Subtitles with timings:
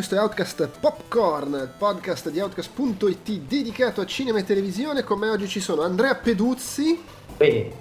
[0.00, 5.02] questo è Outcast Popcorn, il podcast di Outcast.it dedicato a cinema e televisione.
[5.02, 6.98] Con me oggi ci sono Andrea Peduzzi
[7.36, 7.72] Beh,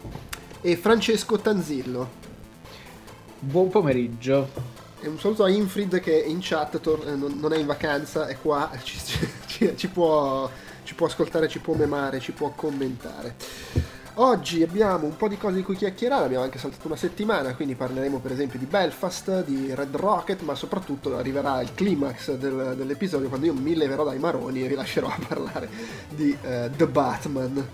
[0.59, 2.09] e Francesco Tanzillo.
[3.39, 4.49] Buon pomeriggio.
[4.99, 8.27] E un saluto a Infrid che in chat tor- eh, non non è in vacanza,
[8.27, 8.99] è qua, ci,
[9.45, 10.49] ci- ci può,
[10.83, 13.35] ci può ascoltare, ci può memare, ci può commentare.
[14.21, 17.75] Oggi abbiamo un po' di cose di cui chiacchierare, abbiamo anche saltato una settimana, quindi
[17.75, 23.29] parleremo per esempio di Belfast, di Red Rocket, ma soprattutto arriverà il climax del- dell'episodio
[23.29, 25.69] quando io mi leverò dai maroni e vi lascerò a parlare
[26.09, 27.67] di eh, The Batman.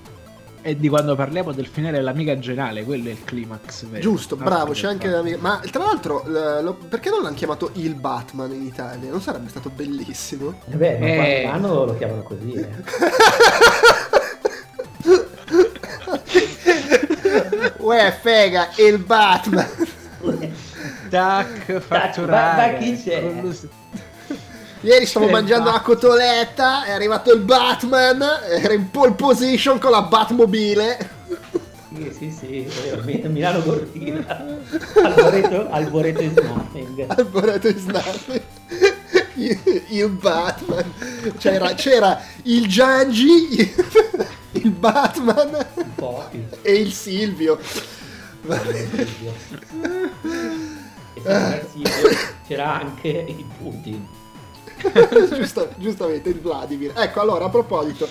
[0.62, 3.86] E di quando parliamo del finale dell'amica generale, quello è il climax.
[3.86, 4.02] vero?
[4.02, 7.72] Giusto, Ah, bravo, c'è anche l'amica- Ma tra l'altro, l- lo- perché non l'hanno chiamato
[7.74, 9.10] il Batman in Italia?
[9.10, 10.60] Non sarebbe stato bellissimo?
[10.70, 11.06] eh beh, ma
[11.56, 11.60] Eh.
[11.60, 12.52] lo chiamano così.
[12.54, 12.68] eh.
[17.86, 19.68] Uè, fega, il Batman!
[21.10, 22.72] Tac, fatturare.
[22.72, 23.22] ma- ma chi c'è?
[24.82, 30.02] Ieri stavo mangiando la cotoletta, è arrivato il Batman, era in pole position con la
[30.02, 31.10] Batmobile.
[31.96, 32.68] Sì, sì, sì,
[33.04, 34.26] Mi- Milano Cortina.
[34.96, 37.06] Alboreto, Alboreto is nothing.
[37.08, 38.42] Alboreto nothing.
[39.36, 40.92] Il, il Batman.
[41.38, 43.74] C'era, c'era il Giangi,
[44.66, 45.66] il, Batman
[46.62, 47.60] e il Silvio.
[51.14, 52.10] E Silvio,
[52.48, 54.08] c'era anche il Putin.
[55.36, 56.92] Giusto- giustamente il Vladimir.
[56.96, 58.08] Ecco, allora a proposito,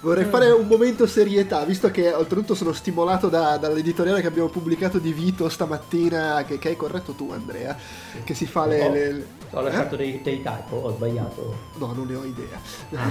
[0.00, 4.98] vorrei fare un momento serietà, visto che oltretutto sono stimolato da- dall'editoriale che abbiamo pubblicato
[4.98, 7.76] di Vito stamattina, che, che hai corretto tu, Andrea,
[8.24, 8.80] che si fa le.
[8.86, 11.56] Oh, le- le- Ho lasciato dei, dei typo, ho sbagliato.
[11.74, 12.60] No, non ne ho idea.
[12.94, 13.10] Ah.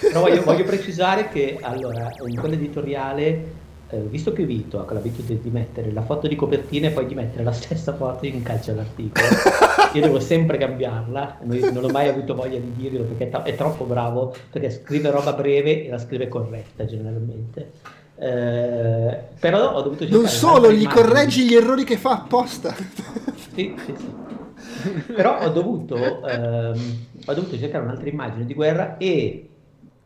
[0.00, 3.44] Però voglio, voglio precisare che allora in quell'editoriale,
[3.90, 7.14] eh, visto che Vito ha quell'abitudine di mettere la foto di copertina e poi di
[7.14, 9.26] mettere la stessa foto in calcio all'articolo,
[9.92, 13.54] io devo sempre cambiarla, non, ho mai avuto voglia di dirlo perché è, tro- è
[13.54, 17.72] troppo bravo, perché scrive roba breve e la scrive corretta generalmente.
[18.14, 21.02] Eh, però ho dovuto Non solo, gli immagine.
[21.02, 22.74] correggi gli errori che fa apposta.
[23.54, 24.31] Sì, sì, sì.
[25.14, 29.48] Però ho dovuto, ehm, ho dovuto cercare un'altra immagine di guerra e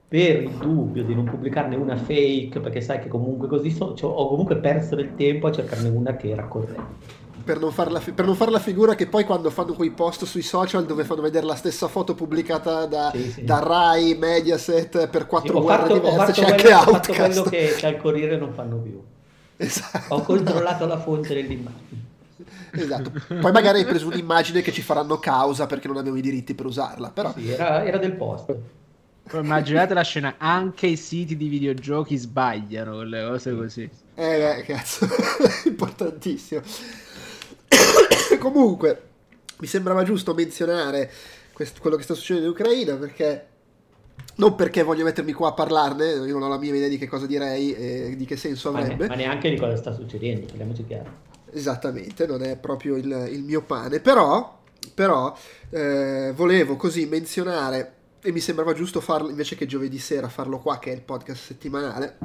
[0.09, 4.11] per il dubbio di non pubblicarne una fake, perché sai che comunque così so- cioè,
[4.13, 6.85] ho comunque perso del tempo a cercarne una che era corretta.
[7.45, 9.91] per, non far la fi- per non fare la figura che poi quando fanno quei
[9.91, 13.45] post sui social dove fanno vedere la stessa foto pubblicata da, Sì, sì.
[13.45, 17.15] da Rai, Mediaset per Sì, quattro ho, guerre fatto, diverse, c'è quello, anche ho fatto
[17.15, 17.49] quello Outcast.
[17.51, 19.01] che, che al Corriere non fanno più.
[19.59, 20.15] Esatto.
[20.15, 22.06] Ho controllato la fonte dell'immagine.
[22.83, 23.13] Esatto.
[23.41, 26.67] Poi magari hai preso un'immagine che ci faranno causa perché non abbiamo i diritti per
[26.67, 27.11] usarla.
[27.11, 28.55] Però Sì, era, era del post.
[29.29, 33.91] Poi immaginate la scena, anche i siti di videogiochi sbagliano quelle cose così.
[34.15, 35.07] Eh, cazzo,
[35.67, 36.61] importantissimo.
[38.39, 39.03] Comunque,
[39.59, 41.11] mi sembrava giusto menzionare
[41.53, 43.47] quest- quello che sta succedendo in Ucraina perché.
[44.39, 47.07] Non perché voglio mettermi qua a parlarne, io non ho la mia idea di che
[47.07, 49.09] cosa direi e di che senso Ma, ne- avrebbe.
[49.09, 51.11] ma neanche di cosa sta succedendo, parliamoci chiaro.
[51.57, 54.59] Esattamente, non è proprio il, il mio pane, però,
[54.95, 55.35] però
[55.71, 60.79] eh, volevo così menzionare, e mi sembrava giusto farlo invece che giovedì sera, farlo qua
[60.79, 62.19] che è il podcast settimanale.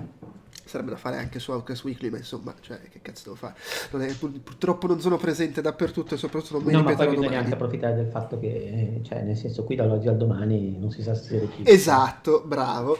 [0.65, 3.55] Sarebbe da fare anche su Outcast Weekly, ma insomma, cioè, che cazzo devo fare?
[3.91, 6.91] Non è- pur- purtroppo non sono presente dappertutto e soprattutto non mi No, ma poi
[6.93, 7.43] ripetono bisogna domani.
[7.51, 11.13] anche approfittare del fatto che, cioè, nel senso, qui dall'oggi al domani non si sa
[11.13, 11.71] se si registra.
[11.73, 12.97] Esatto, bravo.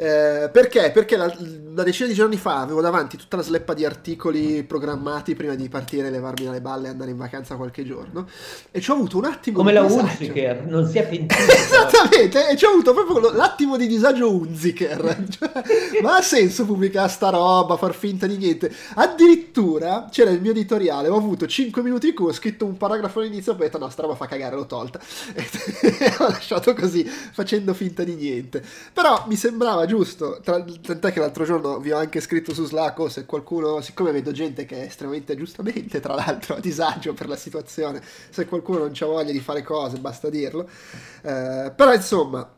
[0.00, 0.92] Eh, perché?
[0.92, 5.34] Perché la- una decina di giorni fa avevo davanti tutta la sleppa di articoli programmati
[5.34, 8.28] prima di partire, levarmi dalle balle e andare in vacanza qualche giorno.
[8.70, 10.04] E ci ho avuto un attimo Come di la disagio.
[10.06, 11.34] Unziker, non si è pentito.
[11.50, 15.26] Esattamente, e ci ho avuto proprio l'attimo di disagio Unziker.
[15.38, 18.72] Cioè, ma ha senso pubblicare sta roba, far finta di niente?
[18.94, 23.18] Addirittura c'era il mio editoriale, ho avuto 5 minuti in cui ho scritto un paragrafo
[23.18, 25.00] all'inizio e poi ho detto no, sta roba fa cagare, l'ho tolta.
[25.98, 28.62] E ho lasciato così, facendo finta di niente.
[28.92, 33.10] Però mi sembrava giusto, tra- tant'è che l'altro giorno vi ho anche scritto su Slack,
[33.10, 37.34] se qualcuno, siccome vedo gente che è estremamente, giustamente tra l'altro, a disagio per la
[37.34, 38.00] situazione,
[38.30, 40.68] se qualcuno non c'ha voglia di fare cose, basta dirlo.
[41.22, 42.48] Eh, però insomma,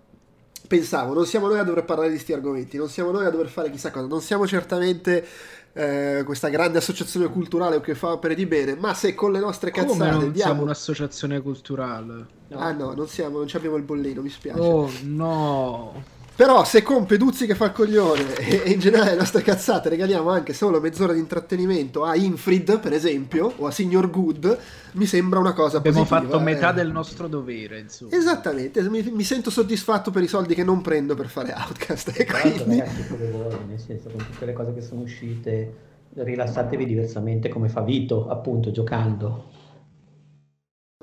[0.66, 3.48] pensavo, non siamo noi a dover parlare di questi argomenti, non siamo noi a dover
[3.48, 5.26] fare chissà cosa, non siamo certamente
[5.72, 9.70] eh, questa grande associazione culturale che fa opere di bene, ma se con le nostre
[9.70, 10.34] Come cazzate non diamo...
[10.34, 12.26] siamo un'associazione culturale?
[12.50, 14.60] Ah no, non siamo, non abbiamo il bollino, mi spiace.
[14.60, 16.18] Oh no.
[16.40, 19.90] Però se con Peduzzi che fa il coglione e, e in generale le nostre cazzate
[19.90, 24.58] regaliamo anche solo mezz'ora di intrattenimento a Infrid, per esempio, o a Signor Good,
[24.92, 26.22] mi sembra una cosa Abbiamo positiva.
[26.22, 26.76] fatto metà eh.
[26.76, 28.16] del nostro dovere, insomma.
[28.16, 32.24] Esattamente, mi, mi sento soddisfatto per i soldi che non prendo per fare Outcast e
[32.24, 32.78] quindi...
[32.78, 35.74] ragazzi, nel senso, con tutte le cose che sono uscite,
[36.14, 39.50] rilassatevi diversamente come fa Vito, appunto, giocando.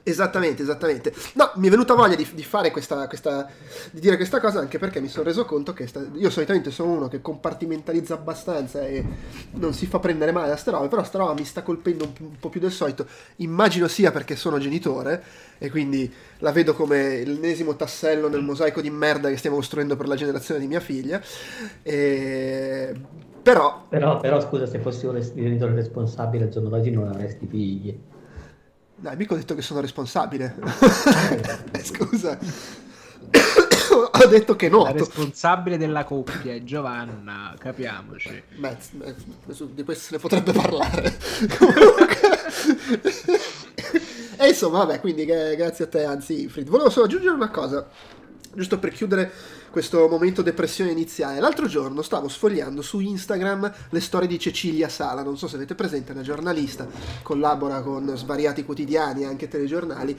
[0.09, 1.13] Esattamente, esattamente.
[1.33, 3.45] No, mi è venuta voglia di, di fare questa, questa,
[3.91, 6.93] di dire questa cosa anche perché mi sono reso conto che sta, io solitamente sono
[6.93, 9.03] uno che compartimentalizza abbastanza e
[9.55, 12.11] non si fa prendere male da sta roba, però sta roba mi sta colpendo un,
[12.25, 13.05] un po' più del solito.
[13.37, 15.21] Immagino sia perché sono genitore
[15.57, 20.07] e quindi la vedo come l'ennesimo tassello nel mosaico di merda che stiamo costruendo per
[20.07, 21.21] la generazione di mia figlia.
[21.83, 22.95] E...
[23.43, 23.87] Però...
[23.89, 24.21] però...
[24.21, 27.99] Però scusa, se fossi un genitore responsabile al giorno d'oggi non avresti figli.
[28.99, 30.55] Dai, mica ho detto che sono responsabile.
[31.71, 32.35] Eh, scusa.
[33.93, 34.81] ho detto che no.
[34.83, 38.41] La responsabile della coppia è Giovanna, capiamoci.
[38.55, 38.75] Beh,
[39.69, 41.13] di questo se ne potrebbe parlare.
[44.37, 46.67] e insomma, vabbè, quindi grazie a te, anzi, Infrid.
[46.67, 47.87] Volevo solo aggiungere una cosa,
[48.55, 49.31] giusto per chiudere
[49.77, 51.39] questo momento depressione iniziale.
[51.39, 55.75] L'altro giorno stavo sfogliando su Instagram le storie di Cecilia Sala, non so se avete
[55.75, 56.87] presente, è una giornalista,
[57.21, 60.17] collabora con svariati quotidiani e anche telegiornali.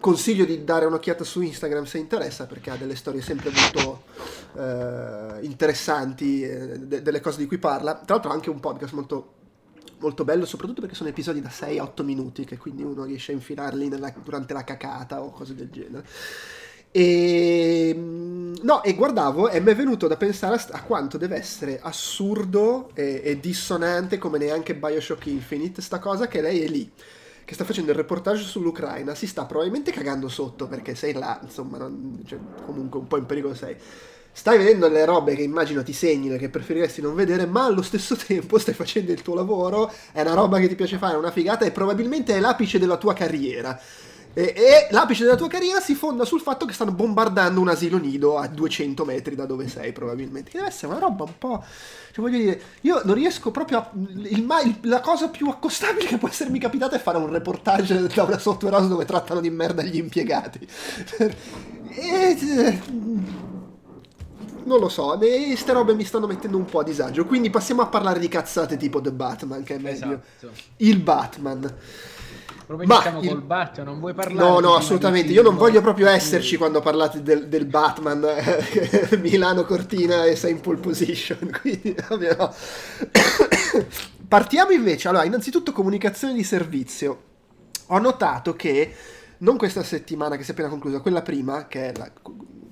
[0.00, 4.04] Consiglio di dare un'occhiata su Instagram se interessa perché ha delle storie sempre molto
[4.56, 7.96] eh, interessanti, eh, de- delle cose di cui parla.
[7.96, 9.34] Tra l'altro ha anche un podcast molto
[9.98, 13.88] molto bello, soprattutto perché sono episodi da 6-8 minuti, che quindi uno riesce a infilarli
[13.88, 16.04] nella, durante la cacata o cose del genere.
[16.98, 21.36] E, mm, no, e guardavo e mi è venuto da pensare a, a quanto deve
[21.36, 26.90] essere assurdo e, e, dissonante come neanche Bioshock Infinite, sta cosa che lei è lì,
[27.44, 31.76] che sta facendo il reportage sull'Ucraina, si sta probabilmente cagando sotto perché sei là, insomma,
[31.76, 33.76] non, cioè, comunque un po' in pericolo sei.
[34.32, 38.16] Stai vedendo le robe che immagino ti segnino che preferiresti non vedere, ma allo stesso
[38.26, 41.30] tempo stai facendo il tuo lavoro, è una roba che ti piace fare, è una
[41.30, 43.78] figata e probabilmente è l'apice della tua carriera.
[44.38, 47.96] E, e, l'apice della tua carriera si fonda sul fatto che stanno bombardando un asilo
[47.96, 50.50] nido a 200 metri da dove sei, probabilmente.
[50.50, 51.64] Che deve essere una roba un po'.
[52.12, 53.90] Cioè, voglio dire, io non riesco proprio a.
[53.94, 58.24] Il, il, la cosa più accostabile che può essermi capitata è fare un reportage da
[58.24, 60.68] una software house dove trattano di merda gli impiegati.
[61.88, 62.80] e,
[64.64, 67.24] non lo so, queste robe mi stanno mettendo un po' a disagio.
[67.24, 70.20] Quindi passiamo a parlare di cazzate tipo The Batman, che è meglio.
[70.36, 70.52] Esatto.
[70.76, 71.74] Il Batman.
[72.66, 73.28] Proprio iniziamo il...
[73.28, 74.48] col Batman, non vuoi parlare?
[74.48, 75.30] No, no, assolutamente.
[75.30, 78.26] Io non voglio proprio esserci quando parlate del, del Batman
[79.22, 81.48] Milano Cortina e sei in pole position.
[81.60, 81.94] Quindi,
[82.36, 82.54] no.
[84.26, 85.06] Partiamo invece.
[85.06, 87.22] Allora, innanzitutto comunicazione di servizio.
[87.86, 88.92] Ho notato che
[89.38, 92.10] non questa settimana che si è appena conclusa, quella prima, che è la,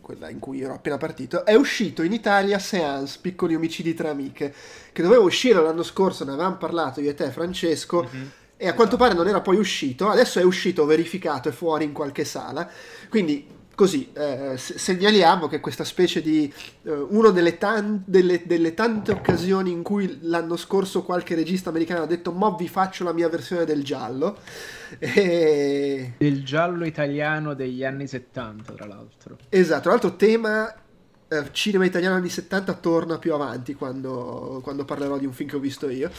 [0.00, 4.52] quella in cui ero appena partito, è uscito in Italia Seance, Piccoli omicidi tra amiche,
[4.91, 8.26] che doveva uscire l'anno scorso, ne avevamo parlato io e te Francesco, mm-hmm
[8.56, 11.93] e a quanto pare non era poi uscito, adesso è uscito, verificato, è fuori in
[11.93, 12.69] qualche sala,
[13.09, 16.53] quindi così eh, segnaliamo che questa specie di
[16.85, 22.05] eh, una delle, tan- delle, delle, tante occasioni in cui l'anno scorso qualche regista americano
[22.05, 24.39] ha detto mo vi faccio la mia versione del giallo
[24.99, 26.15] e...
[26.17, 29.39] del giallo italiano degli anni 70 tra l'altro.
[29.49, 30.73] Esatto, tra l'altro tema
[31.29, 35.56] eh, cinema italiano anni 70 torna più avanti quando, quando parlerò di un film che
[35.56, 36.11] ho visto io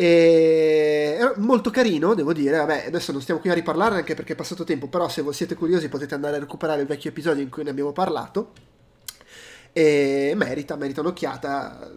[0.00, 2.58] e molto carino, devo dire.
[2.58, 5.56] Vabbè, adesso non stiamo qui a riparlarne anche perché è passato tempo, però se siete
[5.56, 8.52] curiosi potete andare a recuperare il vecchio episodio in cui ne abbiamo parlato.
[9.72, 11.90] E merita, merita un'occhiata.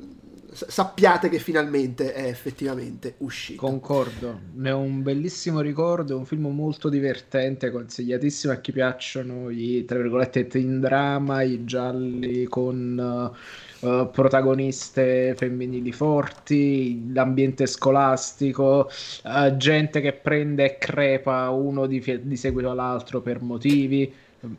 [0.51, 3.61] Sappiate che finalmente è effettivamente uscito.
[3.61, 9.51] Concordo, ne ho un bellissimo ricordo, è un film molto divertente, consigliatissimo a chi piacciono
[9.51, 13.31] i, tra virgolette, teen drama, i gialli con...
[13.31, 18.89] Uh, uh, protagoniste femminili forti, l'ambiente scolastico,
[19.23, 24.11] uh, gente che prende e crepa uno di, di seguito all'altro per motivi.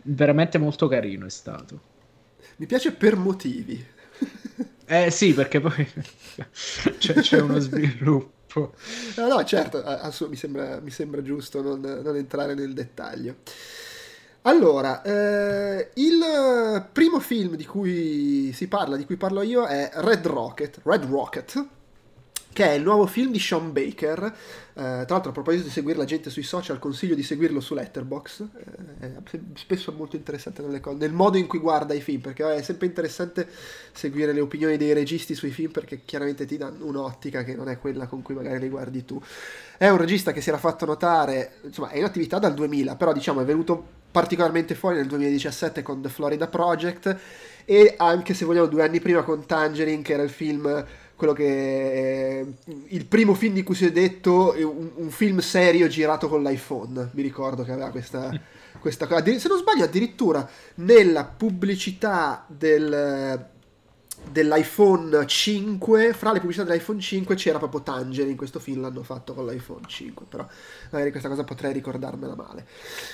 [0.02, 1.81] Veramente molto carino è stato.
[2.57, 3.85] Mi piace per motivi.
[4.87, 5.87] eh sì, perché poi
[6.99, 8.75] c'è, c'è uno sviluppo.
[9.17, 9.83] No, no, certo,
[10.29, 13.37] mi sembra, mi sembra giusto non, non entrare nel dettaglio.
[14.44, 20.26] Allora, eh, il primo film di cui si parla, di cui parlo io, è Red
[20.26, 21.66] Rocket, Red Rocket,
[22.52, 24.20] che è il nuovo film di Sean Baker.
[24.25, 24.32] Eh,
[24.72, 28.49] tra l'altro, a proposito di seguire la gente sui social, consiglio di seguirlo su Letterboxd.
[28.99, 32.62] Eh, spesso è molto interessante cose, nel modo in cui guarda i film, perché è
[32.62, 33.49] sempre interessante
[33.92, 37.78] seguire le opinioni dei registi sui film, perché chiaramente ti danno un'ottica che non è
[37.78, 39.22] quella con cui magari li guardi tu.
[39.78, 43.12] È un regista che si era fatto notare, insomma, è in attività dal 2000, però
[43.12, 47.16] diciamo è venuto particolarmente fuori nel 2017 con The Florida Project
[47.64, 50.85] e anche se vogliamo due anni prima con Tangerine che era il film
[51.16, 52.45] quello che
[52.88, 57.11] il primo film di cui si è detto un, un film serio girato con l'iPhone.
[57.12, 58.28] Mi ricordo che aveva questa,
[58.81, 63.50] questa cosa se non sbaglio addirittura nella pubblicità del
[64.31, 69.35] dell'iPhone 5, fra le pubblicità dell'iPhone 5 c'era proprio Tangerine, in questo film l'hanno fatto
[69.35, 70.47] con l'iPhone 5, però
[70.91, 72.67] magari questa cosa potrei ricordarmela male.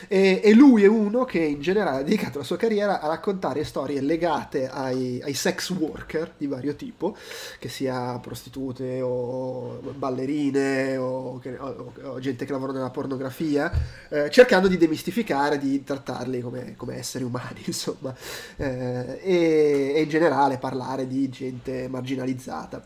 [0.07, 3.65] E, e lui è uno che in generale ha dedicato la sua carriera a raccontare
[3.65, 7.17] storie legate ai, ai sex worker di vario tipo,
[7.59, 13.71] che sia prostitute o ballerine o, o, o gente che lavora nella pornografia,
[14.09, 18.15] eh, cercando di demistificare, di trattarli come, come esseri umani, insomma,
[18.57, 22.85] eh, e, e in generale parlare di gente marginalizzata.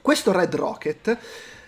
[0.00, 1.18] Questo Red Rocket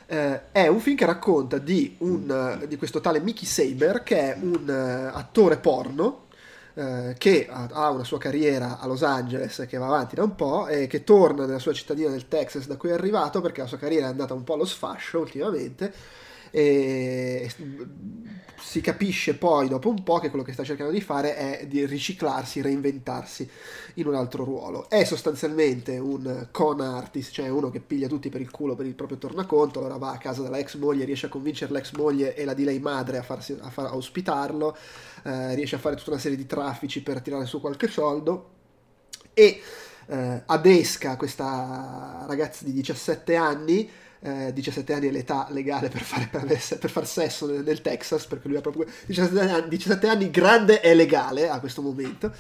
[0.07, 4.39] eh, è un film che racconta di, un, di, questo tale Mickey Saber che è
[4.41, 6.27] un uh, attore porno
[6.75, 10.67] eh, che ha, una sua carriera a Los Angeles che va avanti da un po'
[10.67, 13.79] e che torna nella sua cittadina del Texas da cui è arrivato perché la sua
[13.79, 15.93] carriera è andata un po' allo sfascio ultimamente
[16.51, 17.51] e
[18.67, 21.85] si capisce poi dopo un po' che quello che sta cercando di fare è di
[21.85, 23.49] riciclarsi, reinventarsi
[23.95, 24.89] in un altro ruolo.
[24.89, 28.95] È sostanzialmente un con artist, cioè uno che piglia tutti per il culo per il
[28.95, 32.45] proprio tornaconto, allora va a casa della ex moglie, riesce a convincere l'ex moglie e
[32.47, 34.75] la di lei madre a, farsi, a, far, a ospitarlo,
[35.25, 38.49] eh, riesce a fare tutta una serie di traffici per tirare su qualche soldo
[39.35, 39.61] e
[40.07, 43.91] eh, adesca questa ragazza di 17 anni
[44.25, 48.49] eh, 17 anni è l'età legale per fare, per, far sesso nel, nel, Texas, perché
[48.49, 52.33] lui ha proprio 17 anni, 17 anni grande e legale a questo momento,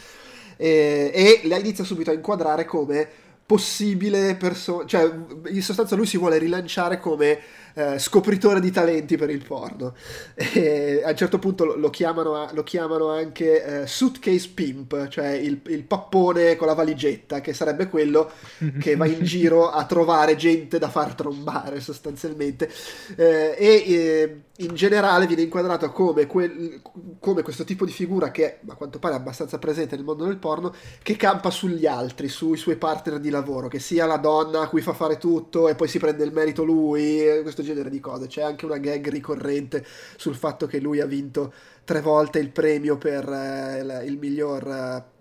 [0.57, 3.09] e, e la inizia subito a inquadrare come
[3.47, 5.11] possibile persona, cioè
[5.47, 7.39] in sostanza lui si vuole rilanciare come
[7.75, 9.95] eh, scopritore di talenti per il porno.
[10.55, 15.61] E a un certo punto lo, chiamano, lo chiamano, anche eh, suitcase pimp, cioè il,
[15.67, 18.31] il, pappone con la valigetta, che sarebbe quello
[18.79, 22.71] che va in giro a trovare gente da far trombare sostanzialmente.
[23.17, 26.81] Eh, e eh, in generale viene inquadrato come, quel,
[27.19, 30.37] come, questo tipo di figura che a quanto pare è abbastanza presente nel mondo del
[30.37, 34.69] porno, che campa sugli altri, sui suoi partner di lavoro, che sia la donna a
[34.69, 38.29] cui fa fare tutto e poi si prende il merito lui, questo genere di cose.
[38.29, 39.85] C'è anche una gag ricorrente
[40.17, 44.69] sul fatto che lui ha vinto tre volte il premio per eh, il, il miglior...
[44.69, 45.13] Eh,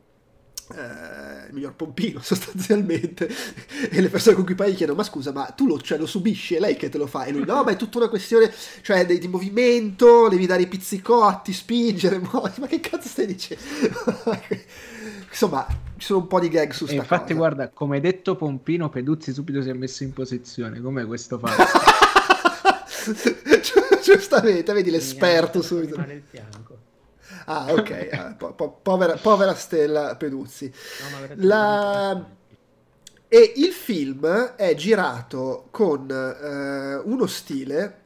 [0.71, 3.29] eh, il miglior pompino sostanzialmente.
[3.89, 6.05] E le persone con cui poi gli chiedono ma scusa ma tu lo, cioè, lo,
[6.05, 6.55] subisci?
[6.55, 7.25] È lei che te lo fa?
[7.25, 8.51] E lui no ma è tutta una questione
[8.81, 13.61] cioè di, di movimento devi dare i pizzicotti spingere ma che cazzo stai dicendo
[15.29, 15.65] insomma
[15.97, 17.35] ci sono un po' di gag su sta infatti cosa.
[17.35, 20.81] guarda come hai detto Pompino Peduzzi subito si è messo in posizione.
[20.81, 21.63] Com'è questo fatto?
[24.03, 25.95] Giustamente vedi l'esperto subito.
[25.99, 26.72] il fianco
[27.45, 28.09] Ah, ok.
[28.11, 30.71] Ah, po- po- povera, povera, Stella Peduzzi.
[30.99, 32.25] No, La...
[33.27, 38.02] E il film è girato con eh, uno stile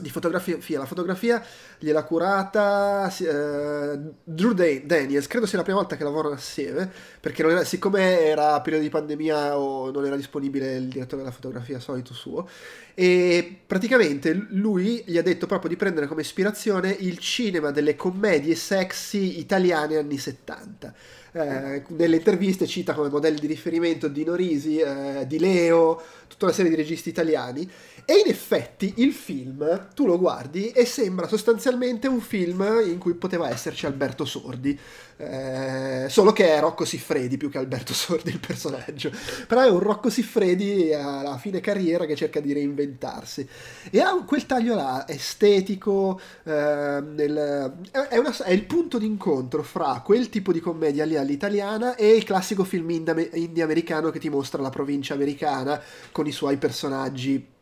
[0.00, 0.78] di fotografia.
[0.78, 1.42] La fotografia
[1.78, 5.26] gliel'ha curata eh, Drew Daniels.
[5.26, 6.90] Credo sia la prima volta che lavorano assieme.
[7.20, 11.80] Perché era, siccome era periodo di pandemia o non era disponibile il direttore della fotografia
[11.80, 12.48] solito suo,
[12.94, 18.54] e praticamente lui gli ha detto proprio di prendere come ispirazione il cinema delle commedie
[18.54, 20.94] sexy italiane anni 70.
[21.30, 26.54] Eh, nelle interviste cita come modelli di riferimento Dino Risi, eh, Di Leo, tutta una
[26.54, 27.70] serie di registi italiani
[28.10, 33.12] e in effetti il film, tu lo guardi e sembra sostanzialmente un film in cui
[33.12, 34.78] poteva esserci Alberto Sordi,
[35.18, 39.10] eh, solo che è Rocco Siffredi più che Alberto Sordi il personaggio.
[39.46, 43.46] Però è un Rocco Siffredi alla fine carriera che cerca di reinventarsi.
[43.90, 50.00] E ha quel taglio là, estetico, eh, nel, è, una, è, il punto d'incontro fra
[50.02, 54.62] quel tipo di commedia lì all'italiana e il classico film indie americano che ti mostra
[54.62, 55.78] la provincia americana
[56.10, 57.56] con i suoi personaggi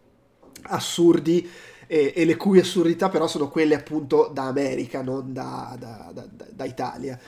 [0.69, 1.49] assurdi
[1.87, 6.25] e, e, le cui assurdità però sono quelle appunto da America, non da, da, da,
[6.51, 7.19] da Italia.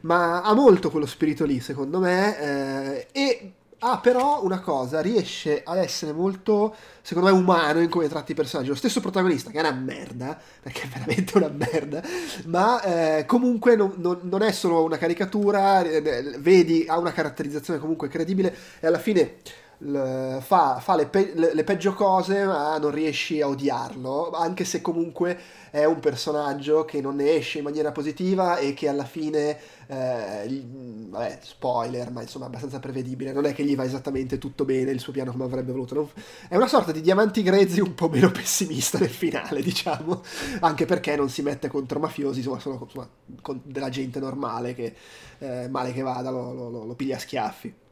[0.00, 5.62] Ma ha molto quello spirito lì, secondo me, eh, e ha però una cosa, riesce
[5.64, 8.68] ad essere molto, secondo me, umano in come tratti i personaggi.
[8.68, 12.02] Lo stesso protagonista, che è una merda, perché è veramente una merda,
[12.46, 17.78] ma eh, comunque non, non, non, è solo una caricatura, eh, vedi, ha una caratterizzazione
[17.78, 19.36] comunque credibile e alla fine
[19.80, 25.38] fa, fa le, pe- le, peggio cose ma non riesci a odiarlo, anche se comunque
[25.70, 29.56] è un personaggio che non ne esce in maniera positiva e che alla fine,
[29.86, 30.64] eh,
[31.10, 34.98] vabbè, spoiler, ma insomma abbastanza prevedibile, non è che gli va esattamente tutto bene il
[34.98, 36.08] suo piano come avrebbe voluto, non...
[36.48, 40.22] è una sorta di diamanti grezzi un po' meno pessimista nel finale, diciamo,
[40.60, 43.08] anche perché non si mette contro mafiosi, insomma, sono insomma,
[43.42, 44.94] con della gente normale che
[45.38, 47.86] eh, male che vada lo, lo, lo, lo piglia a schiaffi.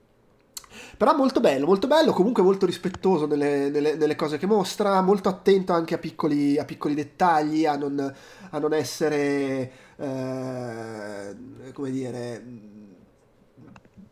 [0.96, 5.28] Però molto bello, molto bello, comunque molto rispettoso nelle, nelle, nelle cose che mostra, molto
[5.28, 8.14] attento anche a piccoli, a piccoli dettagli, a non,
[8.50, 11.36] a non essere, eh,
[11.72, 12.42] come dire,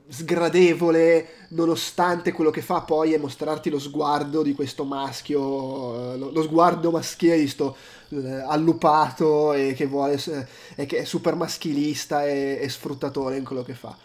[0.06, 6.30] sgradevole, nonostante quello che fa poi è mostrarti lo sguardo di questo maschio, eh, lo,
[6.30, 7.74] lo sguardo maschile di sto
[8.10, 10.22] eh, allupato e che vuole
[10.74, 13.96] e che è super maschilista e, e sfruttatore in quello che fa.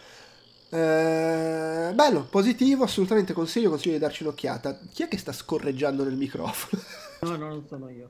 [0.72, 4.78] Eh, bello, positivo, assolutamente consiglio, consiglio di darci un'occhiata.
[4.92, 6.82] Chi è che sta scorreggiando nel microfono?
[7.22, 8.08] No, no, non sono io.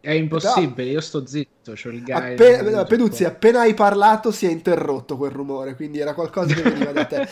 [0.00, 2.32] È impossibile, io sto zitto, c'ho il guy.
[2.32, 6.90] Appena, Peduzzi, appena hai parlato si è interrotto quel rumore, quindi era qualcosa che veniva
[6.90, 7.28] da te.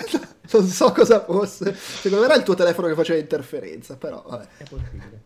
[0.50, 1.74] non so cosa fosse.
[1.74, 4.46] Secondo me era il tuo telefono che faceva interferenza, però vabbè.
[4.56, 5.22] È possibile.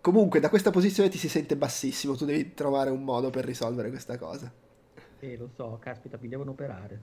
[0.00, 3.90] Comunque, da questa posizione ti si sente bassissimo, tu devi trovare un modo per risolvere
[3.90, 4.50] questa cosa.
[5.20, 7.02] Eh, lo so, caspita, mi devono operare.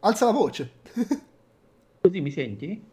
[0.00, 0.72] Alza la voce.
[2.00, 2.90] Così mi senti?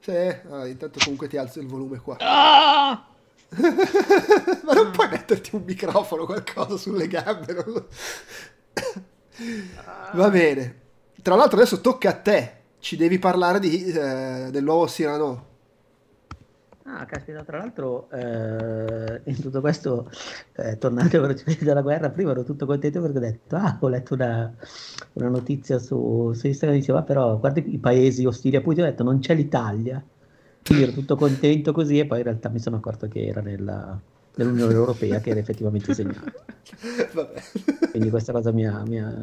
[0.00, 2.16] Sì, ah, intanto comunque ti alzo il volume qua.
[2.82, 3.06] Ah!
[4.62, 7.52] Ma non puoi metterti un microfono, qualcosa sulle gambe.
[7.52, 7.86] Non...
[10.12, 10.80] Va bene.
[11.20, 12.58] Tra l'altro adesso tocca a te.
[12.78, 15.48] Ci devi parlare di, eh, del nuovo Cyrano.
[16.92, 20.10] Ah, caspita, tra l'altro eh, in tutto questo,
[20.56, 24.14] eh, tornando velocemente dalla guerra, prima ero tutto contento perché ho detto, ah, ho letto
[24.14, 24.52] una,
[25.12, 29.04] una notizia su, su Instagram, diceva, però guarda i paesi ostili a Putin, ho detto,
[29.04, 30.02] non c'è l'Italia.
[30.64, 33.98] Quindi ero tutto contento così e poi in realtà mi sono accorto che era nella,
[34.34, 36.42] nell'Unione Europea che era effettivamente segnato.
[37.90, 39.14] Quindi questa cosa mi ha, mi ha,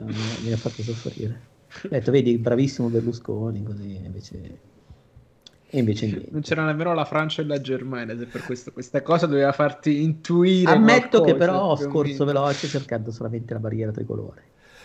[0.44, 1.40] mi ha fatto soffrire.
[1.84, 4.76] Ho detto, vedi, bravissimo Berlusconi, così invece
[5.70, 6.30] e invece niente.
[6.32, 10.02] Non c'era nemmeno la Francia e la Germania, se per questo questa cosa doveva farti
[10.02, 10.72] intuire.
[10.72, 14.44] Ammetto che però ho scorso veloce cercando solamente la barriera tricolore.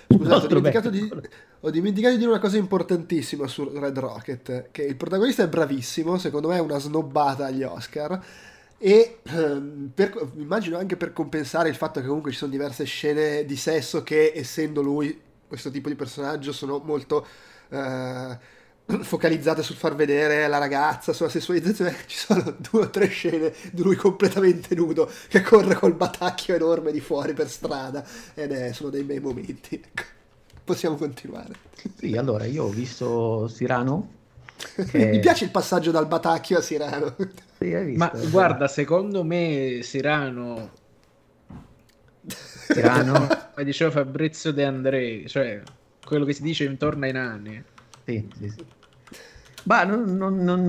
[0.09, 1.11] Scusate, ho dimenticato, di,
[1.61, 6.19] ho dimenticato, di, dire una cosa importantissima su Red Rocket, che il protagonista è bravissimo,
[6.19, 8.21] secondo me è una snobbata agli Oscar,
[8.77, 13.45] e ehm, per, immagino anche per compensare il fatto che comunque ci sono diverse scene
[13.45, 17.25] di sesso che, essendo lui questo tipo di personaggio, sono molto...
[17.69, 18.61] Eh,
[19.03, 23.83] focalizzate sul far vedere la ragazza, sulla sessualizzazione, ci sono due o tre scene di
[23.83, 28.91] lui completamente nudo che corre col batacchio enorme di fuori per strada ed è, sono
[28.91, 29.75] dei bei momenti.
[29.75, 30.03] Ecco.
[30.65, 31.55] Possiamo continuare.
[31.97, 34.21] Sì, allora io ho visto Sirano.
[34.91, 35.07] Che...
[35.07, 37.17] Mi piace il passaggio dal batacchio a Sirano.
[37.59, 40.71] Sì, Ma guarda, secondo me Sirano
[42.73, 45.63] Sirano, come diceva Fabrizio De André, cioè
[46.05, 47.63] quello che si dice intorno ai nani.
[48.05, 48.65] Sì, sì, sì.
[49.65, 50.65] Ma non, non, non,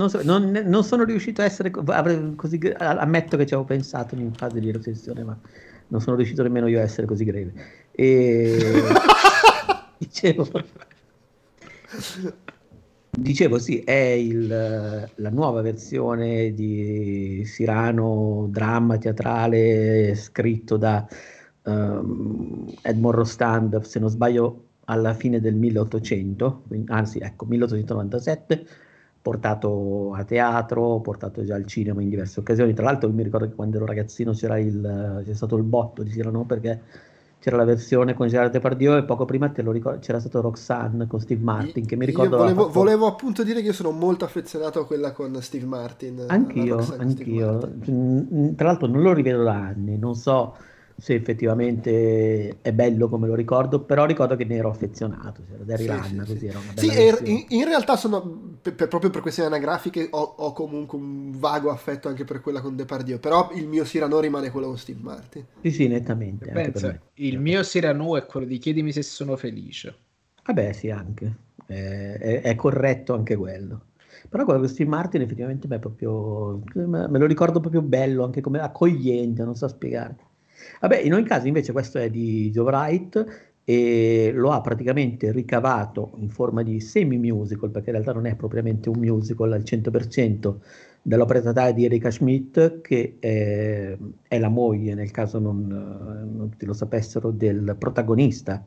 [0.65, 2.59] non, sono riuscito a essere così.
[2.77, 5.37] Ammetto che ci avevo pensato in fase di riflessione, ma
[5.87, 7.53] non sono riuscito nemmeno io a essere così greve.
[7.91, 8.81] E
[9.97, 10.47] dicevo,
[13.09, 21.07] dicevo, sì, è il, la nuova versione di Sirano, dramma teatrale scritto da
[21.63, 28.65] um, Edmond Rostand, se non sbaglio alla fine del 1800, anzi ecco 1897,
[29.21, 32.73] portato a teatro, portato già al cinema in diverse occasioni.
[32.73, 36.11] Tra l'altro mi ricordo che quando ero ragazzino c'era il, c'è stato il botto di
[36.11, 36.81] Cyrano perché
[37.43, 41.43] c'era la versione con Gerard Depardieu e poco prima ricordo, c'era stato Roxanne con Steve
[41.43, 42.79] Martin che mi ricordo volevo, fatto...
[42.79, 47.51] volevo, appunto dire che io sono molto affezionato a quella con Steve Martin anch'io, anch'io.
[47.51, 48.53] Martin.
[48.55, 50.55] tra l'altro non lo rivedo da anni non so
[50.95, 55.81] se effettivamente è bello come lo ricordo, però ricordo che ne ero affezionato, c'era Derry
[55.83, 58.87] sì, Lanna, sì, così era una bella Sì, er, in, in, realtà sono, per, per,
[58.87, 63.19] proprio per questioni anagrafiche, ho, ho, comunque un vago affetto anche per quella con Depardieu,
[63.19, 65.45] però il mio Cyrano rimane quello con Steve Martin.
[65.61, 66.49] Sì, sì, nettamente.
[66.51, 69.95] Pensa, il mio Cyrano è quello di chiedimi se sono felice.
[70.45, 71.35] Vabbè, sì, anche.
[71.65, 73.85] È, è, è corretto anche quello.
[74.29, 78.59] Però quello con Steve Martin effettivamente è proprio, me lo ricordo proprio bello, anche come
[78.59, 80.15] accogliente, non so spiegare.
[80.81, 86.11] Vabbè, in ogni caso invece questo è di Joe Wright e lo ha praticamente ricavato
[86.17, 90.55] in forma di semi-musical, perché in realtà non è propriamente un musical al 100%,
[91.01, 96.65] dall'opera teatrale di Erika Schmidt, che è, è la moglie, nel caso non, non, tutti
[96.65, 98.65] lo sapessero, del protagonista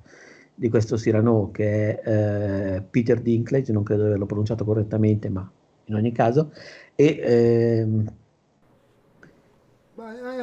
[0.54, 5.50] di questo Cyrano, che è eh, Peter Dinklage, non credo di averlo pronunciato correttamente, ma
[5.86, 6.52] in ogni caso,
[6.94, 7.04] e...
[7.04, 8.24] Eh,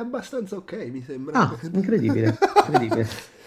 [0.04, 1.40] abbastanza ok, mi sembra.
[1.40, 2.38] Ah, incredibile,
[2.68, 3.08] incredibile.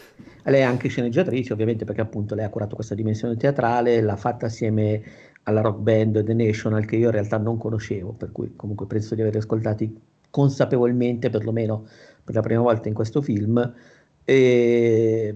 [0.44, 4.46] Lei è anche sceneggiatrice, ovviamente, perché appunto lei ha curato questa dimensione teatrale, l'ha fatta
[4.46, 5.02] assieme
[5.42, 9.14] alla rock band The National, che io in realtà non conoscevo, per cui comunque penso
[9.14, 11.86] di aver ascoltati consapevolmente, perlomeno
[12.22, 13.74] per la prima volta in questo film.
[14.24, 15.34] E...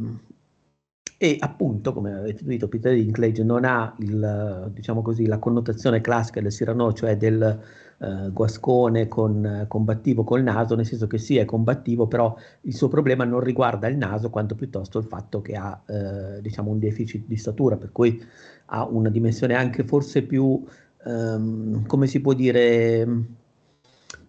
[1.18, 6.40] e appunto, come avete detto, Peter Dinklage non ha il, diciamo così, la connotazione classica
[6.40, 7.60] del Cyrano, cioè del
[8.00, 12.88] uh, guascone con, combattivo col naso, nel senso che sì, è combattivo, però il suo
[12.88, 17.26] problema non riguarda il naso, quanto piuttosto il fatto che ha uh, diciamo un deficit
[17.26, 18.22] di statura, per cui
[18.66, 20.64] ha una dimensione anche forse più,
[21.04, 23.06] um, come si può dire,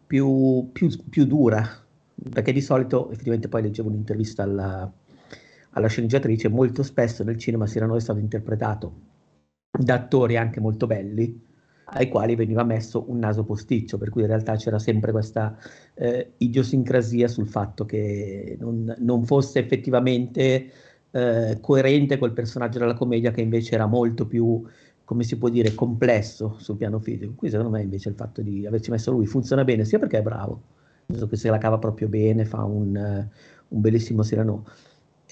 [0.08, 1.68] più, più, più dura,
[2.32, 4.92] perché di solito, effettivamente poi leggevo un'intervista alla
[5.72, 8.94] alla sceneggiatrice, molto spesso nel cinema Cyrano è stato interpretato
[9.72, 11.50] da attori anche molto belli,
[11.94, 15.58] ai quali veniva messo un naso posticcio, per cui in realtà c'era sempre questa
[15.96, 20.72] eh, idiosincrasia sul fatto che non, non fosse effettivamente
[21.12, 24.64] eh, coerente col personaggio della commedia che invece era molto più,
[25.04, 27.34] come si può dire, complesso sul piano fisico.
[27.36, 30.24] Qui secondo me invece il fatto di averci messo lui funziona bene, sia perché è
[30.24, 30.62] bravo,
[31.08, 33.28] nel senso che se la cava proprio bene, fa un,
[33.68, 34.66] un bellissimo Cyrano,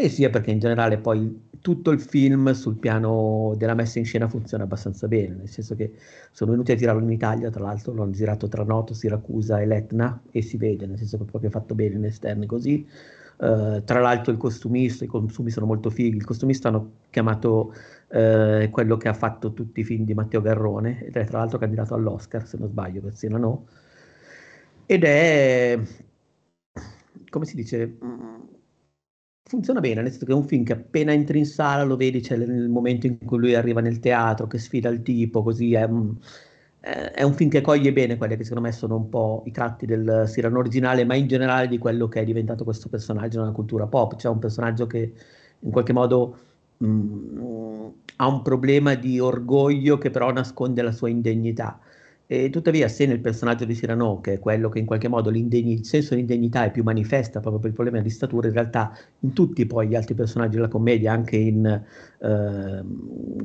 [0.01, 4.29] e sia perché in generale poi tutto il film sul piano della messa in scena
[4.29, 5.91] funziona abbastanza bene, nel senso che
[6.31, 10.21] sono venuti a girarlo in Italia, tra l'altro l'hanno girato tra Noto, Siracusa e Letna
[10.31, 12.87] e si vede, nel senso che è proprio fatto bene in esterni così.
[13.39, 17.73] Uh, tra l'altro il costumista, i costumi sono molto fighi, il costumista hanno chiamato
[18.07, 21.57] uh, quello che ha fatto tutti i film di Matteo Garrone, ed è tra l'altro
[21.57, 23.65] candidato all'Oscar, se non sbaglio, per Siena No,
[24.85, 25.77] ed è,
[27.29, 27.97] come si dice,
[29.49, 32.21] funziona bene, nel senso che è un film che appena entri in sala lo vedi,
[32.21, 35.83] c'è nel momento in cui lui arriva nel teatro, che sfida il tipo, così è
[35.85, 36.15] un,
[36.79, 39.87] è un film che coglie bene quelli che secondo me sono un po' i tratti
[39.87, 43.87] del Cyrano originale, ma in generale di quello che è diventato questo personaggio nella cultura
[43.87, 45.13] pop, cioè un personaggio che
[45.61, 46.37] in qualche modo
[46.77, 51.79] mh, mm, ha un problema di orgoglio che però nasconde la sua indegnità
[52.31, 55.83] e tuttavia, se nel personaggio di Cyrano, che è quello che in qualche modo il
[55.83, 59.33] senso di indegnità è più manifesta proprio per il problema di statura, in realtà in
[59.33, 62.83] tutti poi gli altri personaggi della commedia, anche in, eh,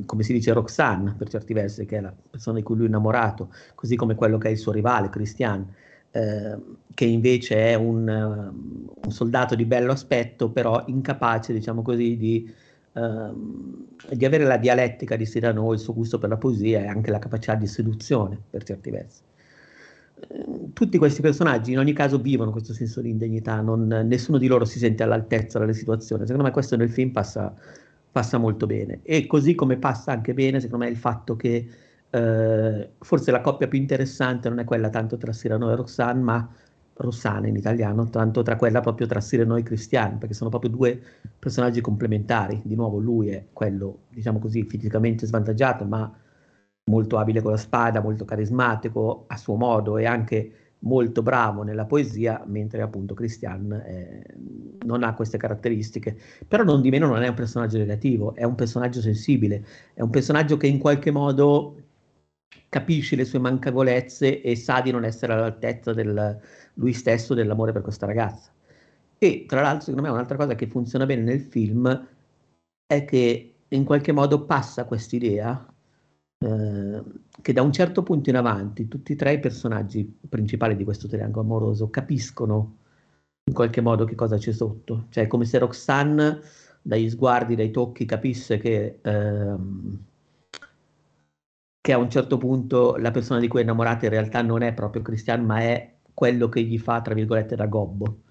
[0.05, 2.87] come si dice, Roxanne, per certi versi, che è la persona di cui lui è
[2.89, 5.65] innamorato, così come quello che è il suo rivale, Christian,
[6.11, 6.55] eh,
[6.93, 12.53] che invece è un, un soldato di bello aspetto, però incapace, diciamo così, di
[12.95, 17.11] Ehm, di avere la dialettica di Cyrano, il suo gusto per la poesia e anche
[17.11, 19.21] la capacità di seduzione per certi versi.
[20.29, 24.47] Uh, tutti questi personaggi in ogni caso vivono questo senso di indegnità, non, nessuno di
[24.47, 26.21] loro si sente all'altezza delle situazioni.
[26.23, 27.53] Secondo me questo nel film passa,
[28.11, 28.99] passa molto bene.
[29.03, 31.67] E così come passa anche bene, secondo me, il fatto che
[32.11, 36.49] uh, forse la coppia più interessante non è quella tanto tra Cyrano e Roxanne, ma
[36.97, 41.01] Rossana in italiano, tanto tra quella proprio tra Sireno e Cristiano, perché sono proprio due
[41.37, 42.61] personaggi complementari.
[42.63, 46.11] Di nuovo, lui è quello, diciamo così, fisicamente svantaggiato, ma
[46.85, 51.85] molto abile con la spada, molto carismatico a suo modo e anche molto bravo nella
[51.85, 54.23] poesia, mentre appunto Christian eh,
[54.85, 56.17] non ha queste caratteristiche.
[56.47, 60.09] Però non di meno non è un personaggio negativo, è un personaggio sensibile, è un
[60.09, 61.75] personaggio che in qualche modo
[62.69, 66.39] capisce le sue mancavolezze e sa di non essere all'altezza del,
[66.75, 68.51] lui stesso dell'amore per questa ragazza.
[69.17, 72.07] E tra l'altro, secondo me, un'altra cosa che funziona bene nel film
[72.85, 75.73] è che in qualche modo passa quest'idea
[76.37, 77.03] eh,
[77.41, 81.07] che da un certo punto in avanti tutti e tre i personaggi principali di questo
[81.07, 82.77] triangolo amoroso capiscono
[83.45, 85.05] in qualche modo che cosa c'è sotto.
[85.09, 86.41] Cioè, è come se Roxanne,
[86.81, 89.99] dagli sguardi, dai tocchi, capisse che, ehm,
[91.81, 94.73] che a un certo punto la persona di cui è innamorata in realtà non è
[94.73, 98.21] proprio Christian, ma è quello che gli fa, tra virgolette, da gobbo.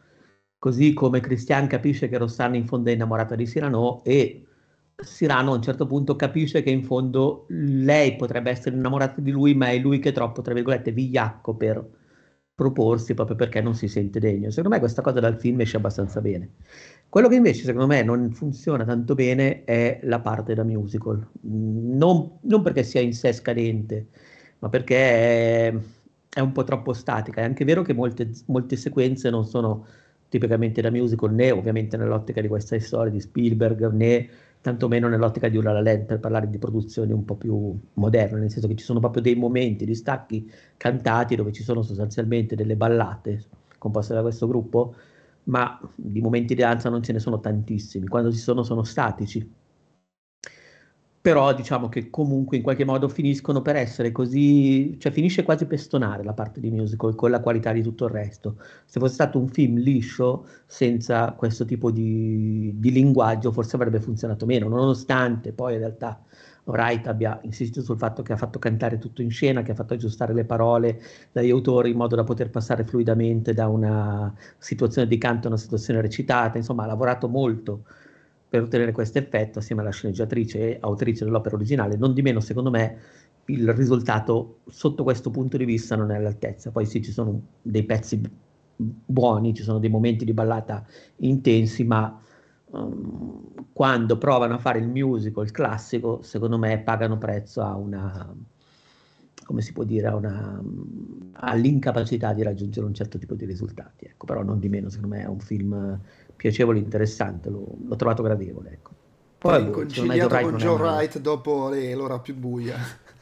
[0.58, 4.44] Così come Christian capisce che Rossana in fondo è innamorata di Cyrano e
[4.96, 9.54] Cyrano a un certo punto capisce che in fondo lei potrebbe essere innamorata di lui,
[9.54, 11.86] ma è lui che è troppo, tra virgolette, vigliacco per
[12.54, 14.48] proporsi proprio perché non si sente degno.
[14.50, 16.54] Secondo me questa cosa dal film esce abbastanza bene.
[17.08, 22.38] Quello che invece secondo me non funziona tanto bene è la parte da musical, non,
[22.42, 24.08] non perché sia in sé scadente,
[24.60, 25.74] ma perché è,
[26.34, 27.40] è un po' troppo statica.
[27.40, 29.86] È anche vero che molte, molte sequenze non sono
[30.28, 34.28] tipicamente da musical, né ovviamente nell'ottica di questa storia di Spielberg, né
[34.60, 38.50] tantomeno nell'ottica di una La Land per parlare di produzioni un po' più moderne, nel
[38.50, 42.74] senso che ci sono proprio dei momenti di stacchi cantati dove ci sono sostanzialmente delle
[42.74, 43.44] ballate
[43.78, 44.94] composte da questo gruppo,
[45.44, 49.48] ma di momenti di danza non ce ne sono tantissimi, quando ci sono sono statici
[51.24, 55.78] però diciamo che comunque in qualche modo finiscono per essere così, cioè finisce quasi per
[55.78, 58.56] stonare la parte di musical con la qualità di tutto il resto.
[58.84, 64.44] Se fosse stato un film liscio, senza questo tipo di, di linguaggio, forse avrebbe funzionato
[64.44, 66.20] meno, nonostante poi in realtà
[66.64, 69.94] Wright abbia insistito sul fatto che ha fatto cantare tutto in scena, che ha fatto
[69.94, 71.00] aggiustare le parole
[71.32, 75.58] dagli autori in modo da poter passare fluidamente da una situazione di canto a una
[75.58, 77.84] situazione recitata, insomma ha lavorato molto
[78.54, 82.70] per ottenere questo effetto assieme alla sceneggiatrice e autrice dell'opera originale, non di meno secondo
[82.70, 82.98] me
[83.46, 86.70] il risultato sotto questo punto di vista non è all'altezza.
[86.70, 88.22] Poi sì, ci sono dei pezzi
[88.76, 90.86] buoni, ci sono dei momenti di ballata
[91.16, 92.16] intensi, ma
[92.66, 98.32] um, quando provano a fare il musical classico, secondo me pagano prezzo a una,
[99.44, 100.62] come si può dire, una,
[101.32, 104.04] all'incapacità di raggiungere un certo tipo di risultati.
[104.04, 104.26] Ecco.
[104.26, 105.98] Però non di meno, secondo me è un film
[106.36, 108.70] piacevole, interessante, l'ho, l'ho trovato gradevole.
[108.72, 108.90] Ecco.
[109.38, 112.78] Poi, Poi conciliato con Joe Wright dopo le, l'ora più buia.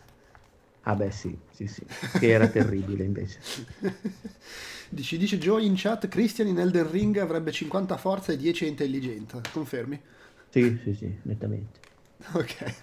[0.85, 1.87] Ah beh sì, sì, sì,
[2.18, 3.38] che era terribile invece.
[4.90, 9.40] Dici, dice Joe in chat, Christian in Elden Ring avrebbe 50 forza e 10 intelligenza,
[9.53, 10.01] confermi?
[10.51, 11.81] Sì, sì, sì, nettamente.
[12.35, 12.75] Ok.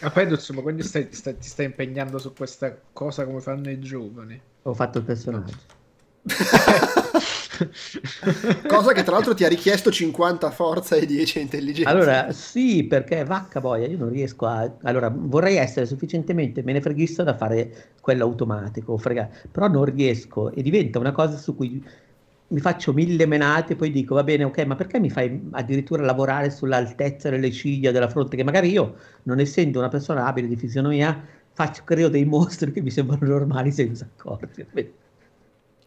[0.00, 3.78] Ma poi insomma, quindi stai, stai, ti stai impegnando su questa cosa come fanno i
[3.80, 4.40] giovani?
[4.62, 5.56] Ho fatto il personaggio.
[8.66, 11.90] Cosa che tra l'altro ti ha richiesto 50 forza e 10 intelligenza.
[11.90, 14.70] Allora, sì, perché vacca boia, io non riesco a...
[14.82, 19.28] Allora, vorrei essere sufficientemente menefreghista da fare quello automatico, frega...
[19.50, 21.82] però non riesco e diventa una cosa su cui
[22.48, 26.04] mi faccio mille menate e poi dico, va bene, ok, ma perché mi fai addirittura
[26.04, 30.56] lavorare sull'altezza delle ciglia, della fronte, che magari io, non essendo una persona abile di
[30.56, 31.20] fisionomia,
[31.52, 35.04] faccio, creo dei mostri che mi sembrano normali senza accorgermi.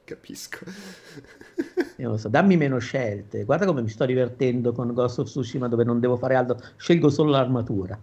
[0.10, 0.66] Capisco.
[1.98, 3.44] Io so, dammi meno scelte.
[3.44, 7.12] Guarda come mi sto divertendo con Ghost of Tsushima dove non devo fare altro, scelgo
[7.12, 8.02] solo l'armatura.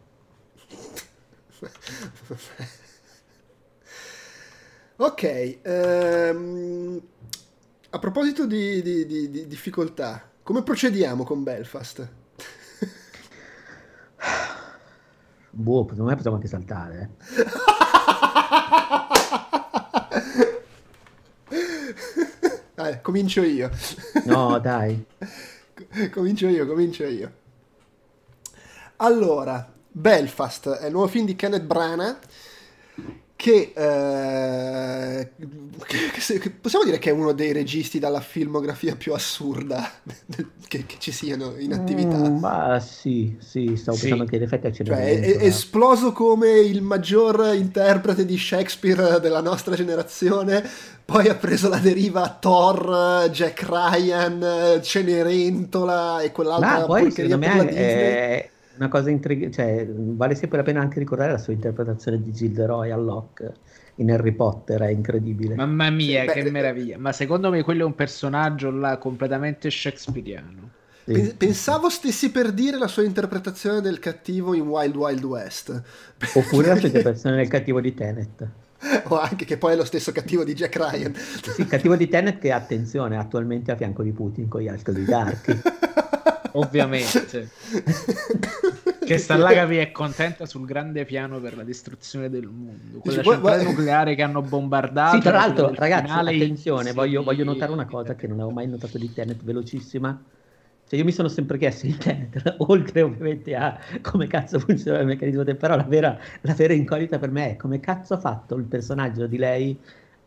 [4.96, 7.00] ok, ehm,
[7.90, 12.08] a proposito di, di, di, di, difficoltà, come procediamo con Belfast?
[15.50, 17.10] boh, secondo me possiamo anche saltare.
[17.36, 19.14] Eh.
[22.76, 23.70] Dai, comincio io.
[24.26, 25.02] No, dai.
[26.12, 27.32] comincio io, comincio io.
[28.96, 32.18] Allora, Belfast è il nuovo film di Kenneth Branagh
[33.36, 35.30] che, eh,
[35.84, 39.92] che, che, possiamo dire che è uno dei registi dalla filmografia più assurda
[40.66, 42.16] che, che ci siano in attività.
[42.16, 44.08] Mm, ma sì, sì, stavo sì.
[44.08, 49.20] pensando che in effetti ce cioè, è, è esploso come il maggior interprete di Shakespeare
[49.20, 50.66] della nostra generazione,
[51.04, 57.68] poi ha preso la deriva Thor, Jack Ryan, Cenerentola e quell'altra Ma poi secondo me
[57.68, 62.32] è, una cosa intrigante, cioè vale sempre la pena anche ricordare la sua interpretazione di
[62.32, 63.52] Gilderoy a Locke
[63.96, 65.54] in Harry Potter, è incredibile.
[65.54, 66.98] Mamma mia, sì, che beh, meraviglia!
[66.98, 70.74] Ma secondo me quello è un personaggio là completamente shakespeariano.
[71.04, 71.34] Sì.
[71.36, 75.82] Pensavo stessi per dire la sua interpretazione del cattivo in Wild Wild West.
[76.34, 78.48] Oppure la sua interpretazione del cattivo di Tenet.
[79.04, 81.14] O anche che poi è lo stesso cattivo di Jack Ryan.
[81.14, 84.92] Sì, il cattivo di Tenet che, attenzione, attualmente a fianco di Putin con gli altri
[84.92, 85.60] oligarchi.
[86.58, 87.50] ovviamente.
[89.06, 92.98] che sta là che è contenta sul grande piano per la distruzione del mondo.
[92.98, 93.62] Quella Dici, centrale guarda...
[93.62, 95.16] nucleare che hanno bombardato.
[95.16, 98.98] Sì, tra l'altro, ragazzi, attenzione, voglio, voglio, notare una cosa che non avevo mai notato
[98.98, 100.20] di Tenet, velocissima.
[100.88, 105.06] Cioè, io mi sono sempre chiesto in Tenet, oltre ovviamente a come cazzo funziona il
[105.06, 108.54] meccanismo del però la vera, la vera incognita per me è come cazzo ha fatto
[108.54, 109.78] il personaggio di lei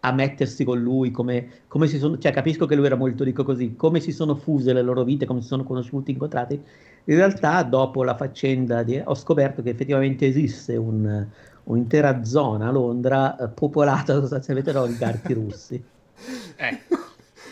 [0.01, 3.43] a mettersi con lui, come, come, si sono, cioè capisco che lui era molto ricco
[3.43, 6.61] così, come si sono fuse le loro vite, come si sono conosciuti, incontrati.
[7.05, 11.25] In realtà, dopo la faccenda, di, ho scoperto che effettivamente esiste un,
[11.63, 15.83] un'intera zona a Londra eh, popolata sostanzialmente da oligarchi russi.
[16.61, 16.97] Ecco.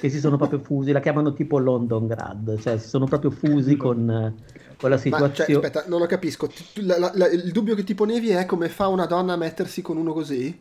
[0.02, 4.36] Che si sono proprio fusi, la chiamano tipo Londongrad, cioè si sono proprio fusi con,
[4.78, 5.30] con la situazione.
[5.30, 6.52] Ma, cioè, aspetta, non lo capisco.
[6.82, 9.82] La, la, la, il dubbio che ti ponevi è come fa una donna a mettersi
[9.82, 10.56] con uno così?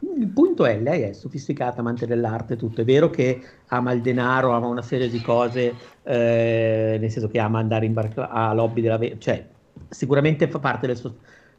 [0.00, 2.80] Il punto è, lei è sofisticata, amante dell'arte, tutto.
[2.80, 7.38] È vero che ama il denaro, ama una serie di cose, eh, nel senso che
[7.38, 8.98] ama andare in barca a lobby della...
[9.18, 9.46] cioè
[9.88, 11.14] sicuramente fa parte del suo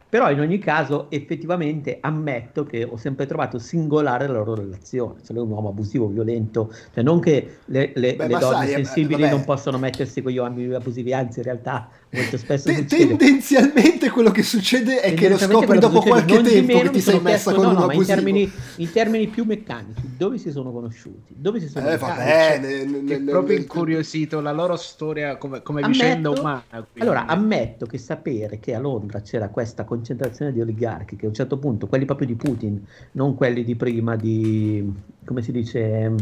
[0.10, 5.34] però in ogni caso effettivamente ammetto che ho sempre trovato singolare la loro relazione, cioè
[5.34, 8.70] lui è un uomo abusivo, violento, cioè non che le, le, Beh, le donne sai,
[8.72, 9.34] eh, sensibili vabbè.
[9.34, 14.32] non possono mettersi con gli uomini abusivi, anzi in realtà molto spesso T- tendenzialmente quello
[14.32, 17.70] che succede è che lo scopri dopo qualche tempo che ti sei messa con no,
[17.70, 18.02] un no, abusivo.
[18.02, 21.36] In termini, in termini, più meccanici, dove si sono conosciuti?
[21.38, 25.62] Dove si sono eh, vabbè, cioè, ne, ne, ne, proprio incuriosito la loro storia come,
[25.62, 26.64] come ammetto, vicenda umana.
[26.70, 27.02] Quindi.
[27.02, 31.36] Allora, ammetto che sapere che a Londra c'era questa concentrazione di oligarchi che a un
[31.36, 34.92] certo punto, quelli proprio di Putin, non quelli di prima di,
[35.26, 36.14] come si dice,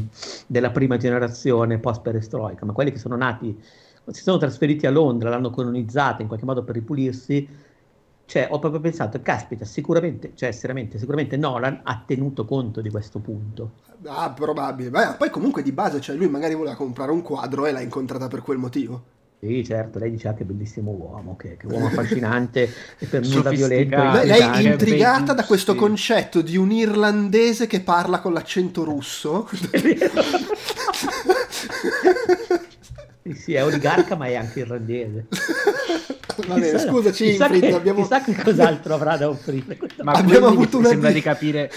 [0.48, 3.58] della prima generazione post perestroica, ma quelli che sono nati,
[4.12, 7.48] si sono trasferiti a Londra, l'hanno colonizzata in qualche modo per ripulirsi,
[8.26, 13.20] cioè ho proprio pensato, caspita, sicuramente, cioè seriamente, sicuramente Nolan ha tenuto conto di questo
[13.20, 13.72] punto.
[14.06, 14.90] Ah, probabile.
[14.90, 18.28] Beh, poi comunque di base, cioè lui magari voleva comprare un quadro e l'ha incontrata
[18.28, 19.16] per quel motivo.
[19.40, 22.64] Sì, certo, lei dice anche bellissimo uomo, che, che uomo affascinante
[22.98, 23.96] e per nulla violento.
[23.96, 29.48] Lei, lei è intrigata da questo concetto di un irlandese che parla con l'accento russo.
[33.34, 35.28] sì, sì, è oligarca ma è anche irlandese.
[36.48, 38.02] Va bene, scusaci, chissà, Infrid, che, abbiamo...
[38.02, 39.78] chissà che cos'altro avrà da offrire.
[40.04, 41.72] Ma Abbiamo avuto mi una- sembra di capire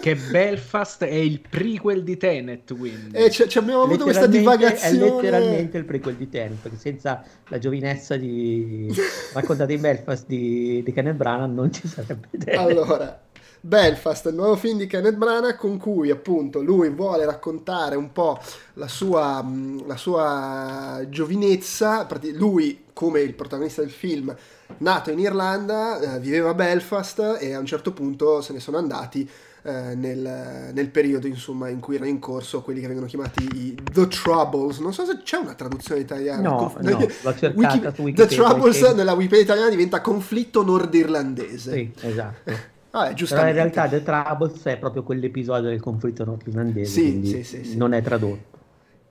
[0.00, 3.16] che Belfast è il prequel di Tenet, quindi.
[3.16, 4.96] Eh, ci, ci abbiamo avuto questa divagazione.
[4.96, 8.92] È letteralmente il prequel di Tenet, perché senza la giovinezza di
[9.32, 12.58] raccontata in Belfast di, di Kenneth Branagh non ci sarebbe Tenet.
[12.58, 13.22] Allora,
[13.66, 18.38] Belfast, il nuovo film di Kenneth Branagh con cui appunto lui vuole raccontare un po'
[18.74, 19.42] la sua,
[19.86, 22.06] la sua giovinezza.
[22.34, 24.36] Lui, come il protagonista del film,
[24.78, 28.76] nato in Irlanda, eh, viveva a Belfast e a un certo punto se ne sono
[28.76, 29.26] andati
[29.62, 33.74] eh, nel, nel periodo insomma in cui erano in corso quelli che vengono chiamati i
[33.90, 34.76] The Troubles.
[34.80, 36.50] Non so se c'è una traduzione italiana.
[36.50, 40.02] No, Conf- no, l'ho cercata Wiki- su The Wikipedia, Troubles perché- nella Wikipedia italiana diventa
[40.02, 41.72] conflitto nordirlandese.
[41.72, 42.72] Sì, esatto.
[42.94, 47.42] Vabbè, Però in realtà The Troubles è proprio quell'episodio del conflitto nordirlandese, Sì, quindi sì,
[47.42, 47.76] sì, sì.
[47.76, 48.52] non è tradotto.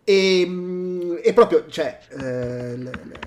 [0.06, 2.76] E, mm, e proprio, cioè, eh,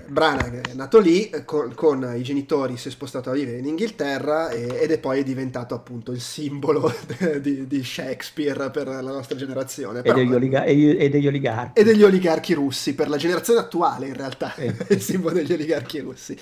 [0.07, 3.65] Branagh è nato lì, eh, con, con i genitori si è spostato a vivere in
[3.65, 6.91] Inghilterra e- ed è poi diventato appunto il simbolo
[7.39, 9.99] di, di Shakespeare per la nostra generazione.
[9.99, 11.79] E Però- degli, oliga- e- e degli oligarchi.
[11.79, 15.99] e degli oligarchi russi, per la generazione attuale in realtà, è il simbolo degli oligarchi
[15.99, 16.37] russi.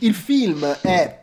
[0.00, 1.20] Il film è,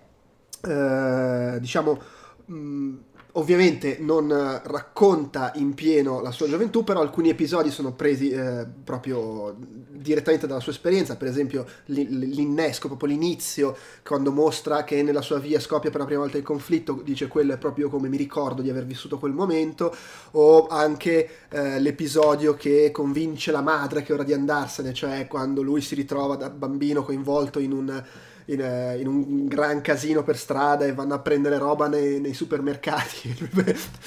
[0.67, 1.99] eh, diciamo,
[2.47, 2.95] mh,
[3.33, 8.65] ovviamente non eh, racconta in pieno la sua gioventù, però alcuni episodi sono presi eh,
[8.83, 15.21] proprio direttamente dalla sua esperienza, per esempio li- l'innesco, proprio l'inizio, quando mostra che nella
[15.21, 18.17] sua via scoppia per la prima volta il conflitto, dice quello è proprio come mi
[18.17, 19.93] ricordo di aver vissuto quel momento,
[20.31, 25.61] o anche eh, l'episodio che convince la madre che è ora di andarsene, cioè quando
[25.61, 28.03] lui si ritrova da bambino coinvolto in un,
[28.47, 32.33] in, eh, in un gran casino per strada e vanno a prendere roba nei, nei
[32.33, 33.35] supermercati,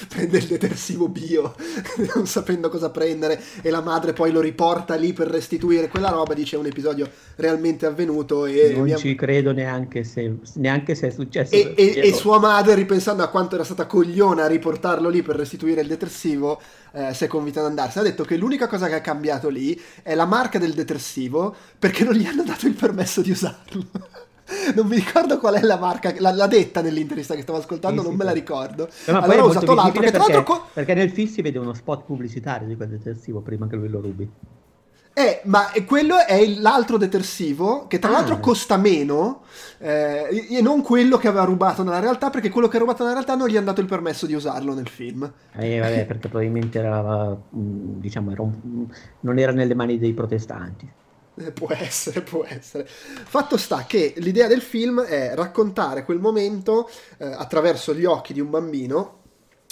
[0.07, 1.55] prende il detersivo bio
[2.15, 6.33] non sapendo cosa prendere e la madre poi lo riporta lì per restituire quella roba,
[6.33, 11.07] dice è un episodio realmente avvenuto e non mia- ci credo neanche se, neanche se
[11.07, 11.53] è successo.
[11.53, 15.35] e, e- e sua madre, ripensando a quanto era stata cogliona a riportarlo lì per
[15.35, 16.59] restituire il detersivo,
[16.93, 18.07] eh, si è convinta ad andarsene.
[18.07, 22.03] Ha detto che l'unica cosa che ha cambiato lì è la marca del detersivo perché
[22.03, 23.85] non gli hanno dato il permesso di usarlo.
[24.75, 28.07] Non mi ricordo qual è la marca, l'ha, l'ha detta nell'intervista che stavo ascoltando, Sì,
[28.07, 28.87] non sì, me la ricordo.
[29.05, 30.43] Eh, ma allora ho usato l'altro, perché, l'altro...
[30.43, 33.89] co- perché nel film si vede uno spot pubblicitario di quel detersivo prima che lui
[33.89, 34.29] lo rubi.
[35.13, 38.13] Eh, ma quello è l'altro detersivo che tra Ah.
[38.13, 39.41] l'altro costa meno
[39.79, 43.15] eh, e non quello che aveva rubato nella realtà perché quello che ha rubato nella
[43.15, 45.29] realtà non gli hanno dato il permesso di usarlo nel film.
[45.53, 48.87] Eh, vabbè, perché probabilmente era, mm, diciamo, era un-
[49.19, 50.89] non era nelle mani dei protestanti.
[51.45, 52.85] Eh, Può essere, può essere.
[52.87, 58.39] Fatto sta che l'idea del film è raccontare quel momento eh, attraverso gli occhi di
[58.39, 59.19] un bambino,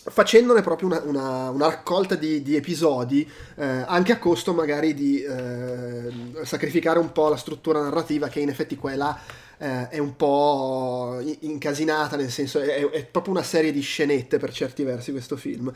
[0.04, 5.22] facendone proprio una, una- una raccolta di, di episodi, eh, anche a costo magari di
[5.22, 6.12] eh,
[6.44, 9.20] sacrificare un po' la struttura narrativa che in effetti qua là
[9.60, 14.52] eh, è un po' incasinata, nel senso è, è proprio una serie di scenette per
[14.54, 15.72] certi versi questo film.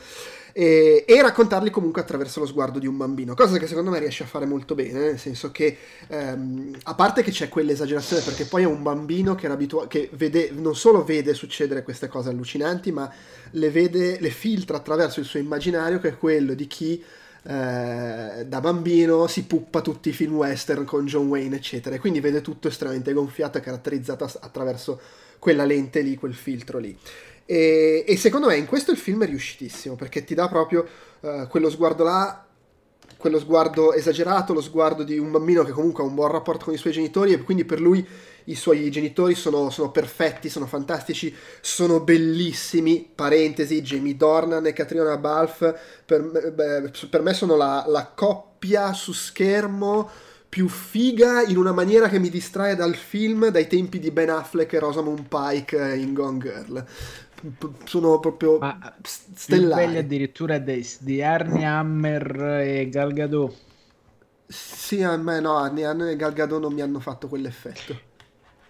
[0.56, 4.24] E, e raccontarli comunque attraverso lo sguardo di un bambino, cosa che secondo me riesce
[4.24, 8.64] a fare molto bene, nel senso che ehm, a parte che c'è quell'esagerazione perché poi
[8.64, 13.12] è un bambino che, abitua- che vede, non solo vede succedere queste cose allucinanti, ma
[13.52, 17.04] le vede, le filtra attraverso il suo immaginario che è quello di chi
[17.46, 22.22] eh, da bambino si puppa tutti i film western con John Wayne eccetera e quindi
[22.22, 25.00] vede tutto estremamente gonfiato e caratterizzato attraverso
[25.40, 26.98] quella lente lì, quel filtro lì.
[27.46, 30.88] E, e secondo me in questo il film è riuscitissimo perché ti dà proprio
[31.20, 32.46] eh, quello sguardo là,
[33.18, 36.74] quello sguardo esagerato, lo sguardo di un bambino che comunque ha un buon rapporto con
[36.74, 38.08] i suoi genitori e quindi per lui
[38.46, 43.10] i suoi genitori sono, sono perfetti, sono fantastici, sono bellissimi.
[43.14, 45.76] Parentesi, Jamie Dornan e Katrina Balfe
[46.06, 46.22] per,
[46.54, 50.10] beh, per me sono la, la coppia su schermo
[50.50, 54.74] più figa in una maniera che mi distrae dal film dai tempi di Ben Affleck
[54.74, 56.86] e Rosamund Pike in Gone Girl.
[57.86, 59.98] Sono proprio Ma s- più stellari.
[59.98, 63.56] addirittura dei, di Arnie Hammer e Gal Gadot.
[64.48, 68.00] Sì, a me no, Annie Anne e Gal Gadot non mi hanno fatto quell'effetto.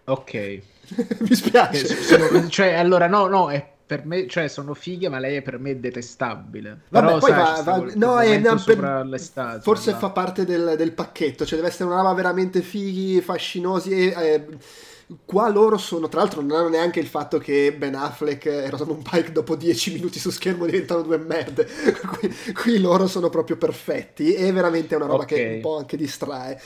[0.06, 0.34] Ok.
[1.20, 1.86] mi spiace.
[1.88, 5.60] sono- cioè, allora, no, no, è per me, cioè, sono fighe, ma lei è per
[5.60, 6.82] me detestabile.
[6.90, 9.98] Vabbè, Però, poi sai, va- va- no, è una- per- forse là.
[9.98, 14.48] fa parte del, del pacchetto, cioè deve essere una roba veramente fighi, fascinosi e eh,
[15.26, 19.08] qua loro sono, tra l'altro non hanno neanche il fatto che Ben Affleck e Rosamund
[19.08, 21.68] Pike dopo 10 minuti su schermo diventano due merde,
[22.18, 25.38] qui, qui loro sono proprio perfetti e veramente è una roba okay.
[25.38, 26.60] che un po' anche distrae.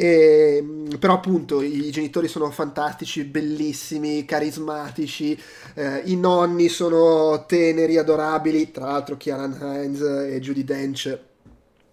[0.00, 0.62] E,
[1.00, 5.36] però appunto i genitori sono fantastici, bellissimi, carismatici,
[5.74, 11.18] eh, i nonni sono teneri, adorabili, tra l'altro Kieran Hines e Judy Dench.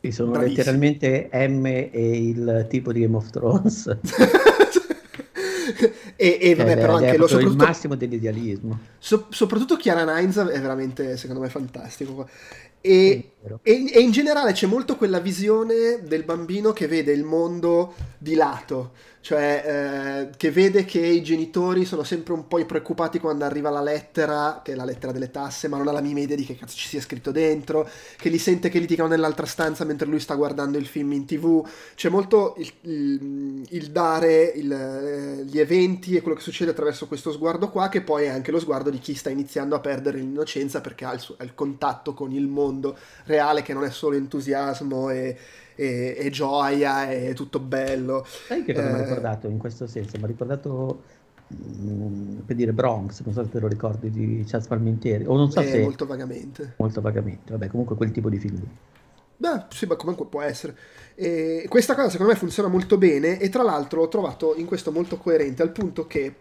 [0.01, 0.55] Sì, sono bravissimi.
[0.55, 1.89] letteralmente M e
[2.27, 3.97] il tipo di Game of Thrones.
[6.25, 8.79] e, e vabbè, eh, però anche lo soprattutto il massimo dell'idealismo.
[8.97, 12.27] So, soprattutto Chiara Hines è veramente, secondo me, fantastico.
[12.81, 17.93] E, e, e, in generale c'è molto quella visione del bambino che vede il mondo
[18.17, 18.93] di lato,
[19.25, 23.81] cioè eh, che vede che i genitori sono sempre un po' preoccupati quando arriva la
[23.81, 26.55] lettera, che è la lettera delle tasse, ma non ha la minima idea di che
[26.55, 30.35] cazzo ci sia scritto dentro, che li sente che litigano nell'altra stanza mentre lui sta
[30.35, 36.15] guardando il film in tv, c'è molto il, il, il dare il, eh, gli eventi
[36.15, 38.99] e quello che succede attraverso questo sguardo qua, che poi è anche lo sguardo di
[38.99, 42.95] chi sta iniziando a perdere l'innocenza perché ha il, suo, ha contatto con il mondo
[43.23, 45.35] reale che non è solo entusiasmo e
[45.75, 48.25] e, e gioia e tutto bello.
[48.47, 50.17] Sai che cosa eh, mi ha ricordato in questo senso?
[50.17, 51.03] Mi ha ricordato
[51.53, 55.51] mm, per dire Bronx, non so se te lo ricordi di Charles Palmentieri, o non
[55.51, 55.81] so eh, se...
[55.81, 56.73] Molto vagamente.
[56.77, 58.67] Molto vagamente, vabbè, comunque quel tipo di film lì.
[59.37, 60.77] Beh, sì, ma comunque può essere.
[61.13, 64.91] E questa cosa secondo me funziona molto bene e tra l'altro l'ho trovato in questo
[64.91, 66.35] molto coerente al punto che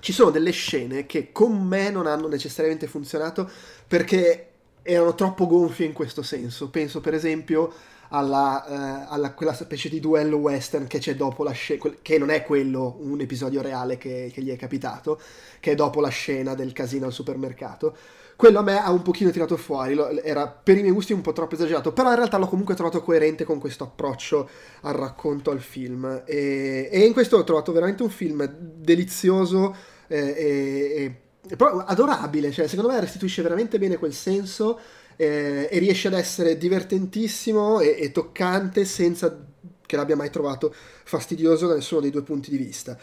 [0.00, 3.48] ci sono delle scene che con me non hanno necessariamente funzionato
[3.86, 4.46] perché
[4.82, 6.70] erano troppo gonfie in questo senso.
[6.70, 7.72] Penso per esempio
[8.08, 12.30] alla, eh, alla, quella specie di duello western che c'è dopo la scena, che non
[12.30, 15.20] è quello un episodio reale che, che, gli è capitato,
[15.60, 17.96] che è dopo la scena del casino al supermercato.
[18.36, 21.32] Quello a me ha un pochino tirato fuori, era per i miei gusti un po'
[21.32, 24.48] troppo esagerato, però in realtà l'ho comunque trovato coerente con questo approccio
[24.82, 26.22] al racconto, al film.
[26.24, 29.74] E, e in questo ho trovato veramente un film delizioso
[30.06, 31.56] eh, e, e
[31.86, 34.78] adorabile, cioè secondo me restituisce veramente bene quel senso
[35.20, 39.46] eh, e riesce ad essere divertentissimo e, e toccante senza
[39.84, 40.72] che l'abbia mai trovato
[41.04, 42.96] fastidioso da nessuno dei due punti di vista.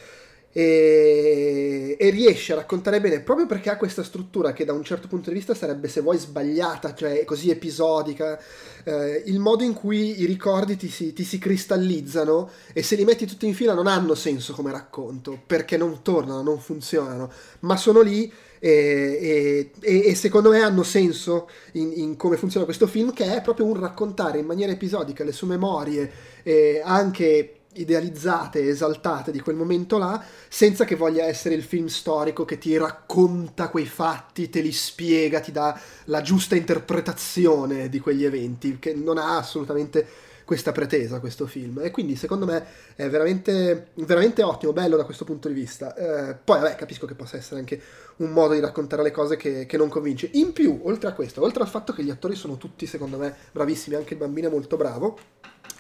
[0.57, 5.09] E, e, riesce a raccontare bene proprio perché ha questa struttura che da un certo
[5.09, 8.39] punto di vista sarebbe se vuoi sbagliata, cioè così episodica,
[8.86, 13.03] eh, il modo in cui i ricordi ti si, ti si, cristallizzano e se li
[13.03, 17.76] metti tutti in fila non hanno senso come racconto perché non tornano, non funzionano, ma
[17.76, 18.32] sono lì
[18.68, 23.41] e, e, e, secondo me hanno senso in, in, come funziona questo film che è
[23.43, 26.11] proprio un raccontare in maniera episodica le sue memorie
[26.41, 32.43] eh, anche idealizzate, esaltate di quel momento là, senza che voglia essere il film storico
[32.43, 38.26] che ti racconta quei fatti, te li spiega, ti dà la giusta interpretazione di quegli
[38.26, 40.07] eventi, che non ha assolutamente
[40.45, 42.63] questa pretesa questo film e quindi secondo me
[42.95, 45.93] è veramente, veramente ottimo, bello da questo punto di vista.
[45.95, 47.82] Eh, poi vabbè capisco che possa essere anche
[48.18, 50.30] un modo di raccontare le cose che, che, non convince.
[50.34, 53.36] In più, oltre a questo, oltre al fatto che gli attori sono tutti secondo me
[53.51, 55.18] bravissimi, anche il bambino è molto bravo,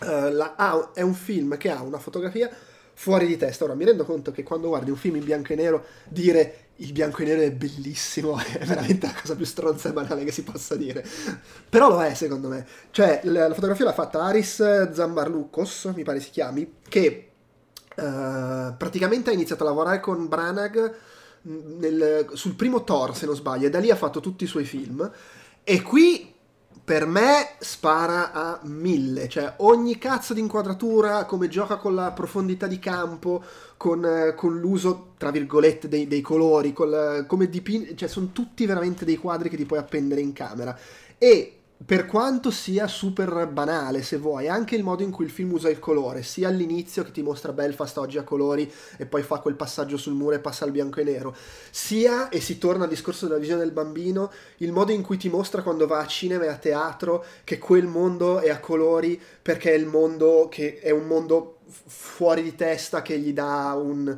[0.01, 2.49] eh, la, ha, è un film che ha una fotografia
[2.93, 3.63] fuori di testa.
[3.63, 6.91] Ora mi rendo conto che quando guardi un film in bianco e nero dire il
[6.91, 10.43] bianco e nero è bellissimo, è veramente la cosa più stronza e banale che si
[10.43, 11.05] possa dire.
[11.69, 12.65] Però lo è, secondo me.
[12.91, 17.29] Cioè, la, la fotografia l'ha fatta Aris Zambarlucos, mi pare si chiami, che
[17.95, 21.13] uh, praticamente ha iniziato a lavorare con Branagh
[21.45, 24.65] nel, sul primo Thor, se non sbaglio, e da lì ha fatto tutti i suoi
[24.65, 25.09] film.
[25.63, 26.33] E qui
[26.83, 32.67] per me spara a mille, cioè ogni cazzo di inquadratura, come gioca con la profondità
[32.67, 33.43] di campo,
[33.75, 39.03] con, con l'uso, tra virgolette, dei, dei colori, col, come dipinge, cioè sono tutti veramente
[39.03, 40.77] dei quadri che ti puoi appendere in camera.
[41.17, 45.51] E per quanto sia super banale, se vuoi, anche il modo in cui il film
[45.51, 49.39] usa il colore, sia all'inizio che ti mostra Belfast oggi a colori e poi fa
[49.39, 51.35] quel passaggio sul muro e passa al bianco e nero,
[51.69, 55.27] sia, e si torna al discorso della visione del bambino, il modo in cui ti
[55.27, 59.71] mostra quando va a cinema e a teatro che quel mondo è a colori perché
[59.71, 64.17] è il mondo che è un mondo fuori di testa che gli dà un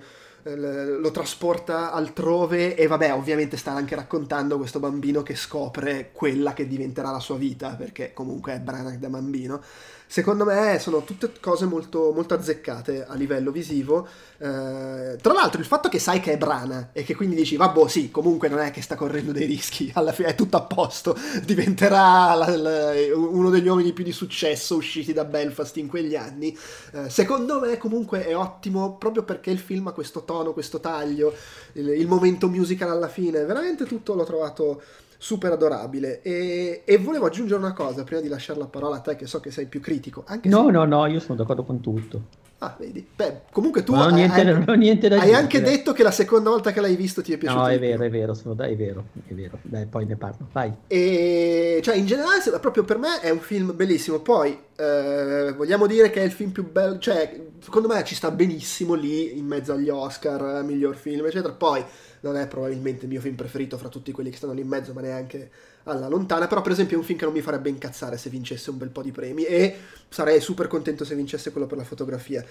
[0.56, 6.68] lo trasporta altrove e vabbè ovviamente sta anche raccontando questo bambino che scopre quella che
[6.68, 9.62] diventerà la sua vita perché comunque è Branagh da bambino
[10.08, 14.08] secondo me sono tutte cose molto, molto azzeccate a livello visivo.
[14.38, 17.88] Eh, tra l'altro, il fatto che sai che è Brana e che quindi dici, vabbè,
[17.89, 21.16] sì, comunque non è che sta correndo dei rischi, alla fine è tutto a posto,
[21.43, 26.58] diventerà la, la, uno degli uomini più di successo usciti da Belfast in quegli anni.
[26.93, 31.34] Eh, secondo me, comunque, è ottimo proprio perché il film ha questo tono, questo taglio,
[31.74, 34.82] il, il momento musical alla fine, veramente tutto l'ho trovato
[35.18, 36.22] super adorabile.
[36.22, 39.39] E, e, volevo aggiungere una cosa prima di lasciare la parola a te, che so
[39.39, 40.24] che sei più critico.
[40.43, 40.72] no, se...
[40.72, 42.45] no, no, io sono d'accordo con tutto.
[42.59, 43.05] Ah, vedi.
[43.15, 46.95] Beh, comunque tu hai, niente, hai- hai anche detto che la seconda volta che l'hai
[46.95, 47.61] visto ti è piaciuto.
[47.61, 49.59] No, è vero, è vero, sono, dai, è vero, è vero.
[49.61, 50.47] Dai, poi ne parlo.
[50.51, 50.74] Vai.
[50.88, 54.22] E cioè, in generale, proprio per me è un film bellissimo.
[54.22, 56.97] Poi eh, vogliamo dire che è il film più bello.
[56.97, 61.53] Cioè, secondo me ci sta benissimo lì in mezzo agli Oscar, miglior film, eccetera.
[61.53, 61.86] Poi
[62.22, 64.93] non è probabilmente il mio film preferito fra tutti quelli che stanno lì in mezzo,
[64.93, 65.49] ma neanche
[65.84, 66.47] alla lontana.
[66.47, 68.89] Però, per esempio, è un film che non mi farebbe incazzare se vincesse un bel
[68.89, 69.43] po' di premi.
[69.43, 69.76] E
[70.09, 72.43] sarei super contento se vincesse quello per la fotografia.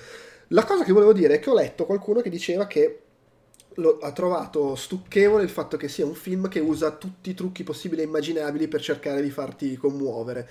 [0.48, 3.00] La cosa che volevo dire è che ho letto qualcuno che diceva che
[3.76, 7.62] lo- ha trovato stucchevole il fatto che sia un film che usa tutti i trucchi
[7.64, 10.48] possibili e immaginabili per cercare di farti commuovere.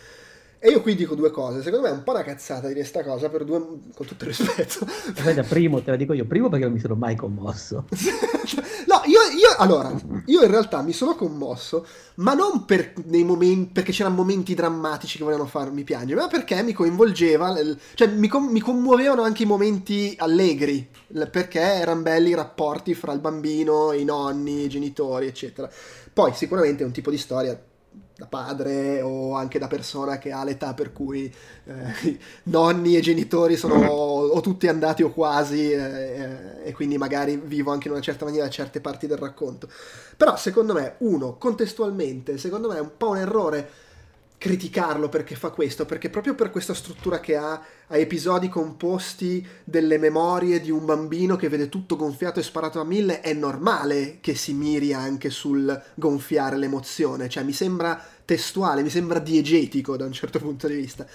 [0.59, 1.61] E io qui dico due cose.
[1.61, 3.59] Secondo me è un po' una cazzata dire sta cosa per due.
[3.93, 4.85] con tutto il rispetto.
[4.85, 7.85] Aspetta, primo, te la dico io, primo perché non mi sono mai commosso.
[8.87, 9.93] no, io, io- allora,
[10.25, 11.85] io in realtà mi sono commosso,
[12.15, 16.73] ma non per, momenti, perché c'erano momenti drammatici che volevano farmi piangere, ma perché mi
[16.73, 17.55] coinvolgeva,
[17.93, 20.87] cioè mi, com- mi commuovevano anche i momenti allegri,
[21.31, 25.69] perché erano belli i rapporti fra il bambino, i nonni, i genitori, eccetera.
[26.13, 27.59] Poi sicuramente è un tipo di storia
[28.17, 31.31] da padre o anche da persona che ha l'età per cui
[31.65, 37.35] eh, nonni e genitori sono o tutti andati o quasi eh, eh, e quindi magari
[37.43, 39.67] vivo anche in una certa maniera certe parti del racconto.
[40.15, 43.69] Però secondo me, uno, contestualmente, secondo me è un po' un errore
[44.45, 49.97] criticarlo perché fa questo, perché proprio per questa struttura che ha, ha episodi composti delle
[49.97, 54.35] memorie di un bambino che vede tutto gonfiato e sparato a mille, è normale che
[54.35, 60.13] si miri anche sul gonfiare l'emozione, cioè mi sembra testuale, mi sembra diegetico da un
[60.13, 61.07] certo punto di vista.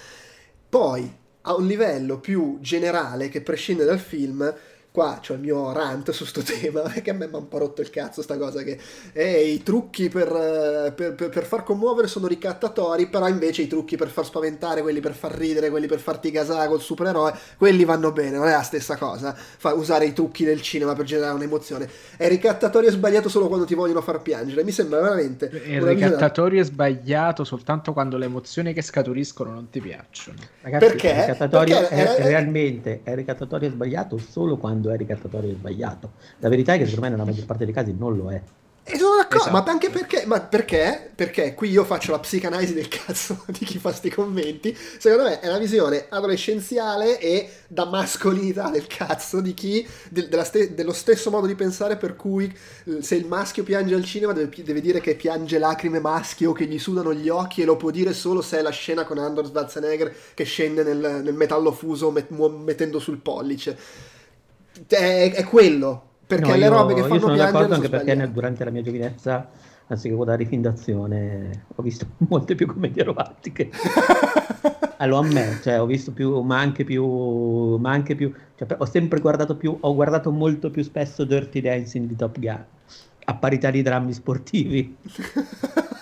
[0.67, 1.09] Poi,
[1.43, 4.53] a un livello più generale che prescinde dal film,
[4.91, 7.57] qua c'ho il mio rant su sto tema, perché a me mi ha un po'
[7.59, 8.77] rotto il cazzo sta cosa che
[9.13, 13.67] eh, i trucchi per, eh, per- per- per far commuovere sono ricattatori, però invece i
[13.67, 17.85] trucchi per far spaventare, quelli per far ridere, quelli per farti gasare col supereroe, quelli
[17.85, 19.33] vanno bene, non è la stessa cosa.
[19.35, 21.89] Fa- usare i trucchi del cinema per generare un'emozione.
[22.17, 24.63] È ricattatorio e sbagliato solo quando ti vogliono far piangere.
[24.63, 25.45] Mi sembra veramente...
[25.45, 30.39] Il visione- ricattatorio è sbagliato soltanto quando le emozioni che scaturiscono non ti piacciono.
[30.61, 31.07] Ragazzi, Perché?
[31.09, 36.13] il ricattatorio Perché è, è- realmente è ricattatorio sbagliato solo quando è ricattatorio sbagliato.
[36.39, 38.41] La verità è che secondo me nella maggior parte dei casi non lo è.
[38.83, 39.51] E sono d'accordo, Esatto.
[39.51, 41.11] ma anche perché, ma perché?
[41.13, 44.75] Perché qui io faccio la psicanalisi del cazzo di chi fa sti commenti.
[44.75, 50.43] Secondo me è una visione adolescenziale e da mascolinità del cazzo di chi, del- della
[50.43, 52.51] ste- dello stesso modo di pensare per cui
[52.85, 56.53] eh, se il maschio piange al cinema deve, deve dire che piange lacrime maschio o
[56.53, 59.19] che gli sudano gli occhi e lo può dire solo se è la scena con
[59.19, 64.09] Andor Schwarzenegger che scende nel, nel metallo fuso met- mettendo sul pollice.
[64.87, 66.03] È, è quello.
[66.27, 68.31] Perché No, le io- robe che io fanno sono piangere d'accordo sono anche perché nel-
[68.31, 69.49] durante la mia giovinezza,
[69.87, 73.69] anziché guardare film d'azione, ho visto molte più commedie romantiche.
[75.01, 77.03] Ah, lo ammetto, cioè, ho visto più, ma anche più,
[77.77, 82.05] ma anche più, cioè, ho sempre guardato più, ho guardato molto più spesso Dirty Dancing
[82.05, 82.63] di Top Gun,
[83.25, 84.95] a parità di drammi sportivi.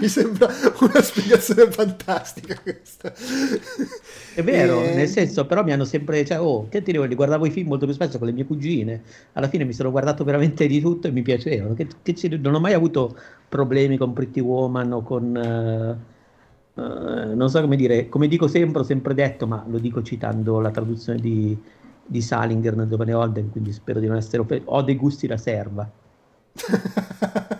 [0.00, 0.48] Mi sembra
[0.80, 3.12] una spiegazione fantastica questa.
[4.34, 7.46] È vero, E- nel senso, però mi hanno sempre, cioè, oh, che ti devo guardavo
[7.46, 10.66] i film molto più spesso con le mie cugine, alla fine mi sono guardato veramente
[10.66, 13.16] di tutto e mi piacevano, che, che ci- non ho mai avuto
[13.48, 15.96] problemi con Pretty Woman o con, eh,
[16.80, 20.60] eh, non so come dire, come dico sempre, ho sempre detto, ma lo dico citando
[20.60, 21.56] la traduzione di,
[22.06, 25.90] di Salinger nel Giovane Holden, quindi spero di non essere, ho dei gusti da serva.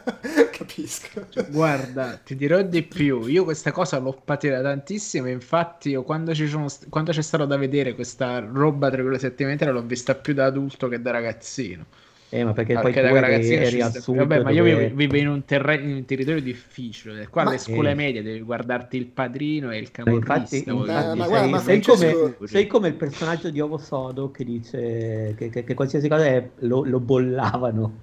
[0.91, 1.47] Capisco.
[1.51, 6.49] Guarda, ti dirò di più, io questa cosa l'ho patita tantissimo, infatti io quando, ci
[6.49, 10.35] sono st- quando c'è stato da vedere questa roba tra virgolette metri l'ho vista più
[10.35, 11.85] da adulto che da ragazzino.
[12.33, 14.63] Eh, ma perché poi Perché tu da eri, ragazzino eri al sud Vabbè, ma io
[14.63, 17.27] dove- vivo, vivo in, un terreno, in un territorio difficile.
[17.27, 17.95] Qua Ma- alle scuole Eh.
[17.95, 20.35] medie devi guardarti il padrino e il camorrista.
[20.37, 20.71] infatti, infatti
[21.19, 25.35] ma guarda, sei, ma sei come, sei come il personaggio di Ovo Sodo che dice
[25.37, 27.95] che, che- che qualsiasi cosa è- lo, lo bollavano.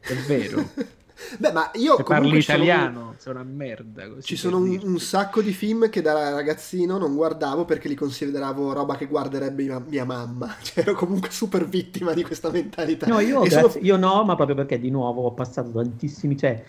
[0.00, 0.64] È vero.
[1.38, 4.08] Beh, ma io Se parli sono- italiano, sei una merda.
[4.08, 7.94] Così Ci sono un, un sacco di film che da ragazzino non guardavo perché li
[7.96, 10.54] consideravo roba che guarderebbe mia, mia mamma.
[10.62, 13.06] Cioè, ero comunque super vittima di questa mentalità.
[13.08, 16.36] No, io, E sono- grazie- io no, ma proprio perché di nuovo ho passato tantissimi,
[16.36, 16.62] cioè,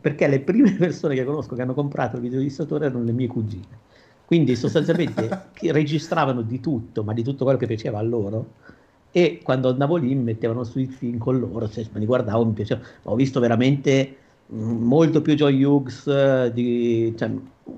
[0.00, 3.82] perché le prime persone che conosco che hanno comprato il videoregistratore erano le mie cugine.
[4.26, 8.52] Quindi sostanzialmente registravano di tutto, ma di tutto quello che piaceva a loro.
[9.16, 12.84] E quando andavo lì mi mettevano sui film con loro, cioè, li guardavo, mi piaceva.
[13.04, 17.30] Ho visto veramente mh, molto più Joy Hughes, eh, di- cioè,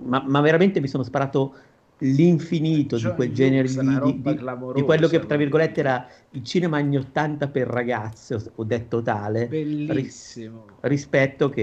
[0.04, 1.54] ma, ma veramente mi sono sparato
[1.98, 5.80] l'infinito di Joy quel Hughes genere di, di- roba di- di quello che tra virgolette
[5.80, 10.64] era il cinema anni 80 per ragazze, ho, ho detto tale, Bellissimo.
[10.80, 11.62] rispetto che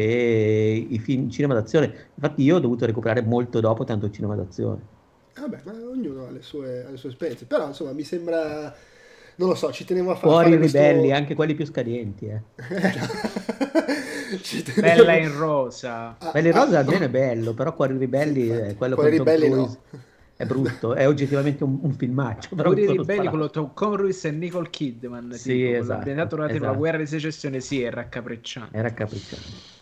[0.89, 2.11] i film cinema d'azione.
[2.15, 4.87] Infatti io ho dovuto recuperare molto dopo tanto il cinema d'azione.
[5.35, 7.47] Vabbè, ma ognuno ha le sue, ha le sue esperienze.
[7.47, 8.75] Però, insomma, mi sembra...
[9.35, 11.15] Non lo so, ci tenevo a far Fuori fare i ribelli, questo...
[11.15, 12.27] anche quelli più scadenti.
[12.27, 12.41] Eh.
[14.41, 16.15] Ci tenevo- Bella in rosa.
[16.17, 18.69] Ah, Belli Rosa ah, almeno è bello, però Cuori ribelli infatti.
[18.69, 19.77] è quello Cuori con ribelli no.
[20.35, 22.55] È brutto, è oggettivamente un, un filmaccio.
[22.55, 25.33] Però Fuori i quello ribelli, quello Tom Cruise e Nicole Kidman.
[25.33, 26.77] Sì, tipo, esatto, ambientato durante la esatto.
[26.77, 28.75] guerra di secessione, sì, è raccapricciante.
[28.75, 29.72] Era capricciante.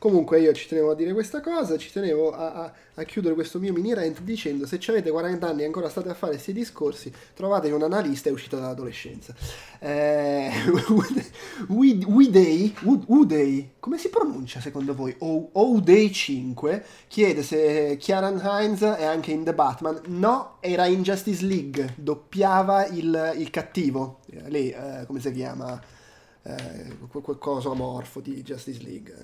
[0.00, 3.58] Comunque io ci tenevo a dire questa cosa, ci tenevo a, a- a chiudere questo
[3.58, 7.12] mio mini rant dicendo se avete 40 anni e ancora state a fare questi discorsi,
[7.34, 9.34] trovatevi un analista e uscito dall'adolescenza.
[9.78, 10.50] Eh,
[11.68, 12.04] Wood-
[13.08, 15.14] Uday, come si pronuncia secondo voi?
[15.18, 20.00] O'Day 5 chiede se Kieran Hines è anche in The Batman.
[20.06, 24.20] No, era in Justice League, doppiava il, il cattivo.
[24.30, 25.78] Eh, Lei, eh, come si chiama?
[26.42, 29.14] Eh, quel coso amorfo di Justice League.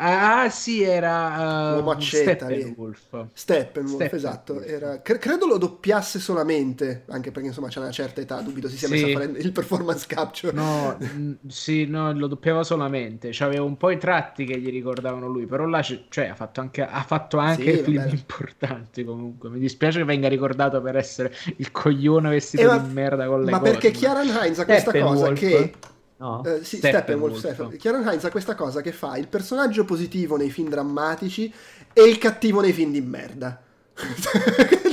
[0.00, 2.00] Ah, sì, era uh.
[2.00, 3.26] Steppenwolf.
[3.32, 4.12] Steppenwolf, Steppenwolf.
[4.12, 4.60] esatto.
[4.62, 8.78] Era, cre- credo lo doppiasse solamente, anche perché insomma c'è una certa età, dubito si
[8.78, 8.94] sia Sì.
[8.94, 10.52] messo a fare il performance capture.
[10.52, 13.30] No, mh, sì, no, lo doppiava solamente.
[13.32, 16.60] C'aveva un po' i tratti che gli ricordavano lui, però là c'è- cioè, ha fatto
[16.60, 18.10] anche, ha fatto anche Sì, film vabbè.
[18.10, 19.48] importanti comunque.
[19.50, 23.42] Mi dispiace che venga ricordato per essere il coglione vestito Eh, ma- di merda con
[23.42, 25.72] le Ma cose, perché Kieran Hines ha questa cosa che...
[26.18, 26.42] No?
[26.44, 27.38] Eh, sì, Steppenwolf.
[27.38, 27.76] Steppenwolf.
[27.76, 31.52] Kieran Hines ha questa cosa che fa il personaggio positivo nei film drammatici
[31.92, 33.60] e il cattivo nei film di merda.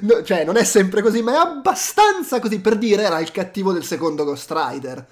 [0.00, 3.72] No, cioè, non è sempre così, ma è abbastanza così per dire era il cattivo
[3.72, 5.06] del secondo Ghost Rider.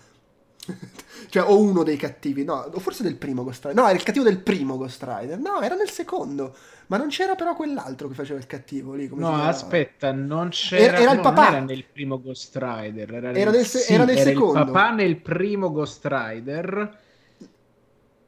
[1.29, 3.83] cioè, o uno dei cattivi, no, o forse del primo Ghost Rider.
[3.83, 5.39] No, era il cattivo del primo Ghost Rider.
[5.39, 6.55] No, era nel secondo.
[6.89, 9.09] Ma non c'era però quell'altro che faceva il cattivo lì.
[9.13, 10.83] No, aspetta, non c'era.
[10.85, 11.49] Era- era il papà.
[11.49, 13.15] era nel primo Ghost Rider.
[13.15, 14.53] Era, Era nel se- sì, era nel il secondo.
[14.65, 16.99] papà nel primo Ghost Rider.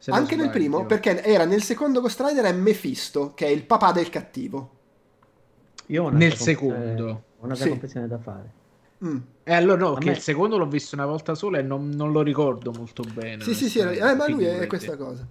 [0.09, 0.51] Anche nel sbaglio.
[0.51, 4.71] primo, perché era nel secondo Ghost Rider è Mephisto, che è il papà del cattivo.
[5.87, 7.09] Io ho Nel secondo.
[7.39, 7.71] ho un'altra Sì.
[7.71, 8.51] confessione da fare.
[9.05, 9.17] Mm.
[9.43, 11.89] E allora no, A che me- il secondo l'ho visto una volta sola e non,
[11.91, 13.43] non lo ricordo molto bene.
[13.43, 15.27] Sì, sì, sì, eh, ma lui è questa cosa.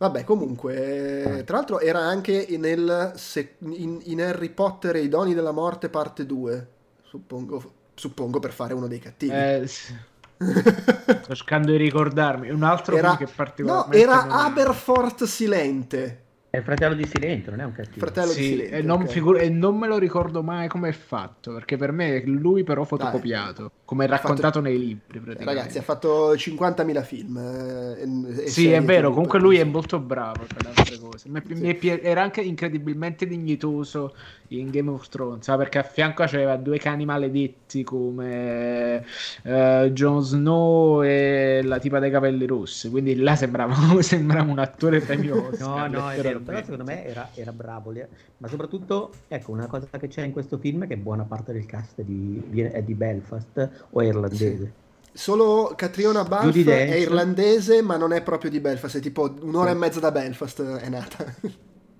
[0.00, 3.12] Vabbè, comunque, eh, tra l'altro era anche nel
[3.58, 6.68] in, in Harry Potter e i doni della morte parte 2,
[7.02, 9.34] suppongo, suppongo per fare uno dei cattivi.
[9.34, 9.94] Eh, sì.
[10.38, 12.48] Sto cercando di ricordarmi.
[12.48, 16.22] Un altro era, che no, particolarmente era non Aberforth Silente,
[16.52, 18.04] È il fratello di Silente, non è un cattivo.
[18.04, 18.76] fratello di Sì, Silente.
[18.78, 19.06] e non, ok.
[19.08, 22.64] figu- e non me lo ricordo mai come è fatto, perché per me è lui
[22.64, 25.22] però fotocopiato, come è ha fatto- raccontato nei libri.
[25.44, 27.36] Ragazzi, ha fatto 50.000 film.
[27.38, 30.98] eh, e- e Sì, è vero, comunque per lui è molto bravo tra le altre
[30.98, 31.28] cose.
[31.28, 31.54] Mi- Sì.
[31.54, 34.16] mi è pi- era anche incredibilmente dignitoso
[34.48, 39.04] in Game of Thrones, sa, perché a fianco c'aveva due cani maledetti come
[39.44, 44.98] eh, Jon Snow e la tipa dei capelli rossi, quindi là sembrava, sembrava un attore
[45.00, 45.68] premioso.
[45.68, 48.04] No, no, è vero, però secondo me era, era bravo, lì.
[48.38, 51.66] ma soprattutto, ecco, una cosa che c'è in questo film è che buona parte del
[51.66, 54.72] cast di, viene- è di Belfast o è irlandese.
[55.12, 56.66] Solo Catriona Dench.
[56.66, 60.62] è irlandese, ma non è proprio di Belfast, è tipo un'ora e mezza da Belfast
[60.62, 61.34] è nata.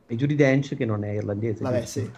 [0.07, 1.63] E Judy Dench che non è irlandese.
[1.63, 2.11] Vabbè, sì.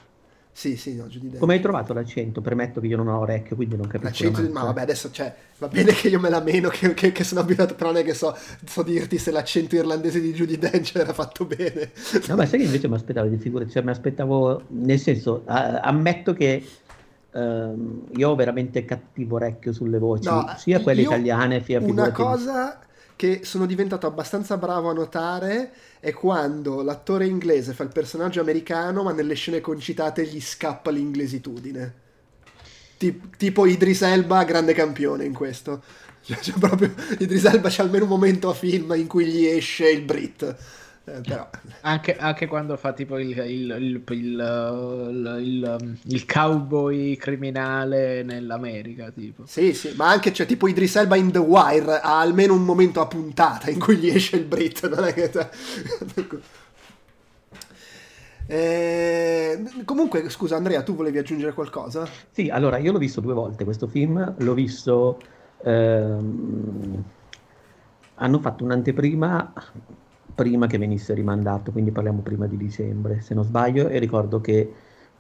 [0.55, 1.39] Sì, sì, no, Judi Dench.
[1.41, 2.43] Come hai trovato l'accento?
[2.43, 4.05] Premetto che io non ho orecchio, quindi non capisco.
[4.25, 4.53] L'accento la di...
[4.53, 7.41] Ma vabbè, adesso, cioè, va bene che io me la meno, che, che- che sono
[7.41, 11.13] abituato, però non è che so, so dirti se l'accento irlandese di Judy Dench era
[11.15, 11.91] fatto bene.
[12.29, 15.81] No, ma sai che invece mi aspettavo di figure, cioè mi aspettavo, nel senso, a-
[15.81, 16.63] ammetto che
[17.33, 22.13] ehm, io ho veramente cattivo orecchio sulle voci, No, sia quelle italiane sia Una figurati-
[22.23, 22.91] cosa che
[23.43, 29.13] sono diventato abbastanza bravo a notare è quando l'attore inglese fa il personaggio americano, ma
[29.13, 31.95] nelle scene concitate gli scappa l'inglesitudine.
[32.97, 35.83] Tip- tipo Idris Elba, grande campione in questo.
[36.25, 39.91] Cioè, c'è proprio, Idris Elba c'è almeno un momento a film in cui gli esce
[39.91, 40.57] il Brit.
[41.05, 41.49] Eh, però,
[41.81, 49.43] Anche, anche quando fa tipo il, il, il, il, il- il cowboy criminale nell'America, tipo.
[49.45, 53.01] sì, sì, ma anche c'è tipo Idris Elba in The Wire ha almeno un momento
[53.01, 54.89] a puntata in cui gli esce il Brit.
[54.89, 55.31] Non è che...
[58.47, 62.07] Eh, comunque, scusa Andrea, tu volevi aggiungere qualcosa?
[62.31, 65.19] Sì, allora io l'ho visto due volte questo film, l'ho visto...
[65.65, 67.05] ehm,
[68.17, 69.53] hanno fatto un'anteprima
[70.35, 74.73] prima che venisse rimandato, quindi parliamo prima di dicembre, se non sbaglio, e ricordo che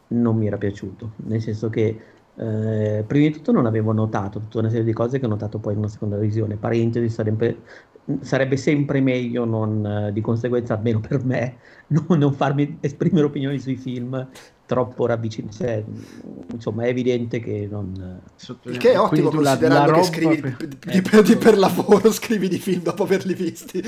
[0.09, 1.99] non mi era piaciuto, nel senso che
[2.35, 5.59] eh, prima di tutto non avevo notato tutta una serie di cose che ho notato
[5.59, 7.59] poi in una seconda visione, parentesi, sarebbe,
[8.21, 11.59] sarebbe sempre meglio non, di conseguenza, almeno per me,
[11.89, 14.29] non, non farmi esprimere opinioni sui film
[14.65, 15.85] troppo ravvicinati, cioè,
[16.53, 18.23] insomma è evidente che non...
[18.65, 21.23] Il che è ottimo Quindi tu la- considerando la che scrivi per- di, di- ecco.
[21.23, 23.83] di- per lavoro, scrivi di film dopo averli visti.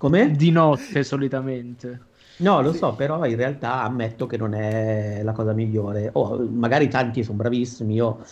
[0.00, 0.30] Come?
[0.30, 2.00] Di notte solitamente.
[2.38, 2.78] No, lo sì.
[2.78, 6.08] so, però in realtà ammetto che non è la cosa migliore.
[6.14, 8.24] Oh, magari tanti sono bravissimi, io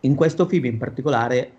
[0.00, 1.52] in questo film in particolare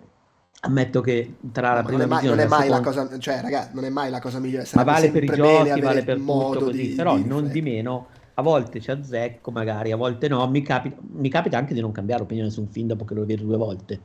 [0.60, 2.90] ammetto che tra la no, prima non è mai, visione non è mai seconda...
[2.90, 4.68] la cosa, cioè ragazzi, non è mai la cosa migliore.
[4.74, 8.08] Ma vale per i giochi, vale per tutto così, di, però di non di meno
[8.34, 11.90] a volte ci azzecco magari, a volte no, mi capita, mi capita anche di non
[11.90, 13.98] cambiare opinione su un film dopo che lo vedo due volte,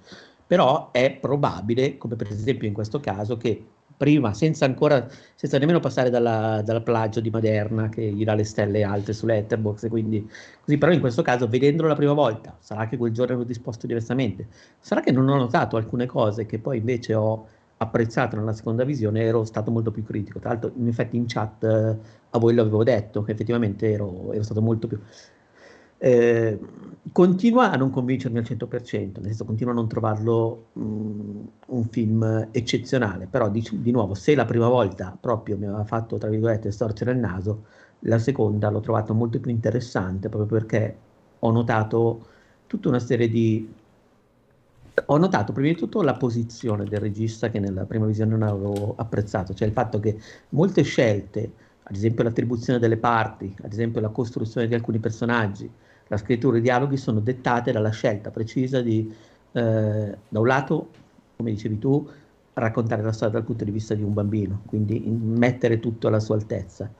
[0.47, 3.65] però è probabile, come per esempio in questo caso, che
[3.99, 8.45] prima, senza ancora, senza nemmeno passare dalla, dalla plagio di Maderna che gli dà le
[8.45, 10.25] stelle alte su Letterboxd, quindi
[10.63, 13.87] così, però in questo caso, vedendolo la prima volta, sarà che quel giorno ero disposto
[13.87, 14.47] diversamente,
[14.79, 17.45] sarà che non ho notato alcune cose che poi invece ho
[17.75, 20.39] apprezzato nella seconda visione, ero stato molto più critico.
[20.39, 21.97] Tra l'altro, in effetti, in chat eh,
[22.29, 24.97] a voi l'avevo detto che effettivamente ero, ero stato molto più.
[26.01, 26.57] Eh,
[27.11, 31.83] continua a non convincermi al 100%, nel senso continua a non trovarlo mh, mm, un
[31.89, 36.29] film eccezionale, però di, di, nuovo se la prima volta proprio mi aveva fatto tra
[36.29, 37.65] virgolette storcere il naso,
[38.03, 40.97] la seconda l'ho trovato molto più interessante proprio perché
[41.39, 42.25] ho notato
[42.67, 43.73] tutta una serie di
[45.05, 48.95] ho notato prima di tutto la posizione del regista che nella prima visione non avevo
[48.97, 50.17] apprezzato, cioè il fatto che
[50.49, 51.51] molte scelte,
[51.83, 55.71] ad esempio l'attribuzione delle parti, ad esempio la costruzione di alcuni personaggi,
[56.09, 59.11] la scrittura e i dialoghi sono dettate dalla scelta precisa di,
[59.53, 60.89] eh, da un lato,
[61.37, 62.07] come dicevi tu,
[62.53, 66.35] raccontare la storia dal punto di vista di un bambino, quindi mettere tutto alla sua
[66.35, 66.91] altezza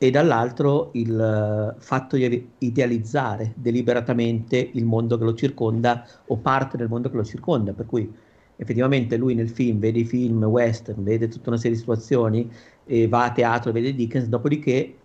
[0.00, 6.76] e dall'altro il eh, fatto di idealizzare deliberatamente il mondo che lo circonda o parte
[6.76, 8.12] del mondo che lo circonda, per cui
[8.56, 12.50] effettivamente lui nel film vede i film western, vede tutta una serie di situazioni,
[12.84, 14.96] e va a teatro, vede Dickens, dopodiché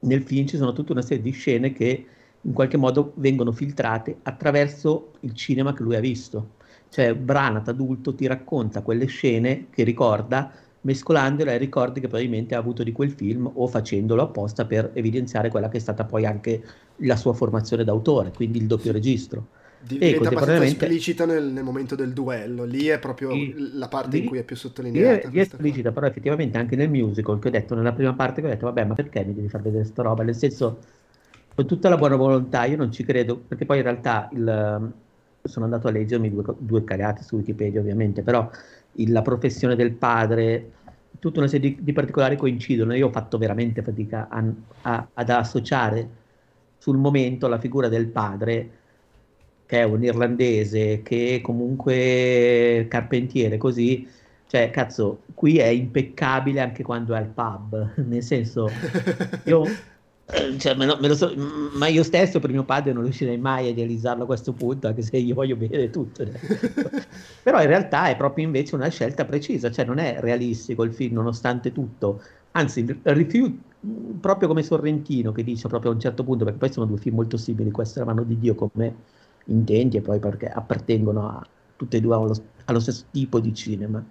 [0.00, 2.06] nel film ci sono tutta una serie di scene che
[2.42, 6.54] in qualche modo vengono filtrate attraverso il cinema che lui ha visto.
[6.88, 10.52] Cioè Branat adulto ti racconta quelle scene che ricorda
[10.86, 15.50] mescolandole ai ricordi che probabilmente ha avuto di quel film o facendolo apposta per evidenziare
[15.50, 16.62] quella che è stata poi anche
[16.98, 19.48] la sua formazione d'autore, quindi il doppio registro.
[19.78, 24.22] Diventa abbastanza esplicita nel, nel, momento del duello, lì è proprio sì, la parte lì,
[24.22, 25.28] in cui è più sottolineata.
[25.28, 28.46] Lì è, esplicita, però effettivamente anche nel musical, che ho detto nella prima parte, che
[28.46, 30.22] ho detto vabbè ma perché mi devi far vedere sta roba?
[30.22, 30.78] Nel senso,
[31.56, 34.92] con tutta la buona volontà, io non ci credo, perché poi in realtà il,
[35.42, 38.50] sono andato a leggermi due, due cagate su Wikipedia ovviamente, però
[38.92, 40.72] il, la professione del padre,
[41.18, 42.94] tutta una serie di, di, particolari coincidono.
[42.94, 44.44] Io ho fatto veramente fatica a,
[44.82, 46.08] a, ad associare
[46.76, 48.70] sul momento la figura del padre,
[49.64, 54.06] che è un irlandese, che comunque carpentiere, così.
[54.46, 58.68] Cioè, cazzo, qui è impeccabile anche quando è al pub, nel senso,
[59.44, 59.64] io
[60.58, 61.32] cioè, me lo, me lo so,
[61.74, 65.02] ma io stesso per mio padre non riuscirei mai a idealizzarlo a questo punto, anche
[65.02, 66.24] se io voglio bene tutto.
[67.44, 71.14] Però in realtà è proprio invece una scelta precisa, cioè non è realistico il film
[71.14, 72.20] nonostante tutto,
[72.52, 73.56] anzi rifiuto,
[74.20, 77.14] proprio come Sorrentino che dice proprio a un certo punto, perché poi sono due film
[77.14, 78.94] molto simili, questo è la mano di Dio come
[79.44, 81.46] intendi e poi perché appartengono a,
[81.76, 84.04] tutte e due allo, allo stesso tipo di cinema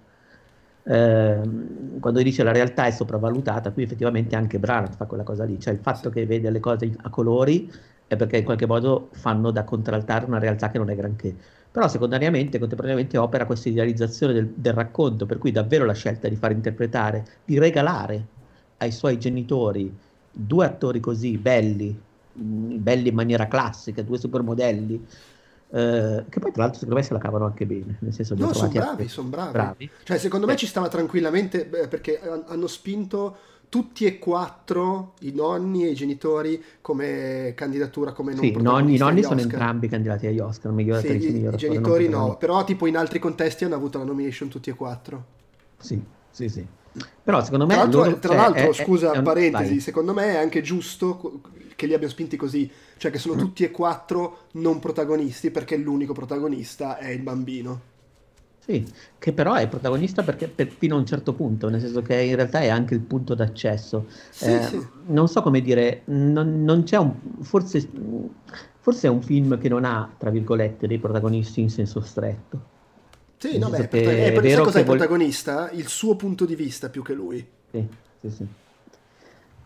[0.88, 1.40] eh,
[1.98, 5.74] quando dice la realtà è sopravvalutata, qui effettivamente anche Branagh fa quella cosa lì, cioè
[5.74, 7.70] il fatto che vede le cose a colori
[8.06, 11.34] è perché in qualche modo fanno da contraltare una realtà che non è granché.
[11.72, 16.36] Però secondariamente, contemporaneamente opera questa idealizzazione del, del racconto, per cui davvero la scelta di
[16.36, 18.24] far interpretare, di regalare
[18.78, 19.92] ai suoi genitori
[20.30, 21.98] due attori così belli,
[22.32, 25.04] belli in maniera classica, due supermodelli,
[25.68, 28.52] eh, che poi tra l'altro secondo me se la cavano anche bene nel senso no,
[28.52, 29.52] sono bravi, sono bravi.
[29.52, 29.90] bravi.
[30.04, 30.52] Cioè, secondo Beh.
[30.52, 33.36] me ci stava tranquillamente perché hanno spinto
[33.68, 38.98] tutti e quattro i nonni e i genitori come candidatura come non sì, nonni, i
[38.98, 42.86] nonni sono entrambi candidati agli Oscar miglior sì, attrice, miglior i genitori no però tipo
[42.86, 45.24] in altri contesti hanno avuto la nomination tutti e quattro
[45.78, 46.00] sì
[46.30, 46.64] sì sì
[47.22, 49.80] però secondo me tra l'altro, loro, tra cioè, l'altro è, scusa è, è parentesi vai.
[49.80, 51.40] secondo me è anche giusto
[51.76, 53.38] che li abbia spinti così cioè che sono mm.
[53.38, 57.94] tutti e quattro non protagonisti perché l'unico protagonista è il bambino.
[58.66, 58.84] Sì,
[59.16, 62.34] che però è protagonista perché per, fino a un certo punto, nel senso che in
[62.34, 64.06] realtà è anche il punto d'accesso.
[64.30, 64.86] Sì, eh, sì.
[65.06, 67.14] Non so come dire, non, non c'è un...
[67.42, 67.88] Forse,
[68.80, 72.74] forse, è un film che non ha, tra virgolette, dei protagonisti in senso stretto.
[73.36, 75.70] Sì, no, beh, è, è, è vero cosa è il protagonista?
[75.70, 77.46] Il suo punto di vista più che lui.
[77.70, 77.86] Sì,
[78.20, 78.46] sì, sì.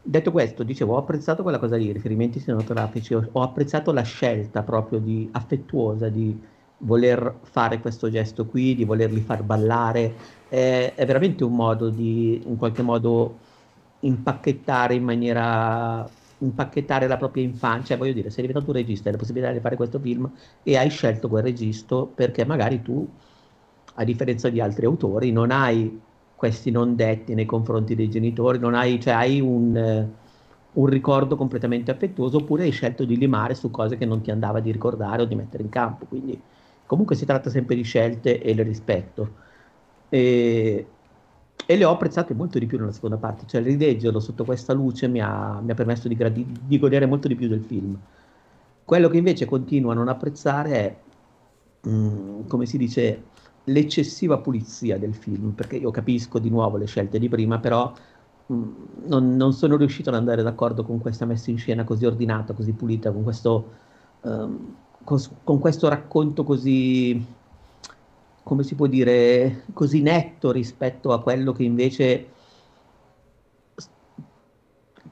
[0.02, 4.02] Detto questo, dicevo, ho apprezzato quella cosa lì, i riferimenti cinematografici, ho, ho apprezzato la
[4.02, 6.38] scelta proprio di, affettuosa di
[6.78, 10.14] voler fare questo gesto qui, di volerli far ballare,
[10.48, 13.38] è, è veramente un modo di, in qualche modo,
[14.00, 16.08] impacchettare in maniera
[16.40, 19.60] impacchettare la propria infanzia, cioè voglio dire, sei diventato un regista, hai la possibilità di
[19.60, 20.30] fare questo film
[20.62, 23.06] e hai scelto quel registro perché magari tu,
[23.94, 26.00] a differenza di altri autori, non hai
[26.40, 30.08] questi non detti nei confronti dei genitori, non hai, cioè hai un,
[30.72, 34.60] un ricordo completamente affettuoso oppure hai scelto di limare su cose che non ti andava
[34.60, 36.06] di ricordare o di mettere in campo.
[36.06, 36.40] Quindi
[36.86, 39.34] comunque si tratta sempre di scelte e le rispetto.
[40.08, 40.86] E,
[41.66, 45.08] e le ho apprezzate molto di più nella seconda parte, cioè rileggerlo sotto questa luce
[45.08, 47.98] mi ha, mi ha permesso di, gradi- di godere molto di più del film.
[48.82, 50.96] Quello che invece continuo a non apprezzare è,
[51.86, 53.24] mh, mm, come si dice,
[53.72, 57.92] l'eccessiva pulizia del film, perché io capisco di nuovo le scelte di prima, però
[58.46, 62.72] non, non, sono riuscito ad andare d'accordo con questa messa in scena così ordinata, così
[62.72, 63.68] pulita, con questo,
[64.22, 67.24] um, con, con questo racconto così,
[68.42, 72.28] come si può dire, così netto rispetto a quello che invece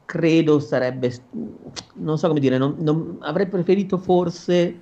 [0.04, 1.12] credo sarebbe,
[1.96, 4.80] non so come dire, non, non, avrei preferito forse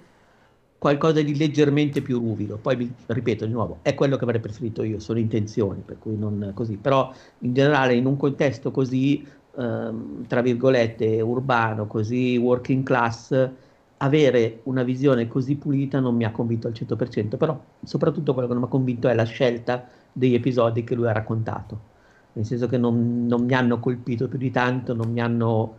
[0.86, 2.58] qualcosa di leggermente più ruvido.
[2.58, 6.52] Poi ripeto di nuovo, è quello che avrei preferito io, sono intenzioni, per cui non
[6.54, 6.76] così.
[6.76, 9.26] Però in generale in un contesto così,
[9.56, 13.50] ehm, tra virgolette, urbano, così working class,
[13.98, 18.54] avere una visione così pulita non mi ha convinto al 100%, però soprattutto quello che
[18.54, 21.94] non mi ha convinto è la scelta degli episodi che lui ha raccontato.
[22.34, 25.78] Nel senso che non, non mi hanno colpito più di tanto, non mi hanno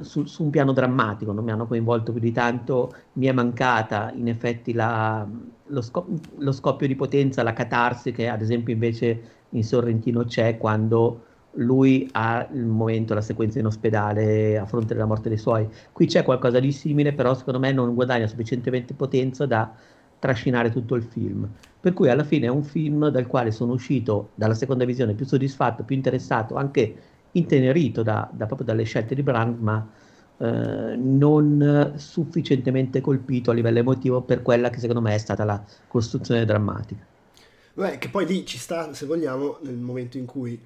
[0.00, 4.12] su, su, un piano drammatico, non mi hanno coinvolto più di tanto, mi è mancata
[4.14, 5.26] in effetti la,
[5.66, 9.20] lo, scop- lo, scoppio di potenza, la catarsi che ad esempio invece
[9.50, 11.22] in Sorrentino c'è quando
[11.56, 15.68] lui ha il momento, la sequenza in ospedale a fronte della morte dei suoi.
[15.92, 19.72] Qui c'è qualcosa di simile, però secondo me non guadagna sufficientemente potenza da
[20.18, 21.48] trascinare tutto il film.
[21.80, 25.24] Per cui alla fine è un film dal quale sono uscito dalla seconda visione più
[25.24, 26.96] soddisfatto, più interessato, anche
[27.36, 29.88] intenerito da, da proprio dalle scelte di Brand, ma
[30.38, 35.62] eh, non sufficientemente colpito a livello emotivo per quella che secondo me è stata la
[35.88, 37.04] costruzione drammatica.
[37.74, 40.58] Beh, che poi lì ci sta, se vogliamo, nel momento in cui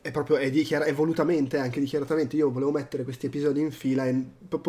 [0.00, 4.06] è proprio è, dichiara- è volutamente, anche dichiaratamente, io volevo mettere questi episodi in fila
[4.06, 4.24] e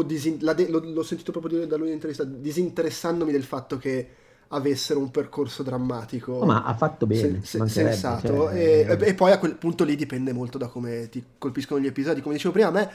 [0.05, 4.07] disin- de- l'ho, l'ho, sentito proprio dire da lui in intervista, disinteressandomi del fatto che
[4.54, 6.34] avessero un percorso drammatico.
[6.34, 8.28] Oh, ma ha fatto bene, sen- sensato.
[8.28, 8.56] Cioè...
[8.56, 11.88] E, eh, e, poi a quel punto lì dipende molto da come ti colpiscono gli
[11.88, 12.22] episodi.
[12.22, 12.89] Come dicevo prima, a me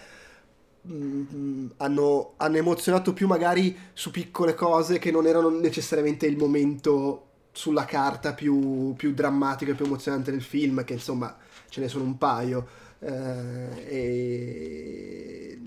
[0.83, 6.37] mh, mm, hanno, hanno, emozionato più magari su piccole cose che non erano necessariamente il
[6.37, 11.37] momento sulla carta più, più drammatico e più emozionante del film, che insomma
[11.69, 12.67] ce ne sono un paio.
[13.01, 15.59] Eh, e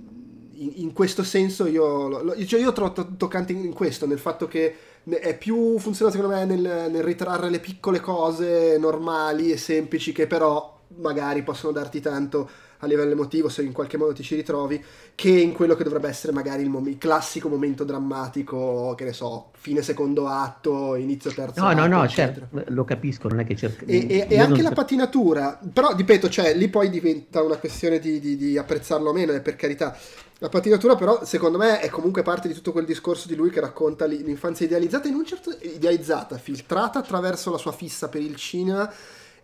[0.53, 4.75] in, in, questo senso io, lo, cioè io trovo toccante in questo, nel fatto che
[5.09, 10.27] è più funziona secondo me nel, nel, ritrarre le piccole cose normali e semplici che
[10.27, 12.49] però magari possono darti tanto
[12.81, 14.83] a livello emotivo se in qualche modo ti ci ritrovi
[15.15, 19.13] che in quello che dovrebbe essere magari il, mom- il classico momento drammatico che ne
[19.13, 23.45] so fine secondo atto inizio terzo no atto, no no certo lo capisco non è
[23.45, 27.57] che cerco e, e, e anche la patinatura però ripeto cioè lì poi diventa una
[27.57, 29.97] questione di, di, di apprezzarlo o meno per carità.
[30.39, 33.59] La patinatura però secondo me è comunque parte di tutto quel discorso di lui che
[33.59, 38.91] racconta l'infanzia idealizzata, in un certo idealizzata, filtrata attraverso la sua fissa per il cinema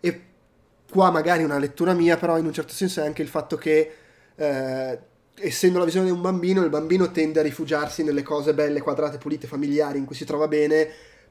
[0.00, 0.27] e
[0.90, 3.92] qua magari una lettura mia però in un certo senso è anche il fatto che
[4.34, 4.98] eh,
[5.34, 9.18] essendo la visione di un bambino il bambino tende a rifugiarsi nelle cose belle, quadrate,
[9.18, 10.88] pulite, familiari in cui si trova bene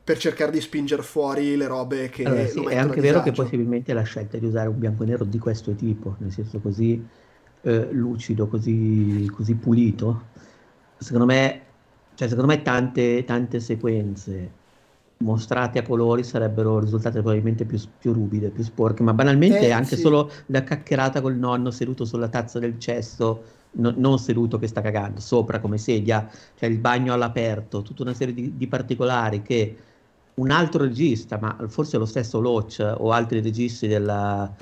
[0.08, 2.24] per cercare di spingere fuori le robe che...
[2.24, 5.26] Allora, sì, è anche vero che possibilmente la scelta di usare un bianco e nero
[5.26, 7.06] di questo tipo, nel senso così
[7.62, 10.28] eh, lucido, così, così, pulito,
[10.98, 11.62] secondo me,
[12.16, 14.52] cioè secondo me tante, tante sequenze
[15.20, 19.96] mostrate a colori sarebbero risultate probabilmente più, più ruvide, più sporche, ma banalmente eh, anche
[19.96, 20.02] sì.
[20.02, 24.82] solo la caccherata col nonno seduto sulla tazza del cesso, no, non seduto che sta
[24.82, 29.78] cagando, sopra come sedia, cioè il bagno all'aperto, tutta una serie di, di particolari che
[30.36, 34.54] un altro regista, ma forse lo stesso Loach o altri registi della,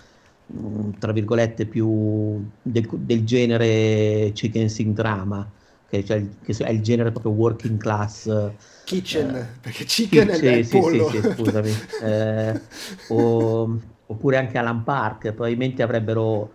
[0.54, 5.50] Mm, tra virgolette più del, del genere chicken sing drama
[5.88, 8.30] che, cioè, che, è il genere proprio working class
[8.86, 11.10] kitchen eh, perché chicken sì, è il sì, pollo.
[11.10, 11.74] sì, sì, scusami.
[12.02, 12.62] Eh,
[13.10, 16.52] o, oppure anche Alan Park probabilmente avrebbero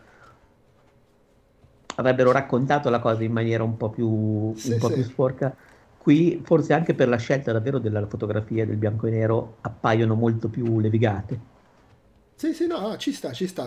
[1.96, 5.54] avrebbero raccontato la cosa in maniera un po' più, un po più sporca.
[5.98, 10.48] Qui forse anche per la scelta davvero della fotografia del bianco e nero appaiono molto
[10.48, 11.48] più levigate.
[12.36, 13.66] Sì, sì, no, ci sta, ci sta.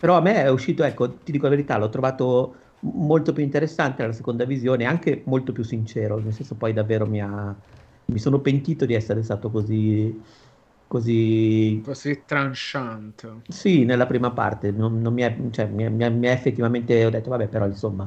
[0.00, 4.06] Però a me è uscito, ecco, ti dico la verità, l'ho trovato molto più interessante
[4.06, 7.54] la seconda visione, anche molto più sincero, nel senso poi davvero mi ha...
[8.12, 10.20] Mi sono pentito di essere stato così...
[10.86, 13.36] Così, così tranchant.
[13.48, 17.08] Sì, nella prima parte, non, non mi, è, cioè, mi, mi, mi, è, effettivamente, ho
[17.08, 18.06] detto, vabbè, però insomma,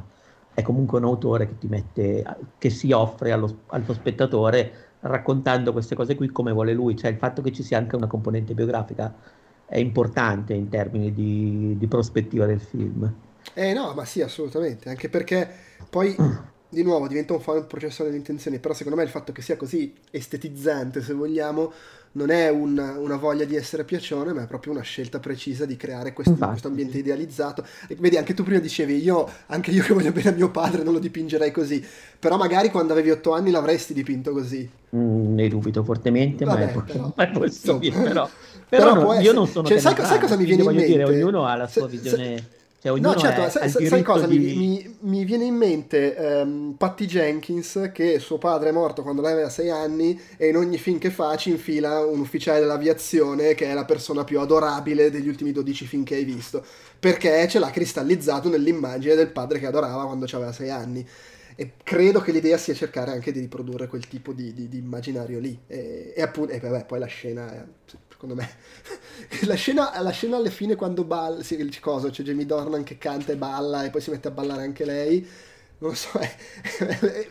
[0.53, 2.23] è comunque un autore che ti mette,
[2.59, 7.11] che si offre allo, al tuo spettatore raccontando queste cose qui come vuole lui, cioè
[7.11, 9.13] il fatto che ci sia anche una componente biografica
[9.65, 13.11] è importante in termini di, di prospettiva del film.
[13.53, 15.47] Eh no, ma sì, assolutamente, anche perché
[15.89, 16.15] poi
[16.69, 19.57] di nuovo diventa un, un processore delle intenzioni, però secondo me il fatto che sia
[19.57, 21.71] così estetizzante, se vogliamo,
[22.15, 25.75] non è un, una voglia di essere piacione, ma è proprio una scelta precisa di
[25.75, 27.65] creare questo, questo ambiente idealizzato.
[27.87, 30.83] E vedi, anche tu prima dicevi, io, anche io che voglio bene a mio padre,
[30.83, 31.85] non lo dipingerei così,
[32.17, 34.69] però magari quando avevi otto anni l'avresti dipinto così.
[34.95, 38.29] Mm, ne dubito fortemente, Vabbè, ma, è, però, ma è possibile, però,
[38.69, 39.67] però, però no, io non sono...
[39.67, 40.85] Cioè, sai, sai, cosa mi viene in mente?
[40.85, 42.37] Dire, ognuno ha la sua se, visione...
[42.37, 42.54] Se,
[42.91, 44.27] cioè, no, certo, sai, sai cosa?
[44.27, 44.37] Di...
[44.37, 49.23] Mi, mi, mi, viene in mente um, Patty Jenkins che suo padre è morto quando
[49.23, 53.55] lei aveva sei anni e in ogni film che fa ci infila un ufficiale dell'aviazione
[53.55, 56.63] che è la persona più adorabile degli ultimi 12 film che hai visto,
[56.99, 61.07] perché ce l'ha cristallizzato nell'immagine del padre che adorava quando aveva sei anni.
[61.57, 65.39] E credo che l'idea sia cercare anche di riprodurre quel tipo di, di, di immaginario
[65.39, 65.57] lì.
[65.67, 67.63] E, e appunto, e vabbè, poi la scena è
[68.15, 68.49] secondo me.
[69.45, 72.97] la, scena, la scena alle fine quando balla, sì, il coso, c'è Jamie Dornan che
[72.97, 75.27] canta e balla e poi si mette a ballare anche lei.
[75.77, 76.35] Non lo so, è,
[76.79, 77.27] è, è,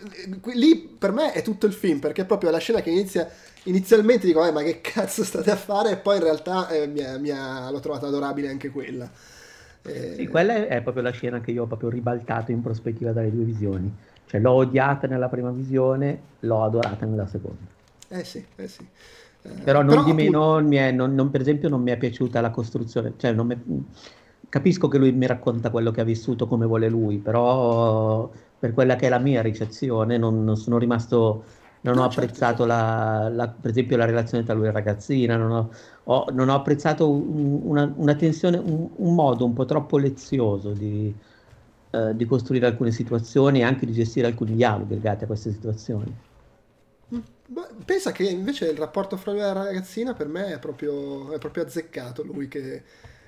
[0.53, 3.29] lì per me è tutto il film perché proprio la scena che inizia
[3.65, 5.93] inizialmente dico, eh, ma che cazzo state a fare?
[5.93, 9.11] E poi in realtà eh, mi ha, mi ha, l'ho trovata adorabile anche quella.
[9.83, 10.15] Eh...
[10.17, 13.45] Sì, quella è proprio la scena che io ho proprio ribaltato in prospettiva dalle due
[13.45, 13.93] visioni.
[14.27, 17.73] Cioè l'ho odiata nella prima visione, l'ho adorata nella seconda.
[18.09, 18.87] Eh sì, eh sì.
[19.63, 20.91] Però non Però, di meno, appunto...
[20.95, 23.15] non, non, per esempio, non mi è piaciuta la costruzione.
[23.17, 23.87] Cioè, mi...
[24.49, 28.95] Capisco che lui mi racconta quello che ha vissuto come vuole lui, però per quella
[28.95, 31.45] che è la mia ricezione non, non sono rimasto
[31.85, 32.67] non ho certo, apprezzato certo.
[32.67, 35.71] la, la, per esempio la relazione tra lui e la ragazzina, non ho,
[36.05, 40.71] ho, non ho apprezzato un, una, una, tensione, un, un, modo un po' troppo lezioso
[40.71, 41.15] di,
[41.91, 46.15] eh, di, costruire alcune situazioni e anche di gestire alcuni dialoghi legati a queste situazioni.
[47.85, 51.39] Pensa che invece il rapporto fra lui e la ragazzina per me è proprio, è
[51.39, 52.83] proprio azzeccato, lui che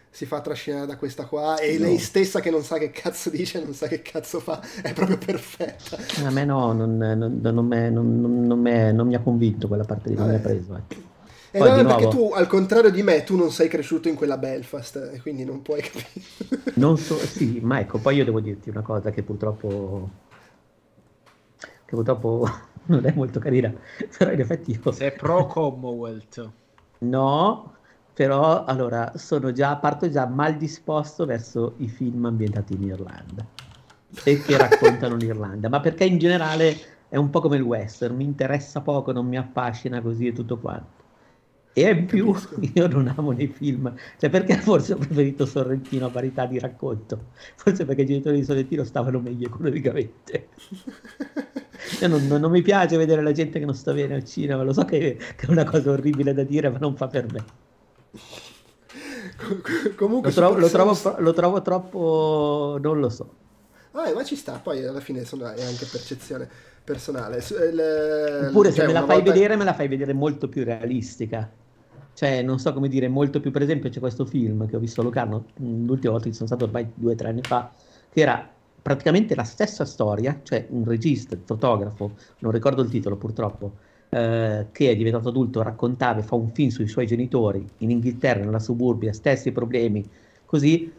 [0.09, 1.85] si fa trascinare da questa qua e no.
[1.85, 5.19] lei stessa che non sa che cazzo dice, non sa che cazzo fa, è proprio
[5.19, 5.99] perfetta.
[6.25, 10.15] A me no, non, non, non, me, non me, mi ha convinto quella parte lì,
[10.15, 10.75] non mi ha preso.
[10.75, 10.97] Eh.
[11.51, 14.39] E Poi, no, perché tu, al contrario di me, tu non sei cresciuto in quella
[14.39, 16.73] Belfast e quindi non puoi capire.
[16.75, 20.09] Non so, sì, ma ecco, poi io devo dirti una cosa che purtroppo...
[21.59, 22.51] che purtroppo
[22.89, 23.73] non è molto carina,
[24.17, 24.93] però in effetti io...
[24.93, 26.51] Sei pro Commonwealth.
[26.99, 27.75] No,
[28.15, 33.47] però allora sono già, parto già mal disposto verso i film ambientati in Irlanda
[34.25, 36.75] e che raccontano l'Irlanda, ma perché in generale
[37.09, 40.59] è un po' come il western, mi interessa poco, non mi affascina così e tutto
[40.59, 41.05] quanto.
[41.73, 42.35] E in più
[42.73, 47.27] io non amo nei film, cioè perché forse ho preferito Sorrentino a parità di racconto,
[47.55, 50.49] forse perché i genitori di Sorrentino stavano meglio economicamente.
[52.07, 54.73] Non, non, non, mi piace vedere la gente che non sta bene al cinema, lo
[54.73, 57.45] so che, che, è una cosa orribile da dire, ma non fa per me.
[59.97, 63.35] Comunque lo trovo, lo, trovo, lo trovo, troppo, non lo so.
[63.93, 66.49] Ah, ma ci sta, poi alla fine sono, è anche percezione
[66.83, 67.39] personale.
[67.39, 69.33] Oppure se cioè, me la fai volta...
[69.33, 71.51] vedere, me la fai vedere molto più realistica.
[72.15, 75.03] Cioè, non so come dire, molto più, per esempio, c'è questo film che ho visto
[75.03, 77.71] a Locarno, l'ultima volta che sono stato ormai due o tre anni fa,
[78.11, 78.56] che era
[78.87, 83.73] praticamente la stessa storia, cioè un regista, un fotografo, non ricordo il titolo purtroppo,
[84.11, 88.45] eh, che è diventato adulto, raccontava e fa un film sui suoi genitori in Inghilterra,
[88.45, 90.09] nella suburbia, stessi problemi,
[90.45, 90.93] così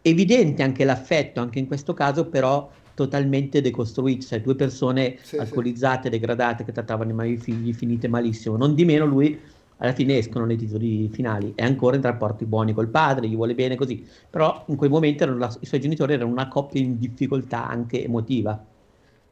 [0.00, 6.04] evidente anche l'affetto, anche in questo caso, però totalmente decostruito, cioè due persone sì, alcolizzate,
[6.04, 6.08] sì.
[6.08, 8.56] degradate che trattavano i figli, finite malissimo.
[8.56, 9.38] Non di meno lui
[9.78, 13.54] alla fine escono nei titoli finali, è ancora in rapporti buoni col padre, gli vuole
[13.54, 17.68] bene così, però in quei momenti la, i suoi genitori erano una coppia in difficoltà
[17.68, 18.64] anche emotiva.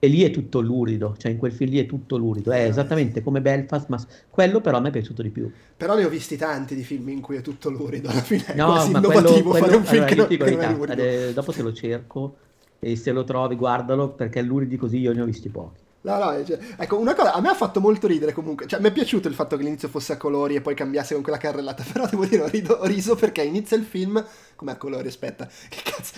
[0.04, 3.22] E lì è tutto lurido, cioè in quel film lì è tutto lurido, è esattamente
[3.22, 5.48] come Belfast, ma quello però a me è piaciuto di più.
[5.76, 8.56] Però ne ho visti tanti di film in cui è tutto lurido, alla fine è
[8.56, 11.32] no, quasi ma innovativo quello, fare un film allora, che, non, che non è lurido.
[11.34, 12.36] Dopo se lo cerco
[12.80, 15.81] e se lo trovi guardalo perché luridi così io ne ho visti pochi.
[16.04, 18.88] No, no, cioè, ecco, una cosa, a me ha fatto molto ridere comunque, cioè mi
[18.88, 21.84] è piaciuto il fatto che l'inizio fosse a colori e poi cambiasse con quella carrellata,
[21.90, 24.24] però devo dire, ho, rido, ho riso perché inizia il film,
[24.56, 26.14] come a colori, aspetta, che cazzo,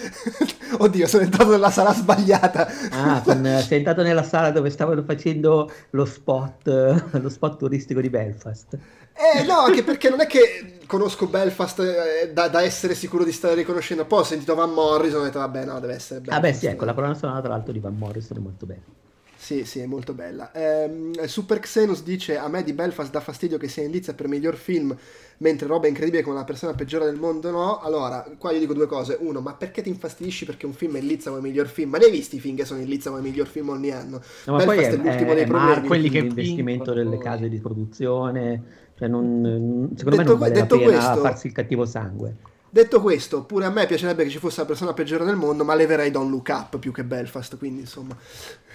[0.82, 2.66] oddio, sono entrato nella sala sbagliata.
[2.92, 8.08] Ah, con, sei entrato nella sala dove stavano facendo lo spot, lo spot turistico di
[8.08, 8.78] Belfast.
[9.12, 13.32] Eh no, anche perché non è che conosco Belfast eh, da, da, essere sicuro di
[13.32, 16.38] stare riconoscendo, poi ho sentito Van Morrison e ho detto vabbè no, deve essere Belfast.
[16.38, 19.02] Ah beh sì, ecco, la colonna sonora tra l'altro di Van Morrison è molto bella.
[19.44, 20.52] Sì, sì, è molto bella.
[20.52, 24.26] Eh, Super Xenos dice: A me di Belfast dà fastidio che sia in lizza per
[24.26, 24.96] miglior film,
[25.36, 27.78] mentre roba incredibile come la persona peggiore del mondo no.
[27.80, 29.18] Allora, qua io dico due cose.
[29.20, 31.90] Uno, ma perché ti infastidisci perché un film è in lizza come miglior film?
[31.90, 34.22] Ma ne hai visti i film che sono in lizza come miglior film ogni anno?
[34.46, 35.86] No, ma Belfast poi è, è l'ultimo è, dei problemi.
[35.88, 38.62] quelli che l'investimento delle case di produzione,
[38.96, 42.36] cioè non, secondo detto, me non vale la pena questo, farsi il cattivo sangue.
[42.74, 45.76] Detto questo, pure a me piacerebbe che ci fosse la persona peggiore del mondo, ma
[45.76, 48.16] leverei Don't Look Up più che Belfast, quindi insomma.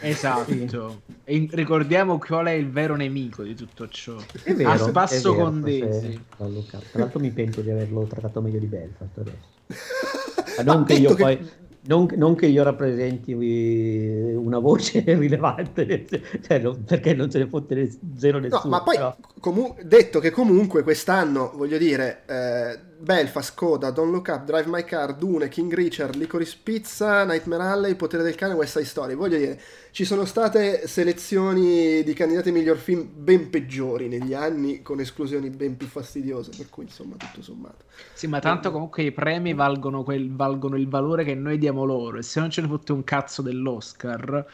[0.02, 1.02] Esatto.
[1.26, 4.16] e ricordiamo qual è il vero nemico di tutto ciò.
[4.44, 6.20] È vero, a spasso vero, con Daisy.
[6.38, 6.84] Don't Look Up.
[6.92, 9.38] Tra l'altro mi pento di averlo trattato meglio di Belfast adesso.
[10.58, 11.50] Ma non che che- poi
[11.88, 16.06] non, non che io rappresenti eh, una voce rilevante
[16.46, 20.20] cioè, non- perché non se ne fotte zero No, nessuno ma poi però- comu- detto
[20.20, 25.48] che comunque quest'anno, voglio dire, eh, Belfast, Coda, Don't Look Up, Drive My Car, Dune,
[25.48, 29.16] King Richard, Licorice Pizza, Nightmare Alley, Potere del Cane, West Side Story.
[29.16, 29.60] Voglio dire,
[29.92, 35.78] ci sono state selezioni di candidati miglior film ben peggiori negli anni, con esclusioni ben
[35.78, 37.86] più fastidiose, per cui insomma tutto sommato.
[38.14, 42.18] Sì, ma tanto comunque i premi valgono, quel- valgono il valore che noi diamo loro.
[42.18, 44.46] E se non ce ne fotte un cazzo dell'Oscar,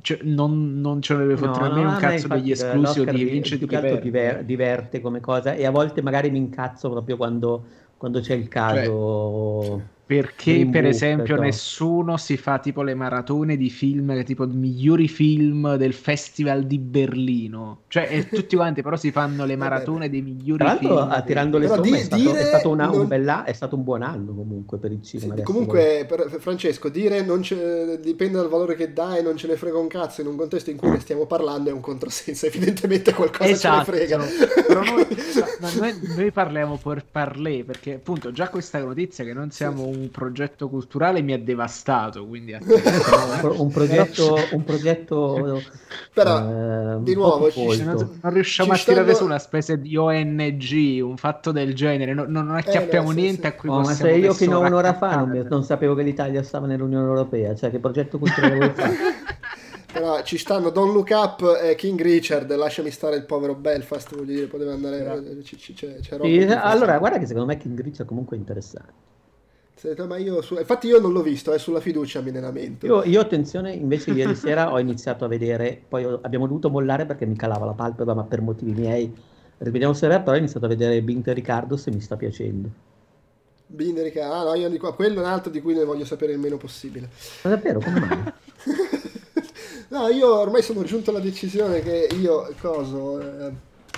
[0.00, 3.04] cioè, non, non ce ne deve fotte no, nemmeno un cazzo infatti degli esclusi o
[3.04, 4.44] di di- vince più di che perde.
[4.44, 7.64] diverte come cosa e a volte magari mi incazzo proprio quando,
[7.98, 11.42] quando c'è il caso Perché, Green per esempio, no.
[11.42, 16.78] nessuno si fa tipo le maratone di film, che tipo migliori film del Festival di
[16.78, 17.80] Berlino.
[17.88, 21.10] Cioè, e tutti quanti però si fanno le maratone dei migliori tra l'altro film.
[21.10, 23.44] ah, tirando le Però somme di- è stato, dire è stato una- non- un bella-
[23.44, 25.52] è stato un buon anno comunque per il Sì, cinema adesso.
[25.52, 27.42] comunque, per- Francesco, dire non
[28.00, 30.70] dipende dal valore che dà e non ce ne frega un cazzo in un contesto
[30.70, 32.46] in cui ne stiamo parlando è un controsenso.
[32.48, 34.64] Evidentemente qualcosa Esatto, ce ne frega.
[34.66, 35.06] però noi,
[35.60, 39.96] ma noi, noi parliamo per parlé perché appunto già questa notizia che non siamo un
[40.10, 45.62] progetto culturale mi ha devastato quindi un, pro- un progetto, un progetto
[46.12, 46.36] Però,
[46.96, 49.96] eh, di nuovo, ci- non, non riusciamo Ci a tirare stanno- su una specie di
[49.96, 53.46] ONG un fatto del genere non, non acchiappiamo no, sì, niente sì.
[53.46, 56.42] a cui Oh, ma se io fino a un'ora fa non, non sapevo che l'Italia
[56.42, 58.96] stava nell'Unione Europea, cioè che progetto culturale vuoi fare?
[59.90, 64.32] Però ci stanno Don't Look Up e King Richard, lasciami stare il povero Belfast, voglio
[64.32, 64.98] dire, poteva andare...
[65.02, 65.42] Grazie.
[65.42, 68.04] c- c- C'è, c'è roba Sì, più allora, guarda che secondo me King Rich è
[68.04, 68.92] comunque interessante.
[70.18, 72.86] Io su- Infatti io non l'ho visto, è sulla fiducia mi ne lamento.
[72.86, 77.06] Io, io, attenzione, invece ieri sera ho iniziato a vedere, poi ho- abbiamo dovuto mollare
[77.06, 79.12] perché mi calava la palpebra, ma per motivi miei.
[79.58, 82.68] Rivediamo sera, però ho iniziato a vedere Binte Riccardo e mi sta piacendo.
[83.70, 86.32] Binderica, ah no, io di qua, quello è un altro di cui ne voglio sapere
[86.32, 87.08] il meno possibile.
[87.42, 88.32] Ma davvero, come mai?
[89.88, 93.52] no, io ormai sono giunto alla decisione che io, coso, eh,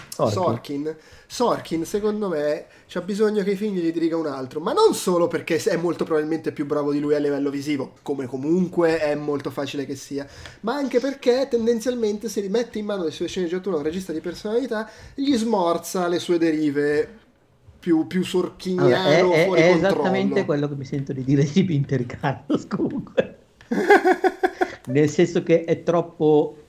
[0.09, 0.33] Sorkin.
[0.33, 0.97] Sorkin,
[1.33, 5.29] Sorkin, secondo me c'ha bisogno che i figli gli diriga un altro, ma non solo
[5.29, 9.51] perché è molto probabilmente più bravo di lui a livello visivo, come comunque è molto
[9.51, 10.27] facile che sia,
[10.63, 14.19] ma anche perché tendenzialmente se rimette in mano le sue sceneggiature a un regista di
[14.21, 17.09] personalità, gli smorza le sue derive
[17.79, 19.87] più, più sorchiniano, Allora, è, è- fuori è controllo.
[19.87, 23.39] esattamente quello che mi sento di dire di Binte Riccardo comunque.
[24.87, 26.60] Nel senso che è troppo,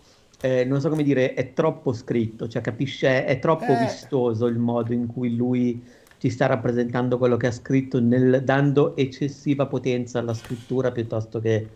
[0.42, 3.78] eh, non so come dire, è troppo scritto, cioè capisce, è troppo Eh.
[3.80, 5.82] vistoso il modo in cui lui
[6.18, 11.68] ci sta rappresentando quello che ha scritto, nel- dando eccessiva potenza alla scrittura piuttosto che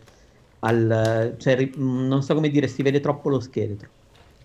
[0.60, 1.34] al...
[1.38, 3.88] cioè, ri- mh, non so come dire, si vede troppo lo scheletro.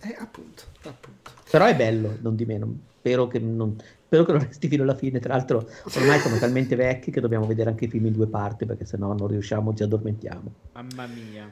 [0.01, 1.31] Eh, appunto, appunto.
[1.49, 2.73] Però è bello, non di meno.
[2.97, 5.19] Spero che non, spero che non resti fino alla fine.
[5.19, 8.65] Tra l'altro, ormai siamo talmente vecchi che dobbiamo vedere anche i film in due parti
[8.65, 10.51] perché sennò non riusciamo, ci addormentiamo.
[10.73, 11.49] mamma mia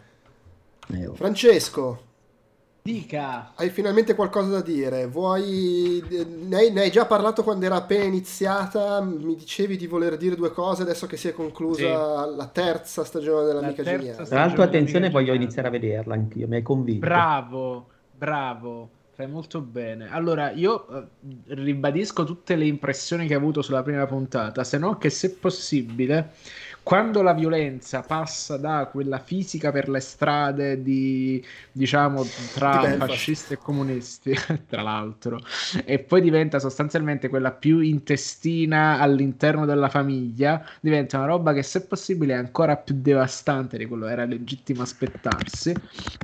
[0.92, 1.14] Eh, oh.
[1.14, 2.04] Francesco,
[2.82, 5.08] dica hai finalmente qualcosa da dire?
[5.08, 6.04] Vuoi...
[6.48, 9.02] Ne hai, ne hai già parlato quando era appena iniziata?
[9.02, 13.46] Mi dicevi di voler dire due cose adesso che si è conclusa la terza stagione
[13.46, 14.24] dell'amica geniale.
[14.26, 16.48] Tra l'altro, attenzione, voglio iniziare a vederla anch'io.
[16.48, 17.06] Mi hai convinto.
[17.06, 20.10] Bravo, bravo, fai molto bene.
[20.10, 21.04] Allora, io eh,
[21.48, 26.32] ribadisco tutte le impressioni che ho avuto sulla prima puntata, se no che se possibile,
[26.90, 31.40] quando la violenza passa da quella fisica per le strade di,
[31.72, 32.98] diciamo, Di tra Belfast.
[32.98, 34.34] fascisti e comunisti,
[34.68, 35.40] tra l'altro,
[35.86, 41.86] e poi diventa sostanzialmente quella più intestina all'interno della famiglia, diventa una roba che se
[41.86, 45.72] possibile è ancora più devastante di quello che era legittimo aspettarsi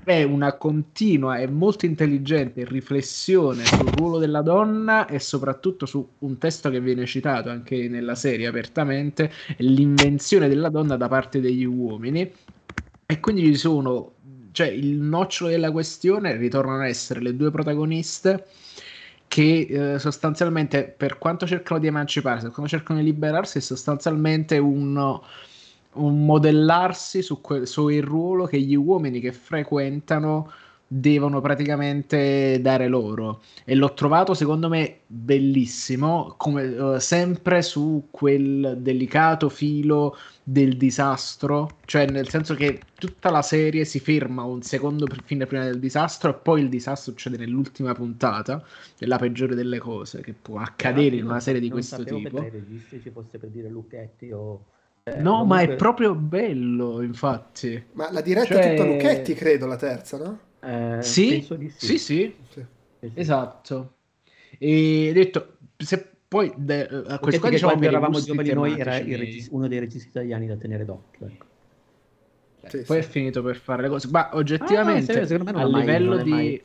[0.03, 6.37] è una continua e molto intelligente riflessione sul ruolo della donna e soprattutto su un
[6.37, 12.31] testo che viene citato anche nella serie apertamente, l'invenzione della donna da parte degli uomini.
[13.05, 14.13] E quindi ci sono,
[14.51, 18.47] cioè il nocciolo della questione ritornano a essere le due protagoniste
[19.27, 24.57] che eh, sostanzialmente per quanto cercano di emanciparsi, per quanto cercano di liberarsi, è sostanzialmente
[24.57, 25.19] un,
[25.93, 30.51] un modellarsi su quel, sul ruolo che gli uomini che frequentano
[30.87, 38.77] devono praticamente dare loro e l'ho trovato secondo me bellissimo come uh, sempre su quel
[38.79, 45.07] delicato filo del disastro cioè nel senso che tutta la serie si ferma un secondo
[45.25, 48.63] fine prima del disastro e poi il disastro succede nell'ultima puntata
[48.97, 52.29] è la peggiore delle cose che può accadere in una serie di questo tipo che
[52.29, 54.65] tra i registi ci fosse per dire Lucchetti o
[55.07, 55.55] eh, no, comunque...
[55.55, 57.83] ma è proprio bello, infatti.
[57.91, 58.73] Ma la diretta cioè...
[58.73, 60.39] è tutta Lucchetti, credo, la terza, no?
[60.65, 61.73] Eh, sì, sì.
[61.77, 62.35] Sì, sì.
[62.49, 63.97] sì, esatto.
[64.57, 69.49] E detto, se poi de, a questo punto diciamo quando eravamo giovani noi era regis-
[69.51, 71.27] uno dei registi italiani da tenere d'occhio.
[71.27, 71.45] Ecco.
[72.67, 73.07] Sì, poi sì.
[73.07, 76.29] è finito per fare le cose, ma oggettivamente ah, no, a livello mai, di...
[76.31, 76.63] Mai...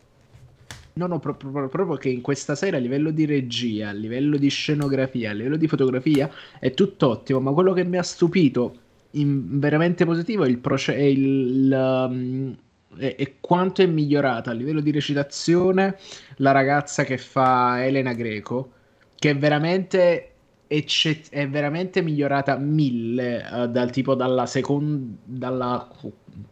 [0.95, 4.49] No, no, proprio, proprio che in questa serie a livello di regia, a livello di
[4.49, 8.77] scenografia, a livello di fotografia è tutto ottimo, ma quello che mi ha stupito
[9.13, 12.57] in, veramente positivo è il, proce- è il, il um,
[12.99, 15.97] e, e, quanto è migliorata a livello di recitazione
[16.37, 18.73] la ragazza che fa Elena Greco,
[19.17, 20.33] che è veramente,
[20.67, 25.89] ecce- è veramente migliorata mille uh, dal tipo dalla seconda, dalla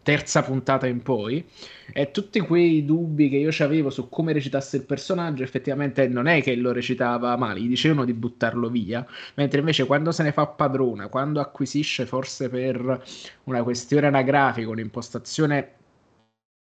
[0.03, 1.45] terza puntata in poi.
[1.93, 6.43] E tutti quei dubbi che io avevo su come recitasse il personaggio, effettivamente non è
[6.43, 9.05] che lo recitava male, gli dicevano di buttarlo via,
[9.35, 13.03] mentre invece quando se ne fa padrona, quando acquisisce forse per
[13.45, 15.78] una questione anagrafica, un'impostazione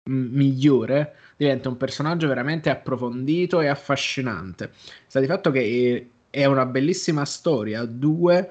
[0.05, 4.71] migliore, diventa un personaggio veramente approfondito e affascinante.
[5.07, 8.51] Sta di fatto che è una bellissima storia, due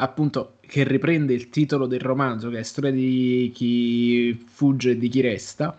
[0.00, 5.08] appunto che riprende il titolo del romanzo che è storia di chi fugge e di
[5.08, 5.76] chi resta.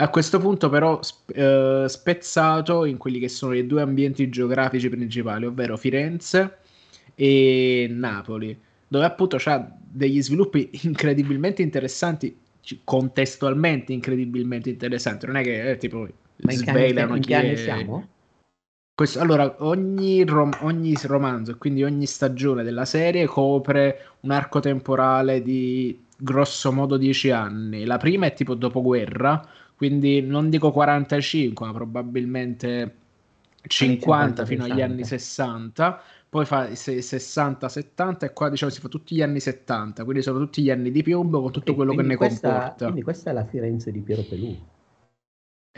[0.00, 5.44] A questo punto però eh, spezzato in quelli che sono i due ambienti geografici principali,
[5.44, 6.58] ovvero Firenze
[7.14, 12.36] e Napoli, dove appunto c'ha degli sviluppi incredibilmente interessanti
[12.84, 15.26] contestualmente incredibilmente interessante.
[15.26, 18.08] Non è che eh, tipo Ma svelano in che anni siamo?
[18.94, 25.40] Questo, allora, ogni, rom- ogni romanzo, quindi ogni stagione della serie copre un arco temporale
[25.40, 27.84] di grosso modo 10 anni.
[27.84, 29.46] La prima è tipo dopoguerra,
[29.76, 32.96] quindi non dico 45, ma probabilmente
[33.68, 39.14] 50 fino agli anni 60 poi fa 60, 70 e qua diciamo si fa tutti
[39.14, 42.16] gli anni 70, quindi sono tutti gli anni di piombo con tutto quello che ne
[42.16, 42.84] questa, comporta.
[42.84, 44.56] Quindi questa è la Firenze di Piero Pelù.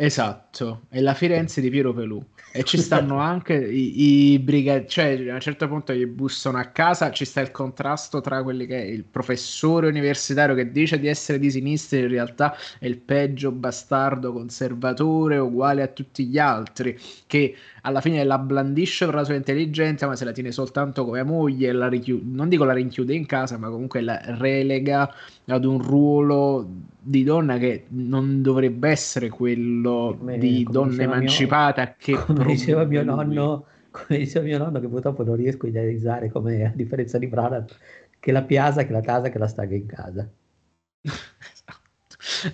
[0.02, 2.24] Esatto, è la Firenze di Piero Pelù.
[2.52, 6.64] E ci stanno anche i, i brigati, cioè a un certo punto gli bussano a
[6.64, 11.06] casa, ci sta il contrasto tra quelli che è il professore universitario che dice di
[11.06, 16.38] essere di sinistra e in realtà è il peggio bastardo conservatore uguale a tutti gli
[16.38, 21.04] altri che alla fine la blandisce per la sua intelligenza ma se la tiene soltanto
[21.04, 25.12] come moglie, la richiude, non dico la rinchiude in casa ma comunque la relega
[25.54, 26.68] ad un ruolo
[27.02, 32.44] di donna che non dovrebbe essere quello come, di come donna emancipata mio, che come
[32.44, 36.72] diceva mio nonno come diceva mio nonno che purtroppo non riesco a idealizzare come a
[36.74, 37.64] differenza di Brana
[38.18, 40.30] che la piazza che la casa che la staga in casa.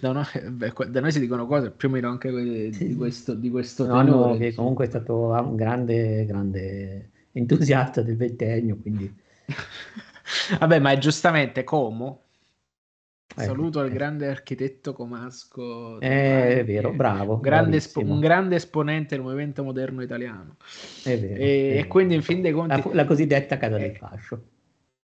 [0.00, 2.30] Da, noi, beh, da noi si dicono cose più o meno anche
[2.70, 8.16] di questo, di questo no, no, che comunque è stato un grande grande entusiasta del
[8.16, 9.12] ventennio quindi.
[10.58, 12.25] Vabbè ma è giustamente Como
[13.34, 16.00] Saluto al grande architetto Comasco.
[16.00, 17.38] Eh, è vero, bravo.
[17.38, 20.56] Grande espo- un grande esponente del movimento moderno italiano.
[21.02, 21.34] È vero.
[21.34, 22.80] E, è e quindi, in fin dei conti.
[22.82, 24.42] La, la cosiddetta casa del fascio.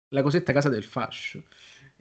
[0.10, 1.44] La cosiddetta casa del fascio.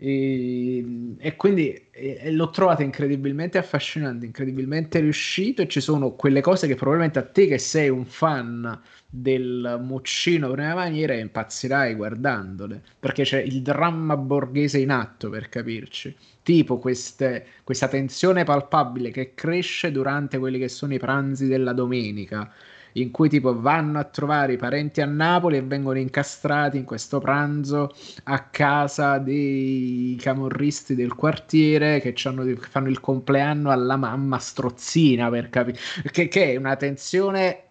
[0.04, 5.62] E, e quindi e, l'ho trovato incredibilmente affascinante, incredibilmente riuscito.
[5.62, 10.50] E ci sono quelle cose che probabilmente a te, che sei un fan del Muccino
[10.50, 16.16] prima maniera, impazzirai guardandole perché c'è il dramma borghese in atto per capirci.
[16.42, 22.52] Tipo queste, questa tensione palpabile che cresce durante quelli che sono i pranzi della domenica
[22.94, 27.18] in cui tipo vanno a trovare i parenti a Napoli e vengono incastrati in questo
[27.18, 27.94] pranzo
[28.24, 35.48] a casa dei camorristi del quartiere che, che fanno il compleanno alla mamma strozzina per
[35.48, 35.78] capire
[36.10, 37.64] che, che è una tensione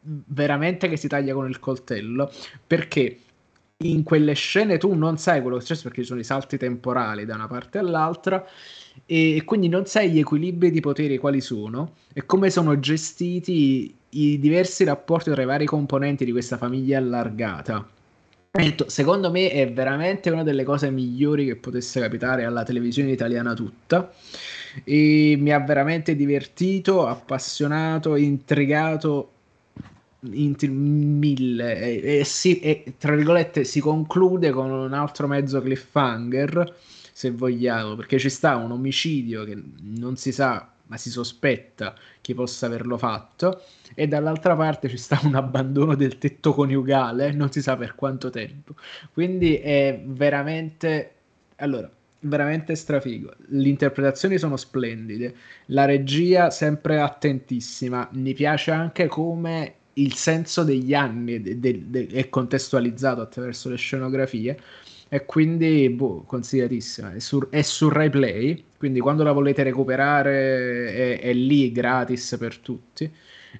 [0.00, 2.30] veramente che si taglia con il coltello
[2.66, 3.20] perché
[3.78, 6.56] in quelle scene tu non sai quello che è successo perché ci sono i salti
[6.56, 8.44] temporali da una parte all'altra
[9.04, 14.38] e quindi non sai gli equilibri di potere quali sono e come sono gestiti i
[14.38, 17.86] diversi rapporti tra i vari componenti di questa famiglia allargata.
[18.86, 24.10] Secondo me è veramente una delle cose migliori che potesse capitare alla televisione italiana tutta
[24.82, 29.32] e mi ha veramente divertito, appassionato, intrigato
[30.20, 30.56] in
[31.18, 36.74] mille e, e, si, e, tra virgolette si conclude con un altro mezzo cliffhanger
[37.12, 41.94] se vogliamo perché ci sta un omicidio che non si sa ma si sospetta
[42.26, 43.62] chi possa averlo fatto,
[43.94, 48.30] e dall'altra parte ci sta un abbandono del tetto coniugale, non si sa per quanto
[48.30, 48.74] tempo.
[49.12, 51.12] Quindi è veramente...
[51.58, 51.88] Allora,
[52.18, 53.32] veramente strafigo.
[53.50, 55.36] Le interpretazioni sono splendide,
[55.66, 58.08] la regia sempre attentissima.
[58.14, 63.76] Mi piace anche come il senso degli anni de- de- de- è contestualizzato attraverso le
[63.76, 64.58] scenografie
[65.08, 67.12] e quindi boh, consigliatissima.
[67.14, 72.36] È su, è su Rai Play, quindi quando la volete recuperare è, è lì gratis
[72.38, 73.12] per tutti.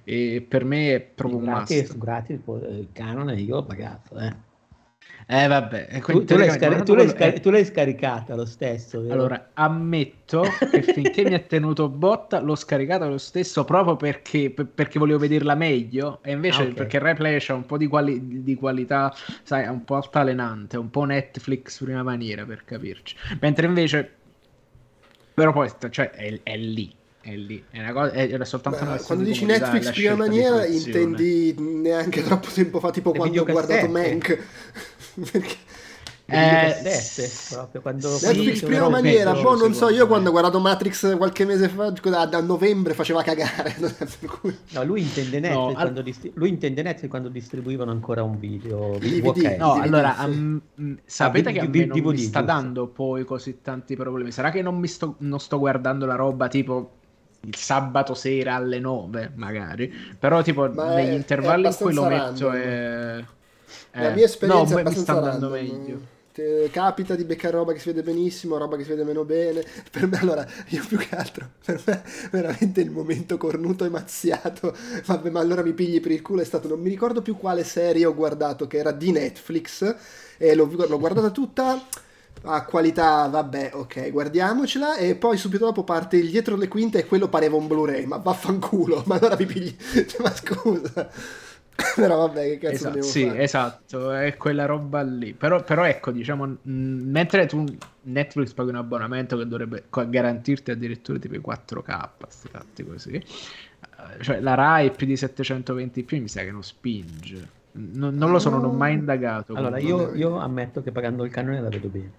[0.03, 1.97] E per me è proprio un must.
[1.97, 4.46] gratis, il canone io l'ho pagato, eh.
[5.29, 9.01] Eh vabbè, Tu, tu l'hai, quando tu l'hai quello- scari- tu l'hai scaricata lo stesso,
[9.01, 9.13] vero?
[9.13, 10.41] Allora, ammetto
[10.71, 15.19] che finché mi ha tenuto botta l'ho scaricata lo stesso proprio perché, per- perché volevo
[15.19, 16.73] vederla meglio e invece Ah, ok.
[16.75, 19.13] perché Replay c'ha un po' di, quali- di qualità,
[19.43, 23.17] sai, è un po' altalenante, un po' Netflix prima maniera per capirci.
[23.41, 24.09] Mentre invece,
[25.33, 26.89] però poi cioè, è, è lì,
[27.19, 29.91] è lì, è, una cosa, è, è soltanto una Beh, questione quando di dici Netflix
[29.93, 33.87] prima maniera intendi neanche troppo tempo fa, tipo Le quando ho guardato.
[33.89, 34.39] Mank.
[35.31, 35.55] Perché
[36.29, 37.53] Eh, sì.
[37.55, 40.07] proprio quando Sì, Netflix prima maniera, video, boh, non so, io me.
[40.07, 43.73] quando ho guardato Matrix qualche mese fa, a, a novembre faceva cagare.
[44.41, 48.23] cui- No, lui intende Netflix, No, al- quando distri- lui intende Netflix quando distribuivano ancora
[48.23, 48.97] un video.
[48.99, 49.25] DVD.
[49.25, 49.55] ok.
[49.57, 50.21] No, DVD, allora, sì.
[50.23, 53.95] am- mh, sapete Ah, che a DVD, me non mi sta dando poi così tanti
[53.95, 54.29] problemi.
[54.33, 56.91] Sarà che non, mi sto, non sto guardando la roba tipo
[57.39, 59.89] il sabato sera alle 9, magari.
[60.19, 63.25] Però tipo Ma negli è- intervalli è in cui lo metto random.
[63.91, 64.01] È...
[64.01, 65.77] La eh, mia esperienza no, è beh, mi sta abbastanza andando random.
[65.77, 66.15] meglio.
[66.69, 69.65] Capita di beccare roba che si vede benissimo, roba che si vede meno bene.
[69.89, 74.75] Per me, allora, io più che altro, per me, veramente il momento cornuto e mazziato.
[75.05, 76.41] Vabbè, ma allora mi pigli per il culo.
[76.41, 79.95] È stato, non mi ricordo più quale serie ho guardato, che era di Netflix.
[80.37, 81.83] E l'ho, l'ho guardata tutta
[82.43, 84.97] a qualità, vabbè, ok, guardiamocela.
[84.97, 88.05] E poi subito dopo parte il dietro le quinte e quello pareva un Blu-ray.
[88.05, 89.75] Ma vaffanculo, ma allora mi pigli.
[90.21, 91.09] ma scusa.
[91.95, 93.43] Però vabbè, che cazzo Esatto, sì, fare?
[93.43, 95.33] esatto, è quella roba lì.
[95.33, 97.63] Però, però ecco, diciamo, mh, mentre tu
[98.03, 103.13] Netflix paghi un abbonamento che dovrebbe garantirti addirittura tipo i 4K, sti fatti così.
[103.13, 103.23] eh,
[104.23, 107.55] Cioè, la Rai più di 720p mi sa che non spinge.
[107.73, 109.53] Non, non lo so, non ho mai indagato.
[109.53, 112.11] Allora, io, io ammetto che pagando il canone la vedo bene.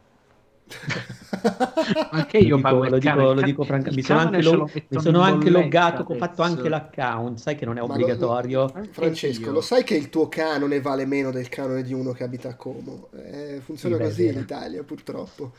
[2.11, 3.97] Anche io lo pago dico, lo dico, lo dico francamente.
[3.97, 7.77] Mi sono anche, lo- mi sono anche loggato, ho fatto anche l'account, sai che non
[7.79, 8.71] è Ma lo- obbligatorio.
[8.75, 9.53] Anche Francesco, io.
[9.53, 12.55] lo sai che il tuo canone vale meno del canone di uno che abita a
[12.55, 13.09] Como?
[13.15, 14.45] Eh, funziona Sì, beh, così è in vero.
[14.45, 15.53] Italia, purtroppo.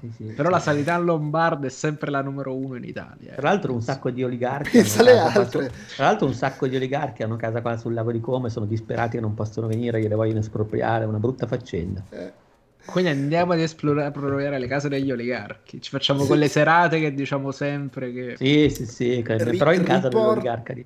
[0.00, 0.24] Sì, sì.
[0.24, 3.32] Però la sanità lombarda è sempre la numero uno in Italia.
[3.32, 3.34] eh.
[3.36, 7.60] Tra l'altro un sacco di oligarchi casa Tra l'altro un sacco di oligarchi hanno casa
[7.62, 11.04] qua sul lago di Como e sono disperati che non possono venire, gliele vogliono espropriare,
[11.04, 12.02] è una brutta faccenda.
[12.10, 12.32] Eh,
[12.84, 15.80] Quindi andiamo ad esplorare esplorare le case degli oligarchi.
[15.80, 16.26] Ci facciamo Sì.
[16.26, 18.36] quelle serate che diciamo sempre che...
[18.36, 20.84] Sì, sì, sì, Ri- però in casa ripor- dell'oligarca di...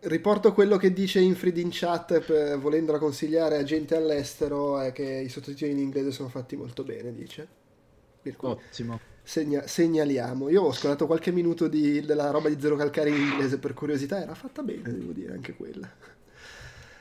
[0.00, 5.02] riporto quello che dice Infrid in chat, per- volendola consigliare a gente all'estero, è che
[5.02, 7.46] i sottotitoli in inglese sono fatti molto bene, dice.
[8.22, 9.00] Per cui Ottimo.
[9.22, 10.48] segna- segnaliamo.
[10.50, 14.20] Io ho ascoltato qualche minuto di- della roba di Zero Calcare in inglese per curiosità,
[14.22, 15.90] era fatta bene, devo dire, anche quella.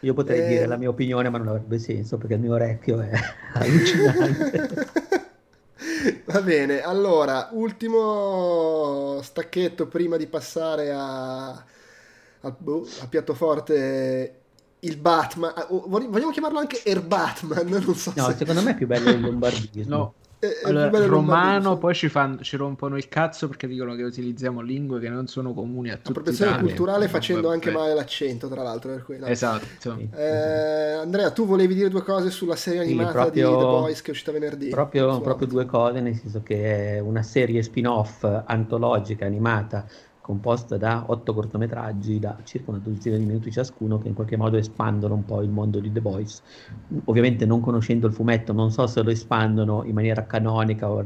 [0.02, 0.48] Io potrei Eh.
[0.48, 3.12] dire la mia opinione, ma non avrebbe senso perché il mio orecchio è
[3.54, 4.72] allucinante.
[6.26, 14.42] Va bene, allora, ultimo stacchetto prima di passare a, al, boh, al piatto forte,
[14.80, 15.54] il Batman.
[15.56, 17.68] Ah, oh, vogli- vogliamo chiamarlo anche Air Batman?
[17.86, 18.36] Non so No, se...
[18.36, 19.96] secondo me è più bello il lombardismo.
[19.96, 24.04] No, è più allora, romano poi ci, fanno, ci rompono il cazzo perché dicono che
[24.04, 26.10] utilizziamo lingue che non sono comuni a tutti.
[26.10, 27.54] Appropriazione culturale facendo Vabbè.
[27.56, 28.92] anche male l'accento, tra l'altro.
[28.92, 29.26] Per cui, no.
[29.26, 29.66] Esatto.
[29.98, 30.10] Sì.
[30.16, 34.02] Eh, Andrea, tu volevi dire due cose sulla serie Sì, animata proprio- di The Boys
[34.02, 34.70] che è uscita venerdì.
[34.70, 39.86] Proprio, proprio due cose, nel senso che è una serie spin-off antologica animata
[40.30, 44.58] composta da otto cortometraggi da circa una dozzina di minuti ciascuno che in qualche modo
[44.58, 46.44] espandono un po' il mondo di The Boys.
[47.06, 51.04] Ovviamente non conoscendo il fumetto non so se lo espandono in maniera canonica o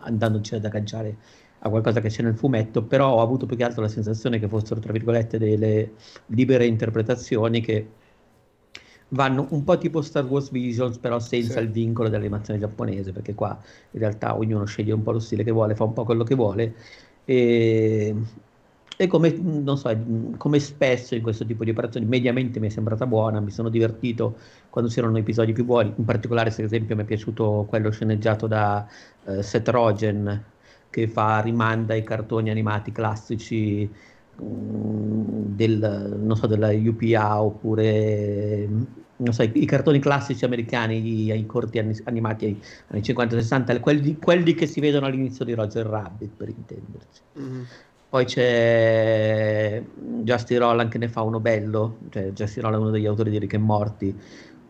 [0.00, 1.16] andandoci ad agganciare
[1.60, 4.48] a qualcosa che c'è nel fumetto, però ho avuto più che altro la sensazione che
[4.48, 5.92] fossero, tra virgolette, delle
[6.26, 7.88] libere interpretazioni che
[9.10, 11.64] vanno un po' tipo Star Wars Visions, però senza Sì.
[11.64, 13.56] il vincolo dell'animazione giapponese, perché qua
[13.92, 16.34] in realtà ognuno sceglie un po' lo stile che vuole, fa un po' quello che
[16.34, 16.74] vuole.
[17.24, 18.14] E,
[18.96, 19.30] e come,
[19.76, 19.90] so,
[20.36, 24.38] come spesso in questo tipo di operazioni, mediamente mi è sembrata buona, mi sono divertito
[24.68, 28.46] quando c'erano episodi più buoni, in particolare se ad esempio mi è piaciuto quello sceneggiato
[28.46, 28.86] da
[29.26, 30.52] eh, Seth Rogen,
[30.90, 33.92] che fa rimanda ai cartoni animati classici
[34.40, 38.68] mm, del, so, della UPA oppure
[39.30, 44.54] so, i, i cartoni classici americani, i, corti anni- animati ai- anni 50-60, quelli, quelli
[44.54, 47.22] che si vedono all'inizio di Roger Rabbit per intenderci.
[47.34, 47.68] Mhm.
[48.14, 49.82] Poi c'è
[50.22, 53.40] Justin Roland che ne fa uno bello, cioè Justin Roland è uno degli autori di
[53.40, 54.16] Rick e Morti,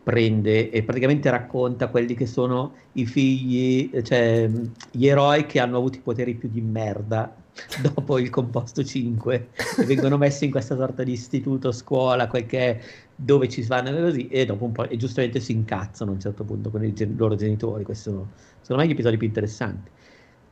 [0.01, 4.49] prende e praticamente racconta quelli che sono i figli, cioè
[4.89, 7.35] gli eroi che hanno avuto i poteri più di merda
[7.83, 12.59] dopo il composto 5 e vengono messi in questa sorta di istituto, scuola, quel che
[12.59, 12.79] è,
[13.13, 16.43] dove ci vanno così e dopo un po' e giustamente si incazzano a un certo
[16.45, 19.91] punto con i gen- loro genitori, questi sono secondo me gli episodi più interessanti.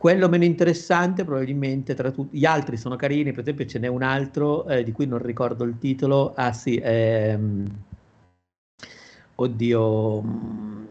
[0.04, 4.04] Quello meno interessante probabilmente tra tutti, gli altri sono carini, per esempio ce n'è un
[4.04, 7.66] altro eh, di cui non ricordo il titolo, ah sì, ehm,
[9.36, 10.84] oddio, mm,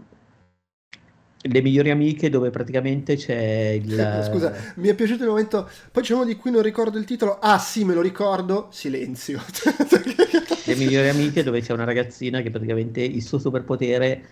[1.42, 4.28] le migliori amiche dove praticamente c'è il...
[4.30, 7.38] Scusa, mi è piaciuto il momento, poi c'è uno di cui non ricordo il titolo,
[7.38, 9.42] ah sì me lo ricordo, silenzio.
[10.64, 14.24] le migliori amiche dove c'è una ragazzina che praticamente il suo superpotere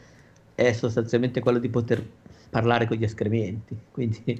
[0.55, 2.03] è sostanzialmente quello di poter
[2.51, 4.23] parlare con gli escrementi, quindi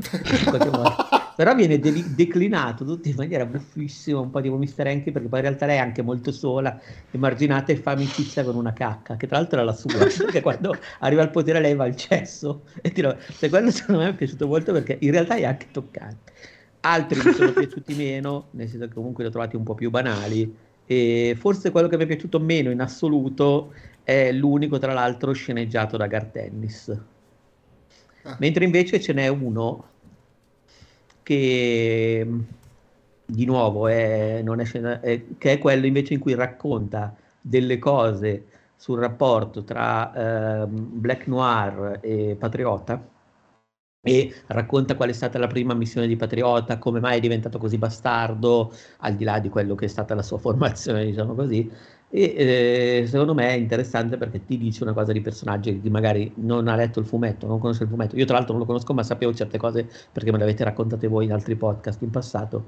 [0.51, 0.97] modo.
[1.37, 4.87] Però viene de- declinato tutto in maniera buffissima, un po' tipo Mr.
[4.87, 6.79] Hanky, perché poi in realtà lei è anche molto sola,
[7.13, 10.77] emarginata e fa amicizia con una cacca, che tra l'altro è la sua, perché quando
[10.99, 12.65] arriva al potere lei va al cesso.
[12.83, 16.33] E tiro, se quello secondo me è piaciuto molto perché in realtà è anche toccante.
[16.81, 19.89] Altri mi sono piaciuti meno, nel senso che comunque li ho trovati un po' più
[19.89, 20.55] banali,
[20.85, 23.73] e forse quello che mi è piaciuto meno in assoluto
[24.03, 27.19] è l'unico, tra l'altro, sceneggiato da Gartennis
[28.39, 29.89] Mentre invece ce n'è uno
[31.23, 32.27] che
[33.25, 38.47] di nuovo è, è scena, è, che è quello invece in cui racconta delle cose
[38.77, 43.03] sul rapporto tra eh, Black Noir e Patriota
[44.03, 47.77] e racconta qual è stata la prima missione di Patriota, come mai è diventato così
[47.77, 51.71] bastardo, al di là di quello che è stata la sua formazione, diciamo così,
[52.13, 56.33] e eh, secondo me è interessante perché ti dice una cosa di personaggi che magari
[56.37, 58.17] non ha letto il fumetto, non conosce il fumetto.
[58.17, 61.07] Io tra l'altro non lo conosco, ma sapevo certe cose perché me le avete raccontate
[61.07, 62.67] voi in altri podcast in passato.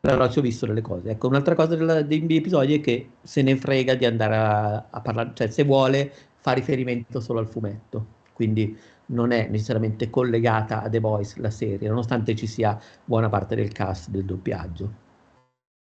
[0.00, 1.10] Però ci ho visto delle cose.
[1.10, 4.86] Ecco, un'altra cosa della, dei miei episodi è che se ne frega di andare a,
[4.90, 8.06] a parlare, cioè se vuole fa riferimento solo al fumetto.
[8.32, 8.76] Quindi
[9.06, 13.70] non è necessariamente collegata a The Voice la serie, nonostante ci sia buona parte del
[13.72, 15.09] cast del doppiaggio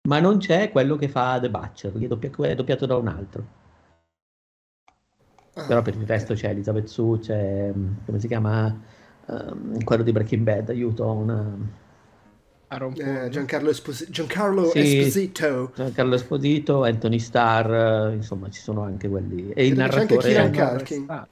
[0.06, 3.08] ma non c'è quello che fa The Butcher, che è, doppia, è doppiato da un
[3.08, 3.46] altro.
[5.54, 7.72] Ah, Però per il resto c'è Elizabeth Sue, c'è
[8.06, 8.94] come si chiama?
[9.28, 11.58] Um, quello di Breaking Bad, aiuto una
[12.68, 15.72] eh, Giancarlo, Esposi- Giancarlo sì, Esposito.
[15.76, 19.52] Giancarlo Esposito, Anthony Starr insomma ci sono anche quelli.
[19.52, 21.26] E il narratore c'è anche Kieran Culkin.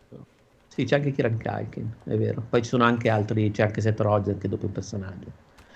[0.68, 2.44] Sì c'è anche Kieran Culkin è vero.
[2.48, 5.28] Poi ci sono anche altri c'è anche Seth Rogen che doppia un personaggio.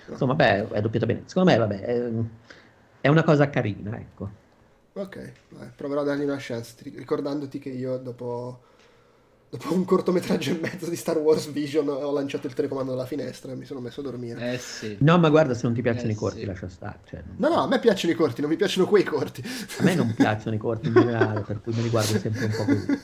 [0.08, 1.22] Insomma beh è doppiato bene.
[1.26, 2.10] Secondo me vabbè è,
[3.00, 4.46] è una cosa carina, ecco.
[4.94, 8.62] Ok, vai, proverò a dargli una chance, ricordandoti che io dopo,
[9.48, 13.52] dopo, un cortometraggio e mezzo di Star Wars Vision ho lanciato il telecomando dalla finestra
[13.52, 14.54] e mi sono messo a dormire.
[14.54, 14.96] Eh sì.
[15.00, 16.46] No, ma guarda, se non ti piacciono eh i corti, sì.
[16.46, 16.98] lascia stare.
[17.04, 19.40] Cioè, no, no, a me piacciono i corti, non mi piacciono quei corti.
[19.78, 22.50] A me non piacciono i corti in generale, per cui me li guardo sempre un
[22.50, 22.98] po' così.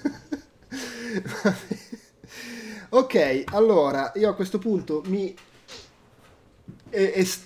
[2.90, 5.32] ok, allora, io a questo punto mi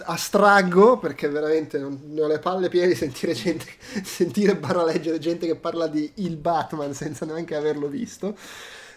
[0.04, 3.64] astraggo perché veramente non, ne ho le palle piene di sentire gente
[4.02, 8.36] sentire barra leggere gente che parla di il Batman senza neanche averlo visto.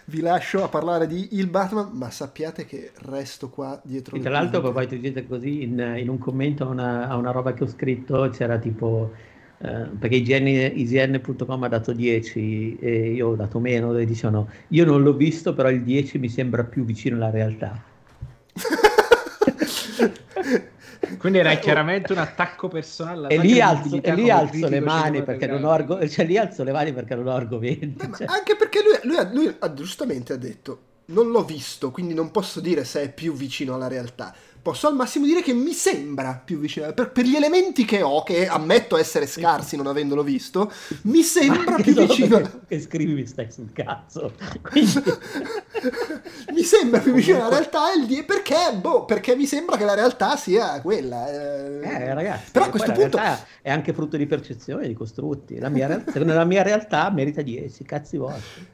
[0.04, 4.30] Vi lascio a parlare di il Batman ma sappiate che resto qua dietro e tra
[4.30, 7.62] l'altro poi tu dite così in, in, un commento a una, a una, roba che
[7.62, 9.12] ho scritto c'era tipo
[9.58, 15.02] eh, perché IGN.com ha dato 10 e io ho dato meno e dicevano io non
[15.02, 17.80] l'ho visto però il 10 mi sembra più vicino alla realtà
[21.18, 23.28] Quindi era chiaramente un attacco personale.
[23.28, 26.12] E lì alzo, e lì alzo le mani perché non ho argomenti.
[26.12, 28.10] Cioè, lì alzo le mani perché non ho argomenti.
[28.16, 28.26] Cioè.
[28.26, 32.60] Anche perché lui, lui, lui, lui giustamente ha detto: Non l'ho visto, quindi non posso
[32.60, 36.58] dire se è più vicino alla realtà posso al massimo dire che mi sembra più
[36.58, 36.92] vicino.
[36.92, 40.72] Per, per gli elementi che ho, che ammetto essere scarsi non avendolo visto,
[41.02, 42.60] mi sembra più vicino.
[42.72, 44.32] Che scrivi mi stai sul cazzo.
[44.62, 45.02] Quindi...
[46.54, 49.94] mi sembra più vicino alla realtà il die perché, boh, perché mi sembra che la
[49.94, 51.28] realtà sia quella.
[51.28, 55.58] Eh, eh ragazzi, però a questo punto è anche frutto di percezione di costrutti.
[55.58, 58.66] La mia, secondo la mia realtà merita 10, cazzi vostri.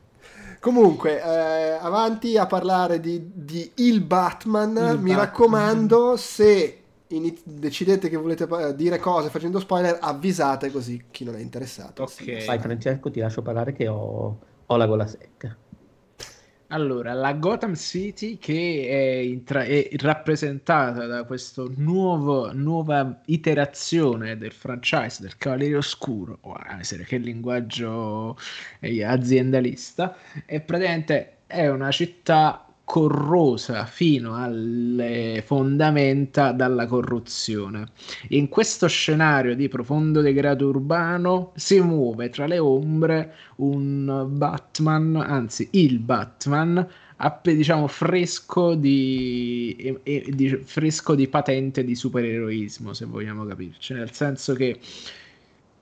[0.61, 4.71] Comunque, eh, avanti a parlare di, di Il Batman.
[4.71, 5.17] Il Mi Batman.
[5.17, 11.41] raccomando, se iniz- decidete che volete dire cose facendo spoiler, avvisate così chi non è
[11.41, 12.03] interessato.
[12.03, 12.11] Ok.
[12.11, 15.57] Sì, Vai Francesco, ti lascio parlare che ho, ho la gola secca.
[16.71, 25.23] Allora, la Gotham City che è, intra- è rappresentata da questa nuova iterazione del franchise
[25.23, 26.55] del Cavaliere Oscuro, oh,
[27.07, 28.37] che linguaggio
[28.81, 30.15] aziendalista,
[30.45, 37.89] è praticamente è una città corrosa fino alle fondamenta dalla corruzione.
[38.29, 45.69] In questo scenario di profondo degrado urbano si muove tra le ombre un Batman, anzi
[45.73, 46.89] il Batman,
[47.43, 49.95] diciamo fresco di,
[50.31, 54.81] di, fresco di patente di supereroismo, se vogliamo capirci, nel senso che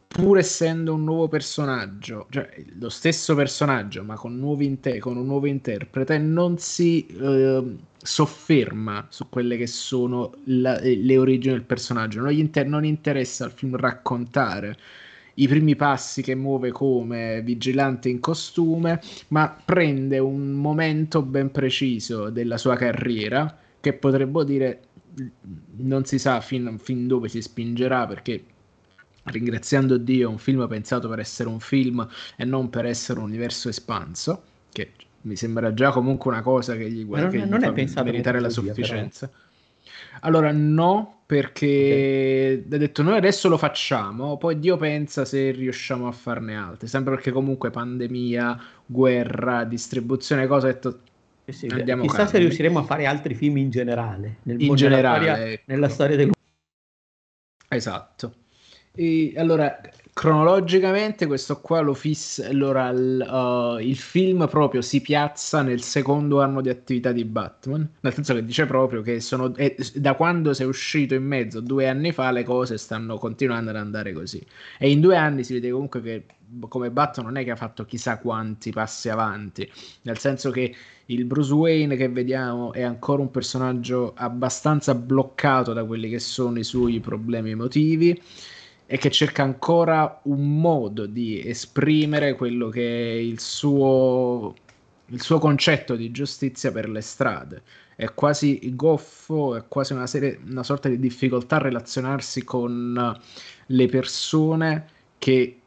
[0.08, 5.46] pur essendo un nuovo personaggio, cioè lo stesso personaggio, ma con, inter- con un nuovo
[5.46, 12.20] interprete, non si eh, sofferma su quelle che sono la- le origini del personaggio.
[12.20, 14.76] Non, inter- non interessa al film raccontare
[15.34, 22.30] i primi passi che muove come vigilante in costume, ma prende un momento ben preciso
[22.30, 24.80] della sua carriera che potremmo dire
[25.78, 28.44] non si sa fin, fin dove si spingerà perché
[29.26, 33.68] ringraziando Dio, un film pensato per essere un film e non per essere un universo
[33.68, 34.42] espanso,
[34.72, 34.92] che
[35.22, 38.04] mi sembra già comunque una cosa che gli, non, che non gli è fa pensato
[38.04, 39.28] meritare la sufficienza.
[39.28, 39.44] Però.
[40.20, 42.74] Allora, no, perché okay.
[42.74, 46.86] ha detto noi adesso lo facciamo, poi Dio pensa se riusciamo a farne altre.
[46.86, 51.00] Sempre perché comunque pandemia, guerra, distribuzione, cosa ha detto.
[51.44, 52.30] Eh sì, Andiamo chissà calmi.
[52.30, 54.38] se riusciremo a fare altri film in generale.
[54.42, 55.62] Nel, in generale, nella storia, ecco.
[55.66, 56.30] nella storia del...
[57.68, 58.34] Esatto.
[58.98, 59.78] E allora,
[60.14, 66.40] cronologicamente questo qua lo fissa, allora il, uh, il, film proprio si piazza nel secondo
[66.40, 70.54] anno di attività di Batman, nel senso che dice proprio che sono, eh, da quando
[70.54, 74.42] sei uscito in mezzo due anni fa le cose stanno continuando ad andare così.
[74.78, 76.24] E in due anni si vede comunque che
[76.68, 79.70] come Batman non è che ha fatto chissà quanti passi avanti,
[80.02, 80.74] nel senso che
[81.06, 86.58] il Bruce Wayne che vediamo è ancora un personaggio abbastanza bloccato da quelli che sono
[86.58, 88.18] i suoi problemi emotivi
[88.86, 94.54] e che cerca ancora un modo di esprimere quello che è il suo,
[95.06, 97.62] il suo concetto di giustizia per le strade.
[97.96, 103.20] È quasi goffo, è quasi una, serie, una sorta di difficoltà a relazionarsi con
[103.66, 104.86] le persone
[105.18, 105.60] che,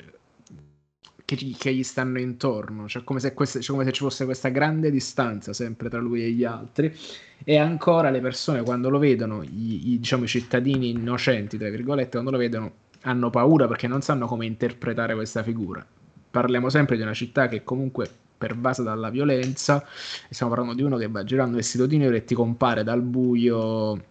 [1.26, 4.92] che, gli stanno intorno, cioè come, se queste, cioè come se ci fosse questa grande
[4.92, 6.96] distanza sempre tra lui e gli altri.
[7.44, 12.12] E ancora le persone quando lo vedono, i, i, diciamo, i cittadini innocenti, tra virgolette,
[12.12, 15.86] quando lo vedono hanno paura perché non sanno come interpretare questa figura.
[16.32, 18.10] Parliamo sempre di una città che comunque
[18.40, 19.86] pervasa dalla violenza
[20.30, 24.02] stiamo parlando di uno che va girando vestito di nero e ti compare dal buio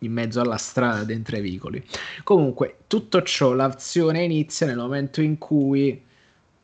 [0.00, 1.84] in mezzo alla strada dentro i vicoli.
[2.22, 6.00] Comunque, tutto ciò, l'azione inizia nel momento in cui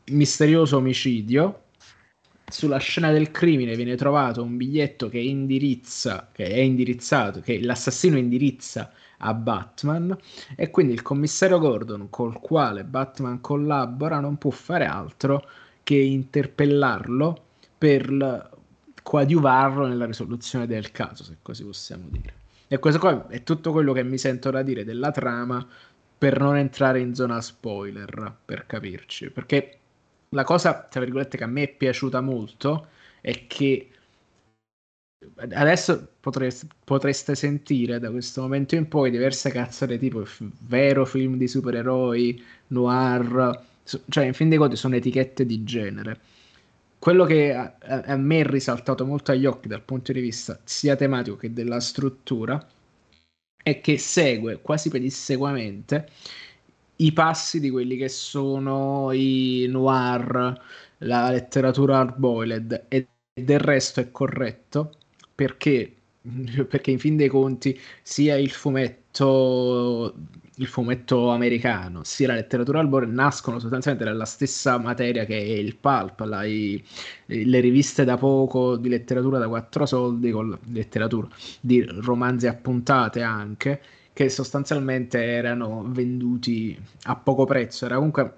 [0.07, 1.63] misterioso omicidio
[2.47, 8.19] sulla scena del crimine viene trovato un biglietto che indirizza, che è indirizzato, che l'assassino
[8.19, 8.93] indirizza
[9.25, 10.17] a Batman
[10.55, 15.49] e quindi il commissario Gordon col quale Batman collabora non può fare altro
[15.83, 17.43] che interpellarlo
[17.77, 18.53] per
[19.03, 22.43] coadiuvarlo nella risoluzione del caso, se così possiamo dire.
[22.69, 25.67] E questo qua è tutto quello che mi sento da dire della trama
[26.17, 29.79] per non entrare in zona spoiler, per capirci, perché
[30.31, 32.89] la cosa, tra virgolette, che a me è piaciuta molto
[33.21, 33.89] è che
[35.37, 40.25] adesso potreste, potreste, sentire da questo momento in poi diverse cazzate tipo
[40.61, 43.63] vero film di supereroi, noir,
[44.09, 46.21] cioè in fin dei conti sono etichette di genere.
[46.99, 50.97] Quello che a, a me è risaltato molto agli occhi dal punto di vista sia
[50.97, 52.67] tematico che della struttura
[53.63, 56.09] è che segue quasi pedissequamente
[56.97, 60.61] i passi di quelli che sono i noir,
[60.99, 64.93] la letteratura hard-boiled e del resto è corretto
[65.35, 65.95] perché,
[66.69, 70.15] perché in fin dei conti sia il fumetto,
[70.57, 75.77] il fumetto americano sia la letteratura albore nascono sostanzialmente dalla stessa materia che è il
[75.77, 76.83] pulp, la, i,
[77.27, 81.29] le riviste da poco di letteratura da quattro soldi, con letteratura
[81.61, 83.81] di romanzi appuntate anche,
[84.13, 88.33] che sostanzialmente erano venduti a poco prezzo, era comunque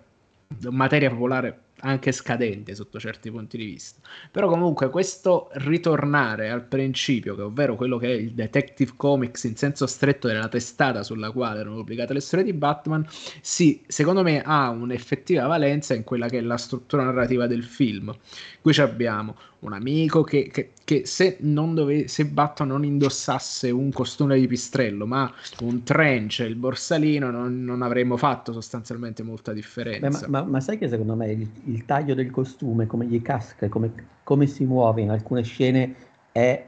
[0.71, 4.01] materia popolare anche scadente sotto certi punti di vista.
[4.31, 9.57] Però comunque questo ritornare al principio, che ovvero quello che è il Detective Comics in
[9.57, 13.07] senso stretto della testata sulla quale erano pubblicate le storie di Batman,
[13.41, 18.15] sì, secondo me ha un'effettiva valenza in quella che è la struttura narrativa del film.
[18.61, 23.91] Qui abbiamo un amico che, che, che se, non dove, se Batman non indossasse un
[23.91, 29.53] costume di pistrello, ma un trench e il borsalino, non, non, avremmo fatto sostanzialmente molta
[29.53, 30.09] differenza.
[30.09, 33.21] Beh, ma, ma, ma, sai che secondo me il, il, taglio del costume, come gli
[33.23, 33.93] casca, come,
[34.23, 35.95] come si muove in alcune scene,
[36.33, 36.65] è,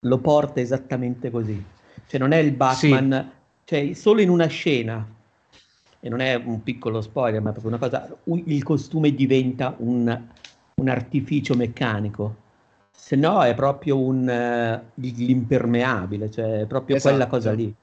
[0.00, 1.62] lo porta esattamente così.
[2.06, 3.30] Cioè non è il Batman,
[3.64, 3.64] sì.
[3.64, 5.06] cioè solo in una scena,
[6.00, 8.16] e non è un piccolo spoiler, ma è proprio una cosa,
[8.46, 10.28] il costume diventa un
[10.80, 12.36] un artificio meccanico.
[12.90, 17.14] Se no è proprio un, uh, l'impermeabile, cioè è proprio esatto.
[17.14, 17.74] quella cosa lì.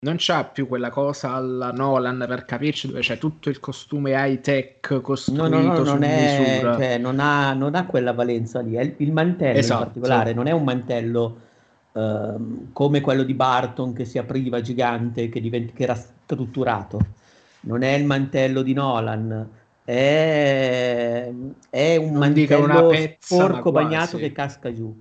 [0.00, 4.40] Non c'ha più quella cosa alla Nolan per capirci dove c'è tutto il costume high
[4.40, 8.76] tech costruito no, no, no, non, è, cioè, non, ha, non, ha, quella valenza lì.
[8.76, 9.82] il mantello esatto.
[9.82, 11.40] in particolare non è un mantello
[11.90, 17.00] uh, come quello di Barton che si apriva gigante, che, divent- che era strutturato.
[17.62, 19.48] Non è il mantello di Nolan,
[19.88, 21.32] è,
[21.70, 24.94] è un non mantello pezza, sporco bagnato che casca giù.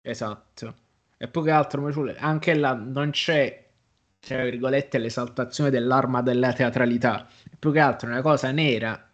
[0.00, 0.74] Esatto.
[1.16, 3.66] E più che altro, anche là non c'è,
[4.20, 7.26] tra virgolette, l'esaltazione dell'arma della teatralità.
[7.58, 9.10] Più che altro una cosa nera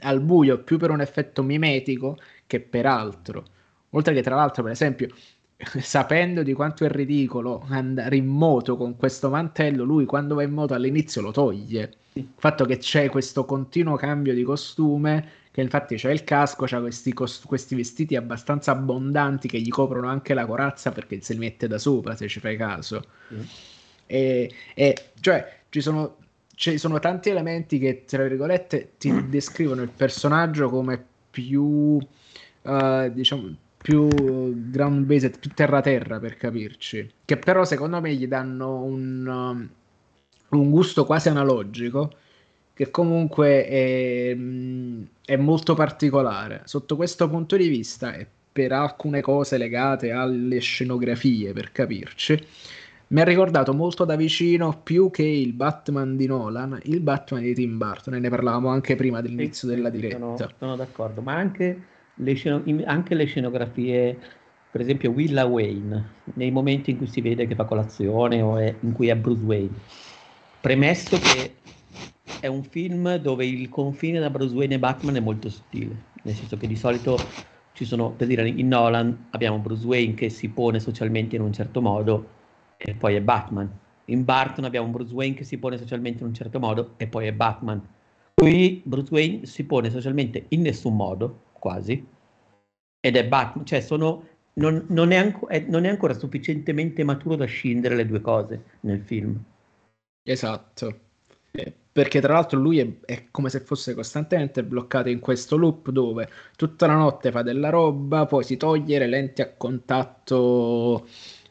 [0.00, 2.16] al buio, più per un effetto mimetico
[2.46, 3.42] che per altro.
[3.90, 5.08] Oltre che, tra l'altro, per esempio,
[5.80, 10.52] sapendo di quanto è ridicolo andare in moto con questo mantello, lui quando va in
[10.52, 15.96] moto all'inizio lo toglie il fatto che c'è questo continuo cambio di costume, che infatti
[15.96, 20.46] c'è il casco, c'ha questi, cost- questi, vestiti abbastanza abbondanti che gli coprono anche la
[20.46, 23.02] corazza perché se li mette da sopra, se ci fai caso.
[23.34, 23.40] Mm.
[24.06, 26.16] E, e, cioè, ci sono,
[26.54, 33.54] ci sono tanti elementi che, tra virgolette, ti descrivono il personaggio come più, uh, diciamo,
[33.86, 34.08] più
[34.68, 39.26] ground based, più terra-terra per capirci, che però secondo me gli danno un...
[39.26, 39.68] Um,
[40.48, 42.12] un gusto quasi analogico
[42.72, 44.36] che comunque è,
[45.24, 46.62] è, molto particolare.
[46.64, 52.46] Sotto questo punto di vista e per alcune cose legate alle scenografie per capirci
[53.08, 57.54] mi ha ricordato molto da vicino più che il Batman di Nolan il Batman di
[57.54, 60.16] Tim Burton e ne parlavamo anche prima dell'inizio sì, della diretta.
[60.16, 61.20] sono, sono, d'accordo.
[61.20, 61.80] Ma anche
[62.16, 64.18] le, sceno- anche le scenografie
[64.70, 68.74] per esempio Willa Wayne nei momenti in cui si vede che fa colazione o è,
[68.80, 69.74] in cui è Bruce Wayne
[70.66, 71.54] Premesso che
[72.40, 76.34] è un film dove il confine da Bruce Wayne e Batman è molto sottile, nel
[76.34, 77.16] senso che di solito
[77.72, 81.52] ci sono, per dire, in Nolan abbiamo Bruce Wayne che si pone socialmente in un
[81.52, 82.30] certo modo
[82.76, 83.70] e poi è Batman.
[84.06, 87.28] In Barton abbiamo Bruce Wayne che si pone socialmente in un certo modo e poi
[87.28, 87.80] è Batman.
[88.34, 92.06] Qui Bruce Wayne si pone socialmente in nessun modo, quasi,
[93.00, 94.24] ed è Batman, cioè sono,
[94.54, 98.62] non, non, è anco, è, non è ancora sufficientemente maturo da scindere le due cose
[98.80, 99.42] nel film.
[100.22, 101.00] Esatto.
[101.50, 105.90] Eh, perché tra l'altro lui è, è, come se fosse costantemente bloccato in questo loop
[105.90, 111.06] dove tutta la notte fa della roba, poi si toglie le lenti a contatto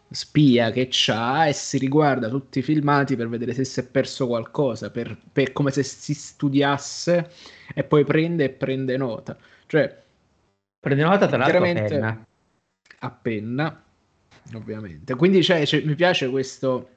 [0.09, 4.27] spia che c'ha e si riguarda tutti i filmati per vedere se si è perso
[4.27, 7.29] qualcosa, per, per come se si studiasse
[7.73, 9.37] e poi prende e prende nota.
[9.65, 10.03] Cioè,
[10.85, 12.25] prende nota tra l'altro a penna.
[12.99, 13.83] A penna,
[14.53, 15.15] ovviamente.
[15.15, 16.89] Quindi cioè, cioè, mi piace questo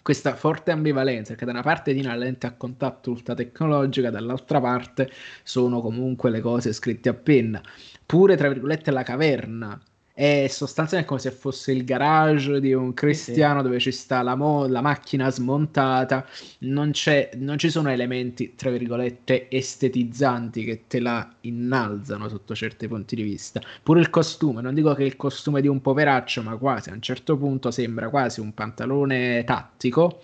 [0.00, 4.60] questa forte ambivalenza, che da una parte tiene la lente a contatto ultra tecnologica, dall'altra
[4.60, 5.10] parte
[5.42, 7.62] sono comunque le cose scritte a penna.
[8.04, 9.80] Pure, tra virgolette, la caverna
[10.16, 14.68] è sostanzialmente come se fosse il garage di un cristiano dove ci sta la, mo-
[14.68, 16.24] la macchina smontata,
[16.60, 16.92] non,
[17.38, 23.24] non, ci sono elementi, tra virgolette, estetizzanti che te la innalzano sotto certi punti di
[23.24, 23.60] vista.
[23.82, 26.92] Pure il costume, non dico che è il costume di un poveraccio, ma quasi a
[26.92, 30.20] un certo punto sembra quasi un pantalone tattico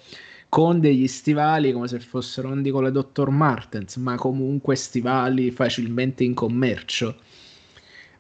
[0.48, 3.28] con degli stivali come se fossero, non dico le Dr.
[3.30, 7.16] Martens, ma comunque stivali facilmente in commercio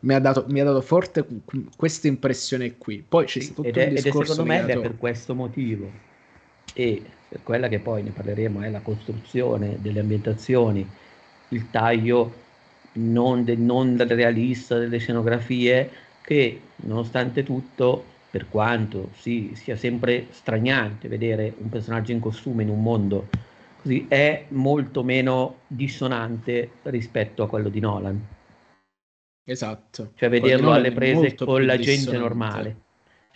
[0.00, 1.26] mi ha dato, mi ha dato forte
[1.76, 3.04] questa impressione qui.
[3.06, 5.90] Poi c'è stato ed, è, ed è secondo me è per questo motivo
[6.74, 10.88] e per quella che poi ne parleremo è la costruzione delle ambientazioni,
[11.48, 12.48] il taglio
[12.92, 15.90] non, de, non realista delle scenografie
[16.22, 22.68] che nonostante tutto per quanto sì, sia sempre straniante vedere un personaggio in costume in
[22.68, 23.28] un mondo
[23.82, 28.38] così, è molto meno dissonante rispetto a quello di Nolan.
[29.50, 30.12] Esatto.
[30.14, 32.76] Cioè vederlo alle prese con la gente normale.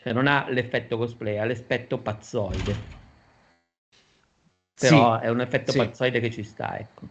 [0.00, 2.92] Cioè non ha l'effetto cosplay, ha l'effetto pazzoide.
[4.78, 5.78] Però sì, è un effetto sì.
[5.78, 7.08] pazzoide che ci sta, ecco.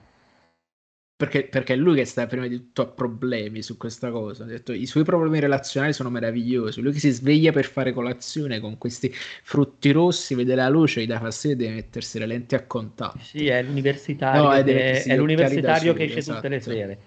[1.16, 4.44] Perché, perché, è lui che sta prima di tutto a problemi su questa cosa.
[4.44, 6.82] Ha detto, I suoi problemi relazionali sono meravigliosi.
[6.82, 11.08] Lui che si sveglia per fare colazione con questi frutti rossi, vede la luce, gli
[11.08, 13.20] dà fastidio deve mettersi le lenti a contatto.
[13.20, 16.36] Sì, è l'universitario, no, è, è l'universitario che esce esatto.
[16.36, 16.76] tutte le esatto.
[16.76, 17.00] sere.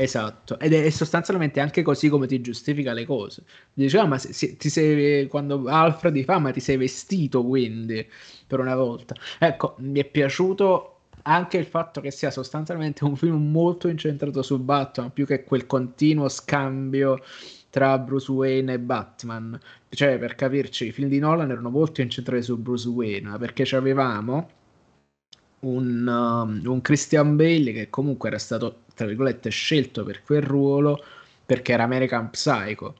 [0.00, 3.42] Esatto, ed è sostanzialmente anche così come ti giustifica le cose.
[3.72, 8.06] Diceva, ah, ma se, ti sei, quando Alfred fa, ma ti sei vestito quindi
[8.46, 9.16] per una volta.
[9.40, 14.60] Ecco, mi è piaciuto anche il fatto che sia sostanzialmente un film molto incentrato su
[14.60, 17.20] Batman, più che quel continuo scambio
[17.68, 19.58] tra Bruce Wayne e Batman.
[19.88, 24.48] Cioè, per capirci, i film di Nolan erano molto incentrati su Bruce Wayne, perché avevamo
[25.60, 31.00] un, um, un Christian Bale che comunque era stato tra virgolette, scelto per quel ruolo
[31.46, 32.96] perché era American Psycho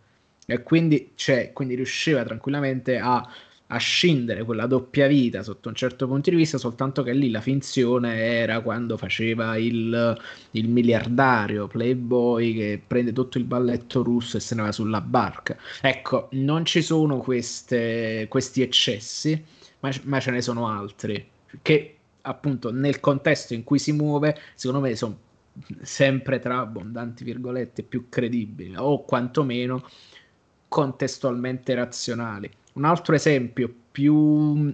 [0.46, 3.28] e quindi, cioè, quindi riusciva tranquillamente a,
[3.66, 7.40] a scindere quella doppia vita sotto un certo punto di vista, soltanto che lì la
[7.40, 10.16] finzione era quando faceva il,
[10.52, 15.58] il miliardario playboy che prende tutto il balletto russo e se ne va sulla barca.
[15.82, 19.44] Ecco, non ci sono queste, questi eccessi,
[19.80, 21.28] ma, ma ce ne sono altri
[21.60, 25.18] che appunto nel contesto in cui si muove, secondo me sono
[25.82, 29.84] sempre tra abbondanti virgolette più credibili o quantomeno
[30.68, 32.50] contestualmente razionali.
[32.74, 34.72] Un altro esempio più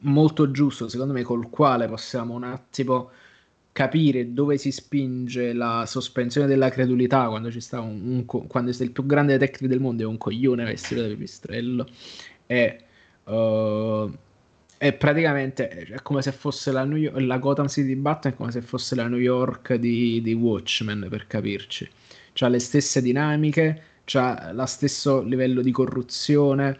[0.00, 3.10] molto giusto, secondo me, col quale possiamo un attimo
[3.72, 8.92] capire dove si spinge la sospensione della credulità quando ci sta un, un quando il
[8.92, 11.84] più grande detective del mondo è un coglione vestito da pipistrello
[12.46, 12.78] è
[13.24, 14.12] uh,
[14.84, 18.50] è praticamente è come se fosse la, New York, la Gotham City di Batman, come
[18.50, 21.88] se fosse la New York di, di Watchmen, per capirci.
[22.34, 26.76] C'ha le stesse dinamiche, c'ha lo stesso livello di corruzione,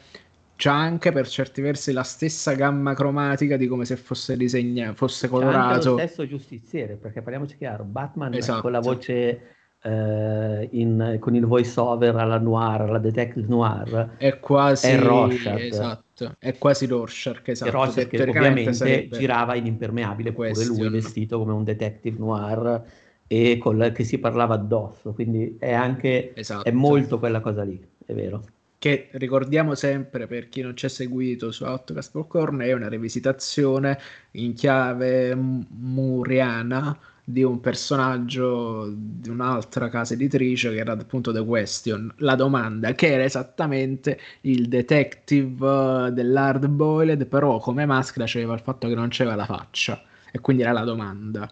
[0.56, 5.26] c'ha anche per certi versi la stessa gamma cromatica di come se fosse disegnato, fosse
[5.26, 5.56] colorato.
[5.56, 8.60] C'ha anche lo stesso giustiziere, perché parliamoci chiaro, Batman esatto.
[8.60, 9.40] con la voce
[9.86, 15.60] eh, in, con il voice over alla noir, alla detective noir, è quasi è Rorschach.
[15.60, 17.70] Esatto, è quasi Rorschach, esatto.
[17.70, 22.82] Rorschach che ovviamente girava in impermeabile, pure lui vestito come un detective noir
[23.26, 26.64] e col, che si parlava addosso, quindi è anche esatto.
[26.64, 28.42] è molto quella cosa lì, è vero.
[28.78, 33.98] Che ricordiamo sempre per chi non ci ha seguito su Outcast Popcorn, è una rivisitazione
[34.32, 42.12] in chiave muriana di un personaggio di un'altra casa editrice che era appunto The Question,
[42.18, 48.88] la domanda, che era esattamente il detective dell'hard boiled, però come maschera c'era il fatto
[48.88, 51.50] che non c'era la faccia, e quindi era la domanda.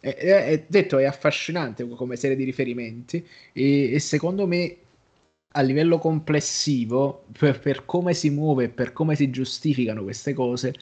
[0.00, 4.76] E, e, detto è affascinante come serie di riferimenti e, e secondo me
[5.54, 10.74] a livello complessivo per, per come si muove e per come si giustificano queste cose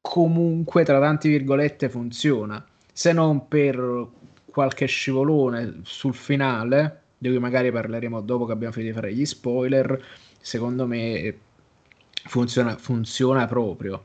[0.00, 2.64] comunque tra tante virgolette funziona
[2.98, 4.08] se non per
[4.46, 9.24] qualche scivolone sul finale, di cui magari parleremo dopo che abbiamo finito di fare gli
[9.24, 10.04] spoiler,
[10.40, 11.32] secondo me
[12.24, 14.04] funziona, funziona proprio.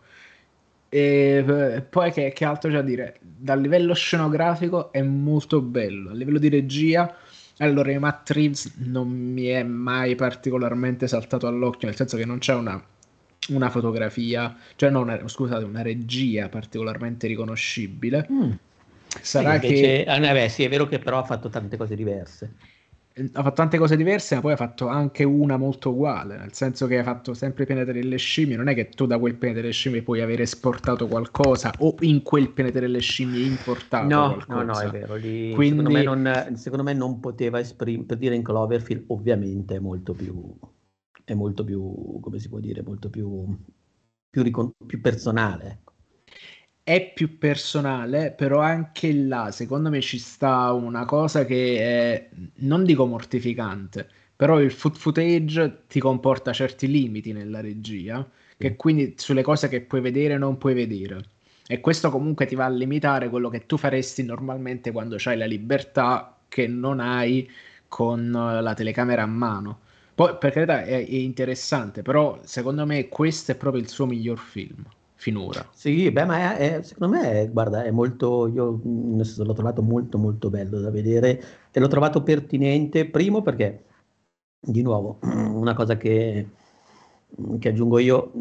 [0.89, 3.17] E eh, poi che, che, altro c'è da dire?
[3.19, 7.17] Dal livello scenografico è molto bello, a livello di regia,
[7.57, 12.37] allora i Matt Reeves non mi è mai particolarmente saltato all'occhio, nel senso che non
[12.37, 12.79] c'è una,
[13.49, 18.27] una fotografia, cioè no, una, scusate, una regia particolarmente riconoscibile.
[18.31, 18.51] Mm.
[19.21, 20.05] Sarà sì, invece, che...
[20.07, 22.53] Ah, beh, sì, è vero che però ha fatto tante cose diverse.
[23.15, 26.87] Ha fatto tante cose diverse, ma poi ha fatto anche una molto uguale, nel senso
[26.87, 28.55] che ha fatto sempre pianeta delle scimmie.
[28.55, 32.23] Non è che tu da quel pianeta delle scimmie puoi aver esportato qualcosa o in
[32.23, 34.63] quel pianeta delle scimmie importato no, qualcosa.
[34.63, 35.15] No, no, è vero.
[35.15, 35.69] Lì, Quindi...
[35.69, 40.15] secondo, me non, secondo me non poteva esprimere, per dire in Cloverfield, ovviamente è molto
[40.15, 40.57] più,
[41.23, 43.45] è molto più, come si può dire, molto più,
[44.27, 45.81] più, ricon- più personale.
[46.85, 52.83] È più personale, però anche là secondo me ci sta una cosa che è, non
[52.83, 59.41] dico mortificante, però il foot footage ti comporta certi limiti nella regia, che quindi sulle
[59.43, 61.21] cose che puoi vedere non puoi vedere.
[61.67, 65.45] E questo comunque ti va a limitare quello che tu faresti normalmente quando hai la
[65.45, 67.49] libertà che non hai
[67.87, 69.79] con la telecamera a mano.
[70.13, 74.37] Poi per carità è, è interessante, però secondo me questo è proprio il suo miglior
[74.37, 74.85] film
[75.23, 75.65] finora.
[75.73, 80.17] Sì, beh, ma è, è, secondo me, è, guarda, è molto, io l'ho trovato molto
[80.17, 81.41] molto bello da vedere
[81.71, 83.85] e l'ho trovato pertinente, primo perché,
[84.59, 86.49] di nuovo, una cosa che,
[87.57, 88.33] che aggiungo io,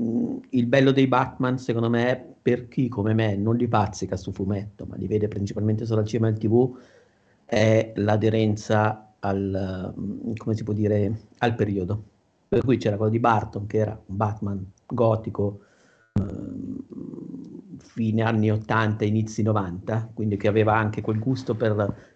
[0.50, 4.84] il bello dei Batman, secondo me, per chi come me non li pazzica su fumetto,
[4.84, 6.76] ma li vede principalmente solo al cinema e al tv,
[7.44, 9.94] è l'aderenza al,
[10.36, 12.02] come si può dire, al periodo.
[12.48, 15.60] Per cui c'era quello di Barton, che era un Batman gotico,
[17.92, 22.10] fine anni 80, inizi 90, quindi che aveva anche quel gusto per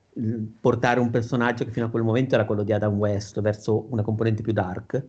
[0.58, 4.02] portare un personaggio che fino a quel momento era quello di Adam West verso una
[4.02, 5.04] componente più dark.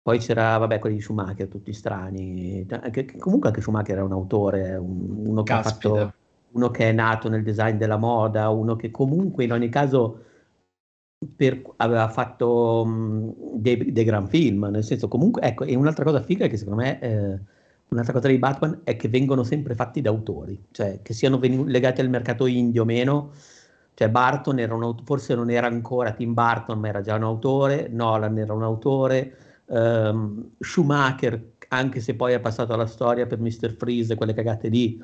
[0.00, 2.64] Poi c'era, vabbè, quelli di Schumacher, tutti strani.
[2.90, 6.14] Che, comunque anche Schumacher era un autore, un, uno, che fatto,
[6.52, 10.22] uno, che è nato nel design della moda, uno che comunque in ogni caso
[11.34, 14.68] per, aveva fatto um, dei, dei, gran film.
[14.70, 17.00] Nel senso, comunque, ecco, e un'altra cosa figa che secondo me...
[17.00, 17.52] Eh,
[17.88, 21.66] Un'altra cosa di Batman è che vengono sempre fatti da autori, cioè che siano venu-
[21.66, 23.32] legati al mercato indie o meno.
[23.94, 27.22] Cioè Barton era un aut- forse non era ancora Tim Burton, ma era già un
[27.22, 29.36] autore, Nolan era un autore,
[29.66, 33.74] um, Schumacher, anche se poi è passato alla storia per Mr.
[33.76, 35.00] Freeze, quelle cagate lì,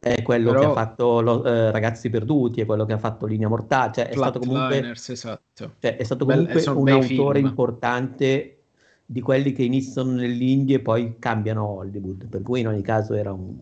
[0.00, 0.60] è quello Però...
[0.60, 4.08] che ha fatto lo, eh, Ragazzi Perduti, è quello che ha fatto Linea Mortale, cioè
[4.08, 5.74] è stato comunque, esatto.
[5.78, 7.48] cioè, è stato comunque Bell, un autore film.
[7.48, 8.53] importante
[9.06, 13.14] di quelli che iniziano nell'indie e poi cambiano a Hollywood, per cui in ogni caso
[13.14, 13.54] era un,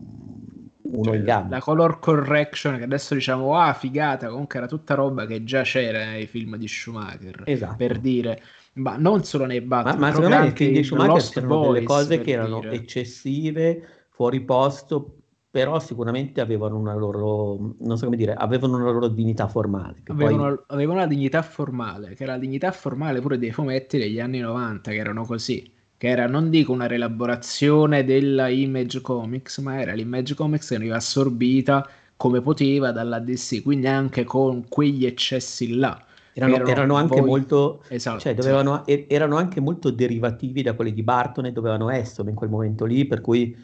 [0.81, 1.55] uno cioè, in gamba.
[1.55, 6.05] La color correction che adesso diciamo ah figata, comunque era tutta roba che già c'era
[6.05, 7.75] nei film di Schumacher, esatto.
[7.75, 8.41] per dire
[8.73, 11.85] ma non solo nei Batman, ma, ma secondo me nei film di Schumacher c'erano delle
[11.85, 12.73] cose che erano dire.
[12.73, 15.17] eccessive, fuori posto,
[15.53, 20.01] però sicuramente avevano una loro, non so come dire, avevano una loro dignità formale.
[20.07, 20.57] Avevano, poi...
[20.69, 24.89] avevano una dignità formale, che era la dignità formale pure dei fumetti degli anni 90,
[24.89, 30.33] che erano così, che era, non dico una rielaborazione della Image Comics, ma era l'Image
[30.33, 36.03] Comics che veniva assorbita come poteva dalla DC, quindi anche con quegli eccessi là.
[36.33, 37.29] Erano, erano, erano anche voi...
[37.29, 38.21] molto, esatto.
[38.21, 42.49] cioè dovevano, erano anche molto derivativi da quelli di Barton e dovevano essere in quel
[42.49, 43.55] momento lì, per cui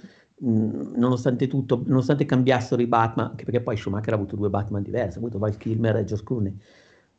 [0.42, 5.18] nonostante tutto, nonostante cambiassero i Batman, anche perché poi Schumacher ha avuto due Batman diversi,
[5.18, 6.56] ha avuto Val Kilmer e Josh Clooney,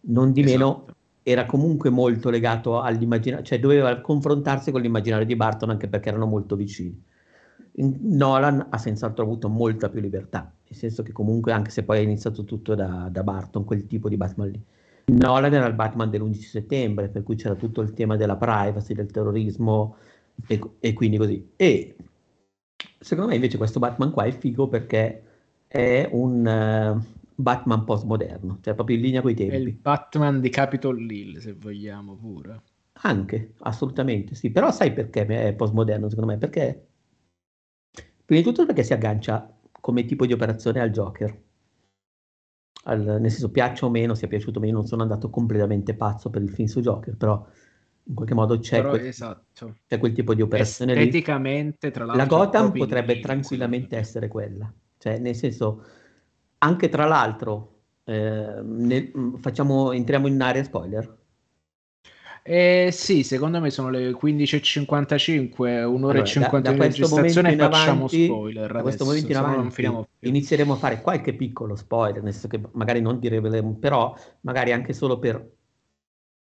[0.03, 0.95] non di meno esatto.
[1.23, 6.27] era comunque molto legato all'immaginario, cioè doveva confrontarsi con l'immaginario di Barton anche perché erano
[6.27, 7.03] molto vicini.
[7.73, 12.03] Nolan ha senz'altro avuto molta più libertà, nel senso che comunque anche se poi è
[12.03, 14.63] iniziato tutto da, da Barton, quel tipo di Batman lì.
[15.07, 19.11] Nolan era il Batman dell'11 settembre, per cui c'era tutto il tema della privacy, del
[19.11, 19.97] terrorismo
[20.47, 21.51] e, e quindi così.
[21.57, 21.97] E
[22.99, 25.23] Secondo me invece questo Batman qua è figo perché
[25.67, 29.55] è un uh, Batman postmoderno, cioè proprio in linea con i tempi.
[29.55, 32.63] È il Batman di Capitol Hill, se vogliamo pure.
[33.03, 34.51] Anche, assolutamente, sì.
[34.51, 36.39] Però sai perché è postmoderno, secondo me?
[36.39, 36.89] Perché,
[38.25, 41.43] prima di tutto perché si aggancia come tipo di operazione al Joker.
[42.85, 46.29] Al, nel senso, piaccia o meno, sia piaciuto o meno, non sono andato completamente pazzo
[46.29, 47.47] per il film su Joker, però
[48.05, 49.77] in qualche modo c'è, Però, quel, esatto.
[49.87, 51.93] c'è quel tipo di operazione esteticamente lì.
[51.93, 54.01] tra l'altro la Gotham potrebbe lì, tranquillamente sì.
[54.01, 55.85] essere quella cioè nel senso
[56.59, 61.19] anche tra l'altro eh, nel, facciamo, entriamo in area spoiler
[62.43, 67.91] eh, sì, secondo me sono le 15.55, un'ora allora, e 50 minuti di registrazione facciamo
[67.93, 68.73] avanti, spoiler.
[68.73, 69.89] Da questo momento in avanti
[70.21, 74.95] inizieremo a fare qualche piccolo spoiler, nel senso che magari non diremo, però magari anche
[74.95, 75.59] solo per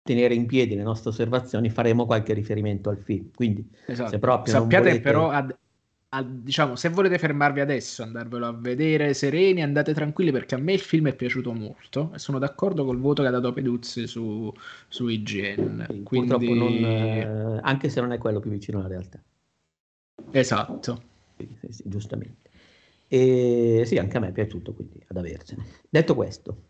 [0.08, 3.28] tenere in piedi le nostre osservazioni faremo qualche riferimento al film.
[3.34, 4.08] Quindi, esatto.
[4.08, 5.02] se proprio sappiate volete...
[5.02, 5.54] però, ad,
[6.08, 10.72] ad, diciamo, se volete fermarvi adesso, andarvelo a vedere sereni, andate tranquilli perché a me
[10.72, 14.50] il film è piaciuto molto e sono d'accordo col voto che ha dato Peduzzi su,
[14.88, 15.84] su IGN.
[15.90, 16.28] Sì, Quindi...
[16.28, 19.22] Purtroppo non, eh, anche se non è quello più vicino alla realtà.
[20.30, 21.02] Esatto.
[21.36, 22.48] Sì, sì, giustamente.
[23.06, 25.64] E sì, anche a me è piaciuto, quindi ad avercene.
[25.88, 26.67] Detto questo,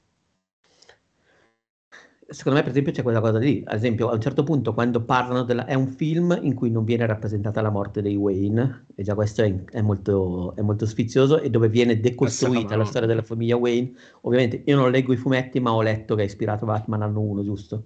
[2.28, 3.62] secondo me, per esempio, c'è quella cosa lì.
[3.64, 5.64] Ad esempio, a un certo punto, quando parlano della.
[5.64, 9.42] è un film in cui non viene rappresentata la morte dei Wayne, e già questo
[9.42, 13.92] è, è, molto, è molto, sfizioso, e dove viene decostruita la storia della famiglia Wayne.
[14.22, 17.42] Ovviamente, io non leggo i fumetti, ma ho letto che ha ispirato Batman anno 1,
[17.44, 17.82] giusto?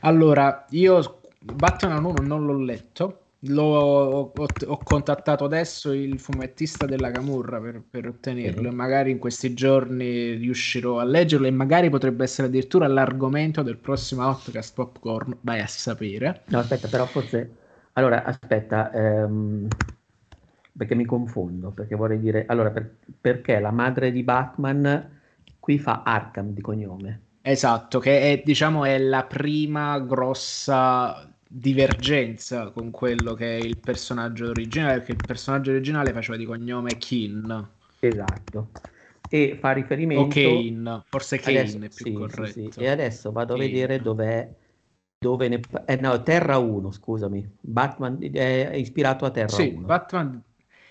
[0.00, 6.86] Allora, io Batman anno 1 non l'ho letto ho, ho, ho, contattato adesso il fumettista
[6.86, 8.72] della Camurra per, per ottenerlo mm.
[8.72, 13.76] e magari in questi giorni riuscirò a leggerlo e magari potrebbe essere addirittura l'argomento del
[13.76, 16.42] prossimo Outcast Popcorn, vai a sapere.
[16.46, 17.56] No, aspetta, però forse...
[17.94, 19.68] Allora, aspetta, ehm...
[20.76, 22.46] perché mi confondo, perché vorrei dire...
[22.46, 22.96] Allora, per...
[23.20, 25.20] perché la madre di Batman
[25.60, 27.20] qui fa Arkham di cognome?
[27.42, 34.48] Esatto, che è, diciamo, è la prima grossa divergenza con quello che è il personaggio
[34.48, 37.68] originale, perché il personaggio originale faceva di cognome Kin.
[38.00, 38.70] Esatto.
[39.28, 40.24] E fa riferimento...
[40.24, 42.46] O Kane, forse Kane adesso, è più sì, corretto.
[42.46, 42.80] Sì, sì.
[42.80, 43.64] E adesso vado Kane.
[43.64, 44.52] a vedere dov'è...
[45.18, 45.60] Dove ne...
[45.86, 47.48] Eh, no, Terra 1, scusami.
[47.60, 49.86] Batman è ispirato a Terra sì, 1.
[49.86, 50.42] Batman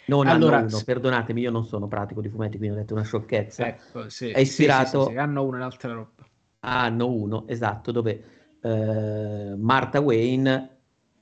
[0.06, 3.04] non allora, anno 1, perdonatemi, io non sono pratico di fumetti, quindi ho detto una
[3.04, 3.68] sciocchezza.
[3.68, 6.28] Ecco, sì, è ispirato sì, sì, anno 1 un'altra roba.
[6.62, 8.24] Anno 1, esatto, dove
[8.64, 10.74] eh, Martha Wayne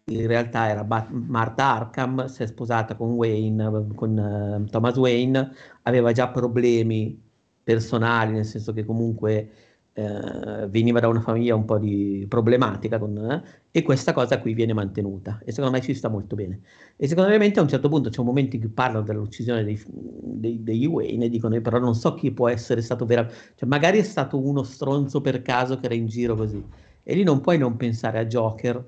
[0.05, 4.17] in realtà era Bat- Martha Arkham, si è sposata con Wayne, con
[4.65, 5.51] uh, Thomas Wayne,
[5.83, 7.19] aveva già problemi
[7.63, 9.49] personali, nel senso che comunque
[9.93, 14.53] uh, veniva da una famiglia un po' di problematica con, uh, e questa cosa qui
[14.53, 16.61] viene mantenuta e secondo me ci sta molto bene.
[16.97, 19.81] E secondo me a un certo punto c'è un momento in cui parlano dell'uccisione dei,
[19.87, 23.99] dei, degli Wayne e dicono però non so chi può essere stato veramente, cioè magari
[23.99, 26.63] è stato uno stronzo per caso che era in giro così
[27.11, 28.81] e lì non puoi non pensare a Joker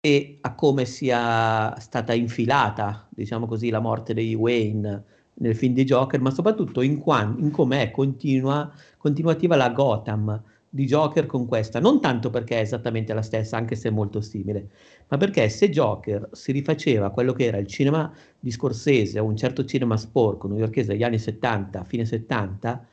[0.00, 5.04] e a come sia stata infilata, diciamo così, la morte dei Wayne
[5.34, 10.42] nel film di Joker, ma soprattutto in, qua, in come è continua, continuativa la Gotham
[10.68, 14.20] di Joker con questa, non tanto perché è esattamente la stessa, anche se è molto
[14.20, 14.70] simile,
[15.06, 19.24] ma perché se Joker si rifaceva a quello che era il cinema di Scorsese o
[19.24, 22.86] un certo cinema sporco newyorkese degli anni 70, fine 70,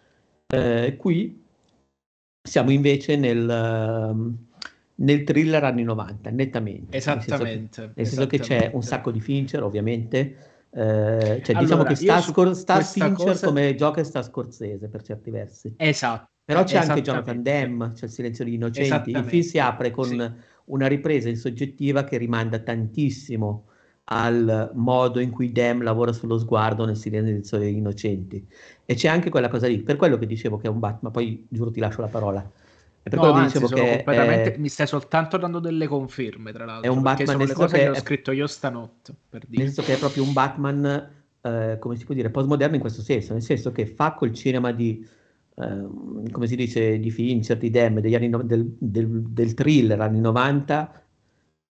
[0.48, 1.45] eh, qui
[2.46, 4.38] siamo invece nel, ehm,
[4.96, 6.98] nel, thriller anni 90, nettamente.
[6.98, 7.42] Esattamente.
[7.42, 10.18] Nel senso che, nel senso che c'è un sacco di Fincher, ovviamente.
[10.70, 13.48] Eh, cioè, allora, diciamo che sta, Scor- sta Fincher cosa...
[13.48, 15.74] come Joker sta Scorsese per certi versi.
[15.78, 16.30] Esatto.
[16.46, 19.10] Però c'è anche Jonathan Demme, c'è il silenzio degli innocenti.
[19.10, 20.32] Il film si apre con sì.
[20.66, 23.66] una ripresa in soggettiva che rimanda tantissimo
[24.06, 28.46] al modo in cui Dem lavora sullo sguardo nel silenzio degli innocenti.
[28.86, 31.46] E c'è anche quella cosa lì, per quello che dicevo che è un Batman, poi
[31.50, 32.42] giuro ti lascio la parola.
[33.02, 34.58] È per no, quello anzi, che dicevo che è...
[34.58, 36.92] mi stai soltanto dando delle conferme, tra l'altro.
[36.92, 39.64] È un Batman nel senso che, che ho scritto io stanotte, per dire.
[39.64, 41.10] Nel senso che è proprio un Batman,
[41.42, 44.72] eh, come si può dire, postmoderno in questo senso, nel senso che fa col cinema
[44.72, 45.06] di
[45.58, 50.02] eh, come si dice, di Fincher, di Dem, degli anni no, del, del, del, thriller
[50.02, 51.05] anni 90,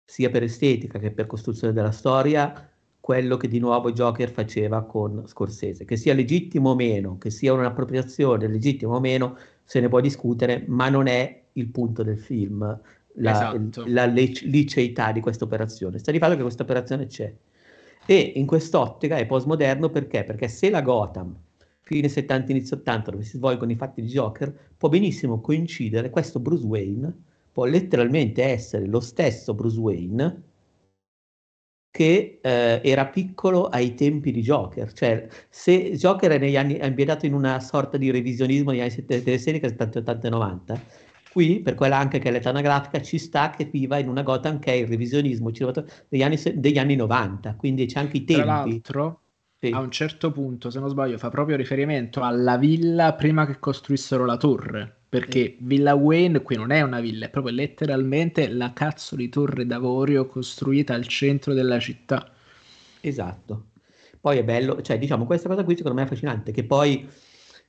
[0.10, 2.68] sia per estetica che per costruzione della storia,
[3.00, 5.86] quello che di nuovo Joker faceva con Scorsese.
[5.86, 10.64] Che sia legittimo o meno, che sia un'appropriazione legittima o meno, se ne può discutere,
[10.66, 12.62] ma non è il punto del film.
[13.14, 13.84] La, esatto.
[13.86, 16.00] la liceità di questa operazione.
[16.00, 17.32] Sta di fatto che questa operazione c'è.
[18.08, 20.24] E in quest'ottica è postmoderno perché?
[20.24, 21.36] Perché se la Gotham
[21.82, 26.40] fine 70, inizio 80, dove si svolgono i fatti di Joker, può benissimo coincidere, questo
[26.40, 27.14] Bruce Wayne
[27.52, 30.44] può letteralmente essere lo stesso Bruce Wayne
[31.92, 36.86] che eh, era piccolo ai tempi di Joker, cioè se Joker è, negli anni, è
[36.86, 40.82] ambientato in una sorta di revisionismo negli anni 70, 70, 80 e 90,
[41.32, 44.60] qui per quella anche che è l'età anagrafica ci sta che viva in una Gotham
[44.60, 48.44] che è il revisionismo degli anni, degli anni 90, quindi c'è anche i tempi.
[48.44, 49.22] Tra l'altro
[49.60, 49.72] sì.
[49.72, 54.26] a un certo punto, se non sbaglio, fa proprio riferimento alla villa prima che costruissero
[54.26, 54.99] la torre.
[55.10, 55.56] Perché.
[55.60, 60.28] Villa Wayne qui non è una villa, è proprio letteralmente la cazzo di torre d'avorio
[60.28, 62.32] costruita al centro della città.
[63.02, 63.66] Esatto.
[64.22, 67.08] Poi è bello, cioè diciamo questa cosa qui secondo me è affascinante, che poi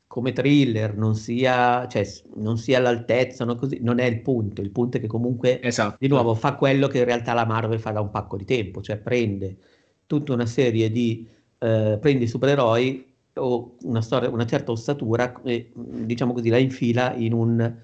[0.06, 2.04] come thriller non sia, cioè,
[2.34, 5.96] non sia all'altezza, no, così, non è il punto, il punto è che comunque esatto.
[6.00, 8.82] di nuovo fa quello che in realtà la Marvel fa da un pacco di tempo,
[8.82, 9.56] cioè prende
[10.06, 11.26] tutta una serie di
[11.58, 17.14] eh, prendi i supereroi o una, storia, una certa ossatura e diciamo così la infila
[17.14, 17.74] in un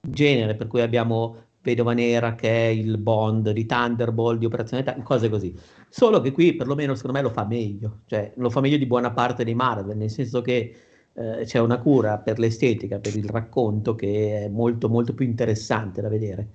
[0.00, 5.02] genere per cui abbiamo Vedova Nera che è il Bond di Thunderbolt, di Operazione T-
[5.02, 5.52] cose così.
[5.88, 9.10] Solo che qui perlomeno secondo me lo fa meglio, cioè lo fa meglio di buona
[9.10, 10.74] parte dei Marvel, nel senso che
[11.12, 16.00] eh, c'è una cura per l'estetica, per il racconto che è molto molto più interessante
[16.00, 16.48] da vedere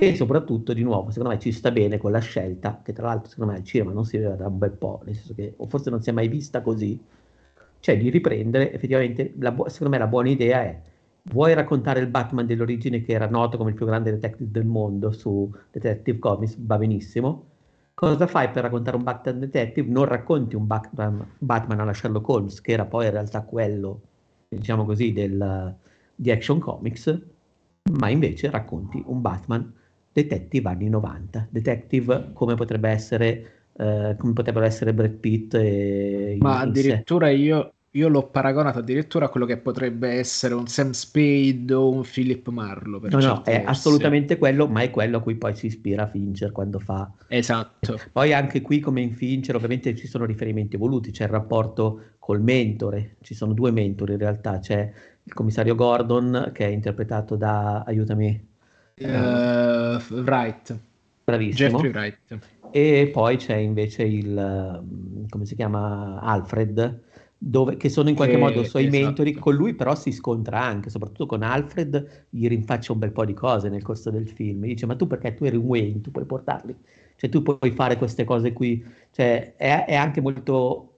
[0.00, 3.28] e soprattutto di nuovo secondo me ci sta bene con la scelta che tra l'altro
[3.30, 5.66] secondo me al cinema non si vede da un bel po' nel senso che o
[5.66, 7.00] forse non si è mai vista così
[7.80, 10.80] cioè di riprendere effettivamente la, secondo me la buona idea è
[11.22, 15.12] vuoi raccontare il Batman dell'origine che era noto come il più grande detective del mondo
[15.12, 17.44] su Detective Comics va benissimo
[17.94, 19.90] cosa fai per raccontare un Batman detective?
[19.90, 24.00] Non racconti un Batman, Batman alla Sherlock Holmes che era poi in realtà quello
[24.48, 25.74] diciamo così del,
[26.14, 27.20] di Action Comics
[27.92, 29.72] ma invece racconti un Batman
[30.12, 36.60] detective anni 90, detective come potrebbe essere eh, come potrebbero essere Brad Pitt e ma
[36.60, 41.90] addirittura io, io, l'ho paragonato addirittura a quello che potrebbe essere un Sam Spade o
[41.90, 43.66] un Philip Marlowe no no è versi.
[43.66, 48.32] assolutamente quello ma è quello a cui poi si ispira Fincher quando fa esatto poi
[48.32, 53.16] anche qui come in Fincher ovviamente ci sono riferimenti evoluti c'è il rapporto col mentore
[53.20, 54.92] ci sono due mentori in realtà c'è
[55.22, 58.46] il commissario Gordon che è interpretato da aiutami
[59.00, 60.76] Uh, Wright.
[61.24, 61.80] Bravissimo.
[61.80, 62.18] Jeffrey Wright.
[62.72, 64.84] E poi c'è invece il,
[65.28, 67.02] come si chiama, Alfred,
[67.38, 69.04] dove, che sono in qualche che, modo i suoi esatto.
[69.04, 73.24] mentori, con lui però si scontra anche, soprattutto con Alfred, gli rinfaccia un bel po'
[73.24, 76.00] di cose nel corso del film, gli dice ma tu perché tu eri un Wayne,
[76.00, 76.74] tu puoi portarli,
[77.16, 80.97] cioè tu puoi fare queste cose qui, cioè è, è anche molto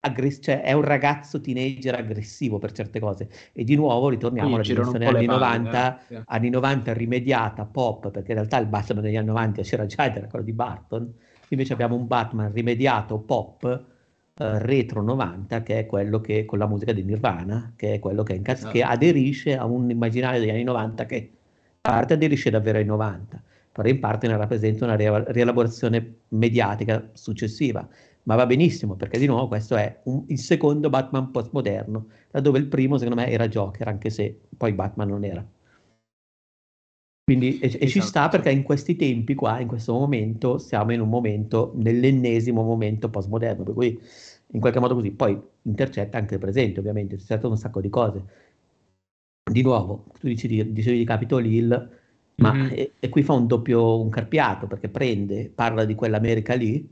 [0.00, 3.28] aggress- cioè è un ragazzo teenager aggressivo per certe cose.
[3.52, 6.22] E di nuovo ritorniamo alla dimensione anni 90, eh?
[6.26, 10.16] anni 90 rimediata, pop, perché in realtà il Batman degli anni 90 c'era già ed
[10.16, 11.12] era quello di Barton.
[11.48, 16.66] Invece abbiamo un Batman rimediato, pop, eh, retro 90, che è quello che con la
[16.66, 18.70] musica di Nirvana, che è quello che, incaz- no.
[18.70, 21.28] che aderisce a un immaginario degli anni 90 che in
[21.80, 23.42] parte aderisce davvero ai 90,
[23.72, 27.88] però in parte ne rappresenta una rielaborazione mediatica successiva
[28.28, 32.66] ma va benissimo perché di nuovo questo è un, il secondo Batman postmoderno, laddove il
[32.66, 35.44] primo secondo me era Joker, anche se poi Batman non era.
[37.24, 37.84] Quindi, e, esatto.
[37.84, 38.36] e, ci sta esatto.
[38.36, 43.64] perché in questi tempi qua, in questo momento, siamo in un momento, nell'ennesimo momento postmoderno,
[43.64, 43.98] per cui
[44.52, 48.24] in qualche modo così, poi intercetta anche il presente ovviamente, intercetta un sacco di cose.
[49.50, 51.90] di nuovo, tu dici di, dicevi di Capitol Hill,
[52.36, 52.72] ma mm-hmm.
[52.72, 56.86] e, e, qui fa un doppio, un carpiato, perché prende, parla di quell'America lì,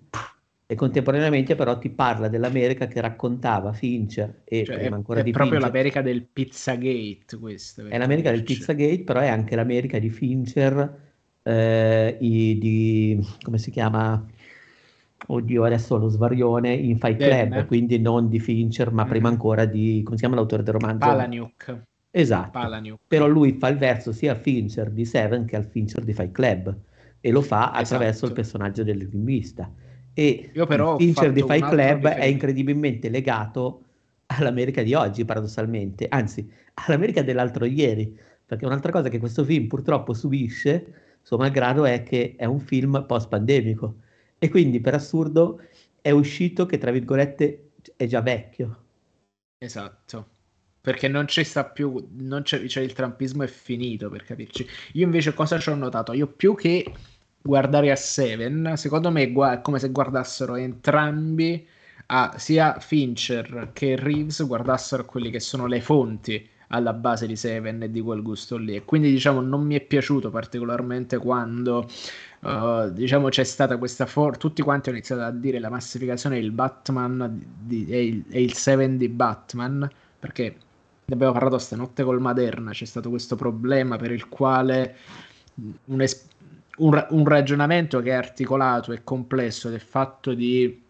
[0.68, 5.30] e contemporaneamente però ti parla dell'America che raccontava Fincher e cioè, prima ancora è, di
[5.30, 5.72] è proprio Fincher.
[5.72, 7.86] l'America del Pizzagate questo.
[7.86, 10.98] È l'America del Pizzagate, però è anche l'America di Fincher,
[11.44, 14.26] eh, i, di, come si chiama?
[15.28, 17.66] Oddio, adesso lo svarione in Fight Club, Bene.
[17.66, 19.08] quindi non di Fincher, ma mm.
[19.08, 20.98] prima ancora di, come si chiama l'autore del romanzo?
[20.98, 21.82] Palaniuk.
[22.10, 23.00] Esatto, Palaniuk.
[23.06, 26.32] però lui fa il verso sia al Fincher di Seven che al Fincher di Fight
[26.32, 26.74] Club
[27.20, 28.26] e lo fa attraverso esatto.
[28.26, 29.70] il personaggio del linguista
[30.18, 33.82] e il Fincher di Fight Club è incredibilmente legato
[34.28, 40.14] all'America di oggi, paradossalmente, anzi all'America dell'altro ieri, perché un'altra cosa che questo film purtroppo
[40.14, 43.96] subisce, suo malgrado, è che è un film post-pandemico
[44.38, 45.60] e quindi per assurdo
[46.00, 48.84] è uscito che tra virgolette è già vecchio.
[49.58, 50.28] Esatto
[50.86, 54.64] perché non ci sta più, non c'è, cioè il trampismo è finito per capirci.
[54.92, 56.12] Io invece cosa ci ho notato?
[56.12, 56.92] Io più che
[57.46, 61.66] guardare a Seven, secondo me è come se guardassero entrambi
[62.08, 67.82] a sia Fincher che Reeves guardassero quelli che sono le fonti alla base di Seven
[67.82, 68.74] e di quel gusto lì.
[68.76, 71.88] E quindi diciamo non mi è piaciuto particolarmente quando
[72.40, 76.50] uh, diciamo c'è stata questa for- tutti quanti hanno iniziato a dire la massificazione il
[76.50, 80.56] Batman di- e, il, e il Seven di Batman perché
[81.04, 84.96] ne abbiamo parlato stanotte col Maderna c'è stato questo problema per il quale
[85.86, 86.26] un, es-
[86.78, 90.84] un, un ragionamento che è articolato e complesso del fatto di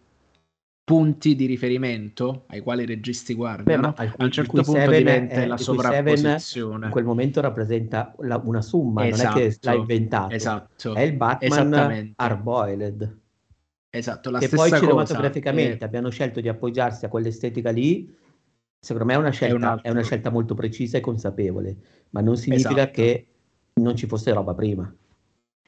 [0.87, 5.45] punti di riferimento ai quali i registi guardano, Beh, a un certo punto diventa è,
[5.45, 6.85] la sovrapposizione.
[6.85, 10.33] in quel momento rappresenta la, una summa, esatto, non è che esatto, l'ha inventato.
[10.33, 10.95] Esatto.
[10.95, 13.19] È il Batman Arboiled.
[13.89, 15.83] Esatto, la che stessa poi cinematograficamente è...
[15.83, 18.15] abbiano scelto di appoggiarsi a quell'estetica lì,
[18.79, 21.75] secondo me è una scelta, è, è una scelta molto precisa e consapevole,
[22.11, 22.91] ma non significa esatto.
[22.91, 23.27] che
[23.73, 24.89] non ci fosse roba prima.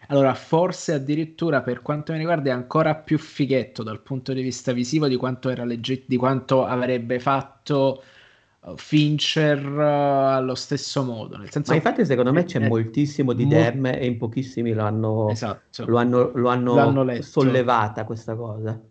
[0.07, 4.71] Allora, forse addirittura per quanto mi riguarda è ancora più fighetto dal punto di vista
[4.71, 8.03] visivo di quanto, era legge- di quanto avrebbe fatto
[8.61, 11.38] uh, Fincher uh, allo stesso modo.
[11.38, 14.73] Nel senso, Ma infatti secondo me c'è è, moltissimo di mo- Dem e in pochissimi
[14.73, 15.85] lo hanno, esatto.
[15.85, 18.81] lo hanno, lo hanno sollevata questa cosa.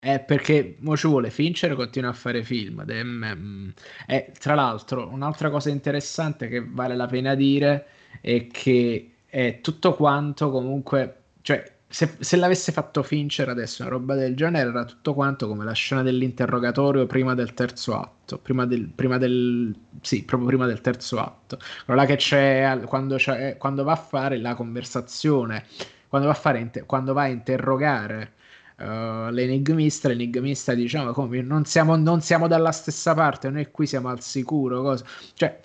[0.00, 2.84] È perché mo ci vuole Fincher continua a fare film.
[2.84, 3.68] Dem, mm,
[4.06, 7.86] e tra l'altro, un'altra cosa interessante che vale la pena dire
[8.20, 14.14] è che è tutto quanto comunque, cioè se, se, l'avesse fatto Fincher adesso una roba
[14.14, 18.88] del genere era tutto quanto come la scena dell'interrogatorio prima del terzo atto, prima del,
[18.88, 21.58] prima del sì, proprio prima del terzo atto.
[21.86, 25.64] Quella che c'è quando, c'è quando va a fare la conversazione,
[26.08, 28.36] quando va a fare quando va a interrogare
[28.78, 34.08] Uh, l'enigmista, l'enigmista diciamo come non siamo, non siamo dalla stessa parte, noi qui siamo
[34.08, 35.04] al sicuro, cosa.
[35.34, 35.60] cioè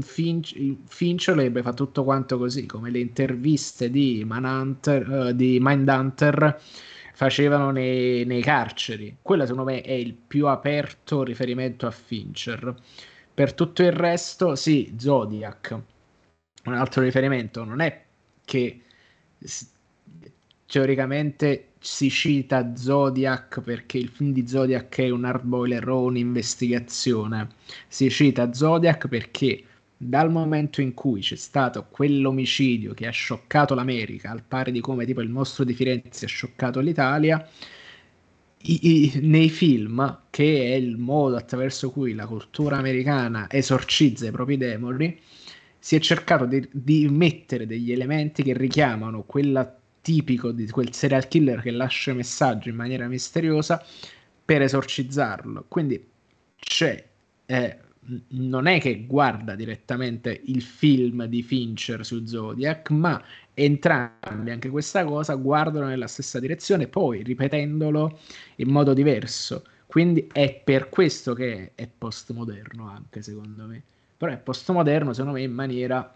[0.00, 0.54] Finch,
[0.86, 6.60] Fincher avrebbe fatto tutto quanto così, come le interviste di, Manhunter, uh, di Mindhunter
[7.14, 9.16] facevano nei, nei, carceri.
[9.22, 12.74] Quella secondo me è il più aperto riferimento a Fincher.
[13.32, 15.78] Per tutto il resto, sì, Zodiac.
[16.64, 18.04] Un altro riferimento non è
[18.44, 18.80] che
[20.66, 27.48] teoricamente si cita Zodiac perché il film di Zodiac è un hard boiler o un'investigazione.
[27.88, 29.62] Si cita Zodiac perché
[29.94, 35.04] dal momento in cui c'è stato quell'omicidio che ha scioccato l'America, al pari di come
[35.04, 37.46] tipo il mostro di Firenze ha scioccato l'Italia,
[38.62, 44.30] i, i, nei film, che è il modo attraverso cui la cultura americana esorcizza i
[44.30, 45.20] propri demoni,
[45.78, 51.26] si è cercato di, di mettere degli elementi che richiamano quella tipico di quel serial
[51.28, 53.82] killer che lascia messaggi in maniera misteriosa
[54.44, 55.64] per esorcizzarlo.
[55.66, 56.06] Quindi
[56.56, 57.02] c'è,
[57.46, 57.78] eh,
[58.28, 63.22] non è che guarda direttamente il film di Fincher su Zodiac, ma
[63.54, 68.18] entrambi, anche questa cosa, guardano nella stessa direzione, poi ripetendolo
[68.56, 69.64] in modo diverso.
[69.86, 73.82] Quindi è per questo che è postmoderno anche secondo me.
[74.18, 76.14] Però è postmoderno secondo me in maniera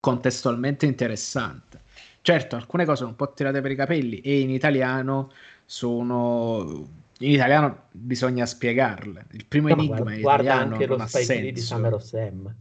[0.00, 1.88] contestualmente interessante.
[2.22, 5.30] Certo, alcune cose sono un po' tirate per i capelli e in italiano
[5.64, 9.26] sono in italiano bisogna spiegarle.
[9.32, 11.34] Il primo no, enigma guarda, guarda italiano anche non lo senso.
[11.34, 12.54] di Summer of Sam.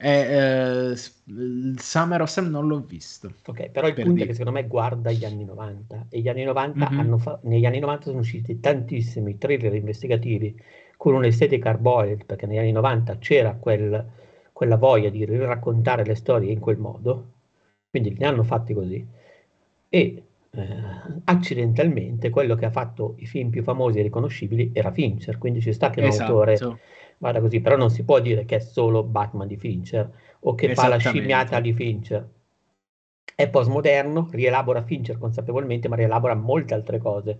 [0.00, 0.96] Eh, eh,
[1.76, 3.32] Summer of Sam non l'ho visto.
[3.46, 4.24] Ok, però il punto dire.
[4.24, 6.98] è che secondo me guarda gli anni 90 e gli anni 90 mm-hmm.
[6.98, 10.54] hanno fa- negli anni 90 sono usciti tantissimi thriller investigativi
[10.96, 14.04] con un'estetica arboreal, perché negli anni 90 c'era quel,
[14.52, 17.32] quella voglia di raccontare le storie in quel modo
[18.00, 19.06] quindi li hanno fatti così.
[19.88, 20.66] E eh,
[21.24, 25.72] accidentalmente quello che ha fatto i film più famosi e riconoscibili era Fincher, quindi ci
[25.72, 26.40] sta che un esatto.
[26.40, 26.78] autore
[27.18, 30.10] vada così, però non si può dire che è solo Batman di Fincher
[30.40, 32.28] o che fa la scimmiata di Fincher.
[33.34, 37.38] È postmoderno, rielabora Fincher consapevolmente, ma rielabora molte altre cose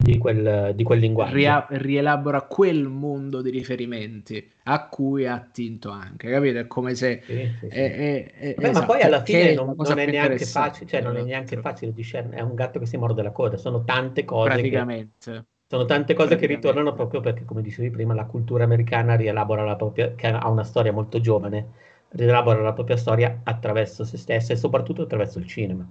[0.00, 1.34] di quel, di quel linguaggio.
[1.34, 6.58] Ria- rielabora quel mondo di riferimenti a cui ha attinto anche, capito?
[6.58, 7.20] È come se...
[7.24, 7.66] Sì, sì, sì.
[7.66, 11.02] È, è, è, Beh, esatto, ma poi alla fine non, non, è neanche facile, cioè
[11.02, 14.24] non è neanche facile discernere, è un gatto che si morde la coda, sono tante
[14.24, 15.32] cose Praticamente.
[15.32, 19.64] Che, sono tante cose che ritornano proprio perché, come dicevi prima, la cultura americana rielabora
[19.64, 21.68] la propria, che ha una storia molto giovane,
[22.08, 25.88] rielabora la propria storia attraverso se stessa e soprattutto attraverso il cinema.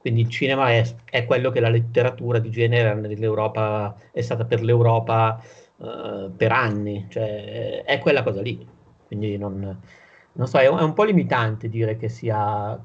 [0.00, 4.62] Quindi il cinema è, è quello che la letteratura di genere nell'Europa è stata per
[4.62, 5.42] l'Europa
[5.76, 8.66] uh, per anni, cioè è quella cosa lì.
[9.06, 9.80] Quindi non,
[10.32, 12.78] non so, è un, è un, po' limitante dire che sia.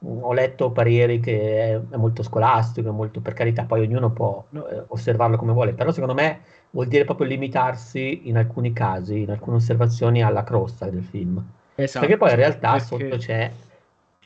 [0.00, 4.44] Ho letto pareri che è, è molto scolastico, è molto per carità, poi ognuno può
[4.52, 6.40] eh, osservarlo come vuole, però secondo me
[6.70, 11.44] vuol dire proprio limitarsi in alcuni casi, in alcune osservazioni alla crosta del film.
[11.74, 12.86] Esatto, perché poi in realtà perché...
[12.86, 13.50] sotto c'è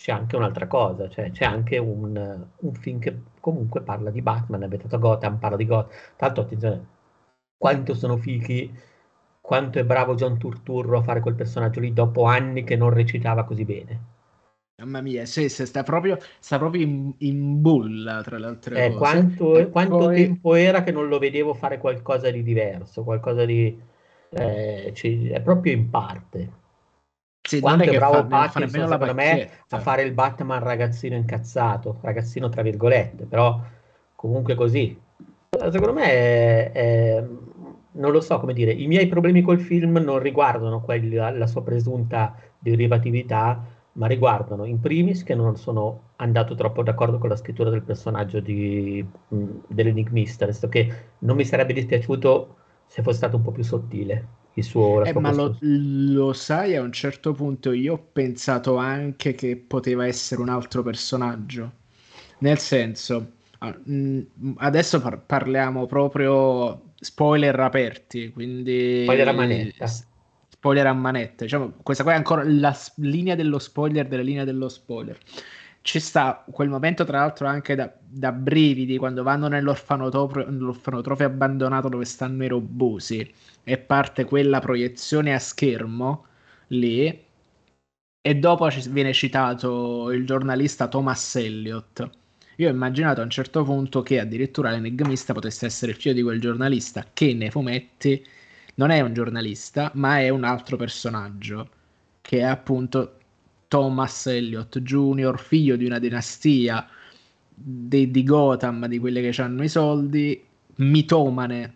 [0.02, 4.62] c'è anche un'altra cosa, cioè c'è anche un, un, film che comunque parla di Batman,
[4.62, 5.96] è abitato a Gotham, parla di Gotham.
[6.18, 6.86] L'altro, attenzione,
[7.56, 8.68] quanto sono fichi,
[9.40, 13.44] quanto è bravo John Turturro a fare quel personaggio lì dopo anni che non recitava
[13.44, 14.00] così bene.
[14.78, 18.98] Mamma mia, sì, sta proprio, sta proprio in, in, bulla tra le altre eh, cose.
[18.98, 20.16] Quanto, quanto poi...
[20.16, 23.80] tempo era che non lo vedevo fare qualcosa di diverso, qualcosa di...
[24.30, 26.60] Eh, cioè, è proprio in parte.
[27.44, 32.62] Sì, Quanto è bravo Pattinson, secondo me, a fare il Batman ragazzino incazzato, ragazzino tra
[32.62, 33.60] virgolette, però
[34.14, 34.98] comunque così.
[35.50, 37.24] Secondo me è, è,
[37.92, 41.62] non lo so come dire, i miei problemi col film non riguardano quelli, la sua
[41.62, 43.60] presunta derivatività,
[43.94, 48.38] ma riguardano in primis che non sono andato troppo d'accordo con la scrittura del personaggio
[48.38, 52.56] di, mh, dell'enigmista, che non mi sarebbe dispiaciuto
[52.86, 55.04] se fosse stato un po' più sottile il suo...
[55.04, 60.06] Eh, ma lo, lo, sai, a un certo punto io ho pensato anche che poteva
[60.06, 61.72] essere un altro personaggio.
[62.38, 63.32] Nel senso,
[63.88, 64.20] mm,
[64.56, 69.02] adesso par- parliamo proprio spoiler aperti, quindi...
[69.04, 69.86] Spoiler a manetta.
[70.48, 71.44] Spoiler a manetta.
[71.44, 75.18] Diciamo, questa qua è ancora la linea dello spoiler della linea dello spoiler
[75.82, 81.88] ci sta quel momento, tra l'altro, anche da, da brividi quando vanno nell'orfanotrofio, nell'orfanotrofio abbandonato
[81.88, 83.28] dove stanno i robosi
[83.64, 86.26] e parte quella proiezione a schermo
[86.68, 87.24] lì.
[88.24, 92.10] E dopo viene citato il giornalista Thomas Elliott.
[92.56, 96.22] Io ho immaginato a un certo punto che addirittura l'enigmista potesse essere il figlio di
[96.22, 98.24] quel giornalista, che nei fumetti
[98.76, 101.68] non è un giornalista, ma è un altro personaggio,
[102.20, 103.16] che è appunto
[103.72, 106.86] Thomas Elliott Jr., figlio di una dinastia
[107.54, 110.44] di, di Gotham, di quelle che hanno i soldi,
[110.74, 111.74] mitomane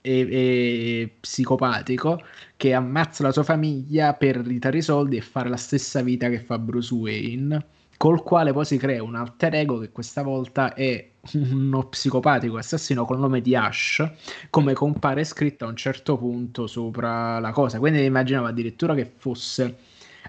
[0.00, 2.22] e, e, psicopatico,
[2.56, 6.38] che ammazza la sua famiglia per ritare i soldi e fare la stessa vita che
[6.38, 7.66] fa Bruce Wayne,
[7.96, 13.04] col quale poi si crea un alter ego che questa volta è uno psicopatico assassino
[13.04, 14.08] col nome di Ash,
[14.50, 17.80] come compare scritto a un certo punto sopra la cosa.
[17.80, 19.87] Quindi immaginavo addirittura che fosse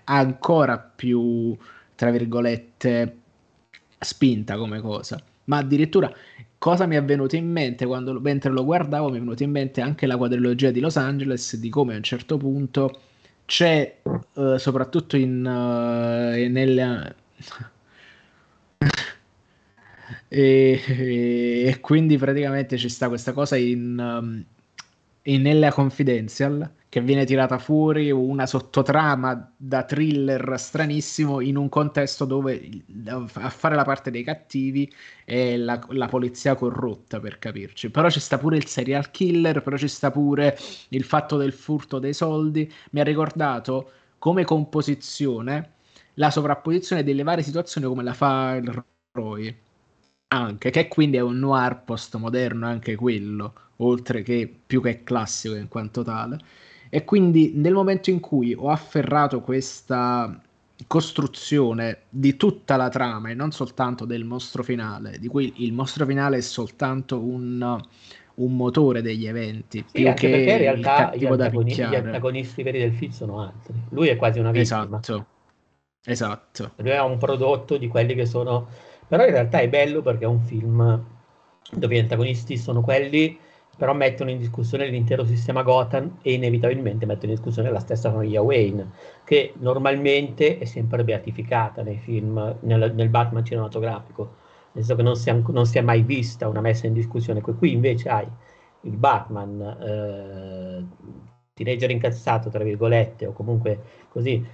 [0.10, 1.56] ancora più,
[1.96, 3.18] tra virgolette,
[4.00, 5.22] spinta come cosa.
[5.46, 6.12] Ma addirittura
[6.58, 9.10] cosa mi è venuto in mente quando mentre lo guardavo?
[9.10, 12.04] Mi è venuto in mente anche la quadrilogia di Los Angeles, di come a un
[12.04, 13.02] certo punto
[13.46, 14.00] c'è,
[14.34, 17.16] uh, soprattutto in, uh, nel...
[20.28, 20.82] e,
[21.66, 24.44] e, quindi praticamente ci sta questa cosa in, um,
[25.24, 32.26] in Nella Confidential che viene tirata fuori una sottotrama da thriller stranissimo in un contesto
[32.26, 34.92] dove a fare la parte dei cattivi
[35.24, 37.92] è la, la, polizia corrotta per capirci.
[37.92, 40.58] Però ci sta pure il serial killer però ci sta pure
[40.90, 42.72] il fatto del furto dei soldi.
[42.92, 45.74] Mi ha ricordato come composizione
[46.16, 49.56] la sovrapposizione delle varie situazioni come la fa il Roy
[50.32, 55.68] anche che quindi è un noir postmoderno anche quello oltre che più che classico in
[55.68, 56.40] quanto tale
[56.90, 60.42] e quindi nel momento in cui ho afferrato questa
[60.88, 66.06] costruzione di tutta la trama e non soltanto del mostro finale, di cui il mostro
[66.06, 67.80] finale è soltanto un,
[68.36, 72.94] un motore degli eventi, sì, più che in realtà gli, antagoni- gli, antagonisti veri del
[72.94, 73.76] film sono altri.
[73.90, 75.00] Lui è quasi una vittima.
[75.00, 75.26] Esatto.
[76.06, 76.72] Esatto.
[76.78, 78.68] Lui è un prodotto di quelli che sono...
[79.08, 81.06] Però in realtà è bello perché è un film
[81.72, 83.38] dove gli antagonisti sono quelli
[83.80, 88.42] però mettono in discussione l'intero sistema Gotham e inevitabilmente mettono in discussione la stessa famiglia
[88.42, 88.92] Wayne,
[89.24, 94.36] che normalmente è sempre beatificata nei film, nel, nel Batman cinematografico,
[94.74, 97.40] nel senso che non si, è, non si, è, mai vista una messa in discussione.
[97.40, 98.28] Qui invece hai
[98.82, 100.86] il Batman eh,
[101.54, 104.46] teenager incazzato, tra virgolette, o comunque così,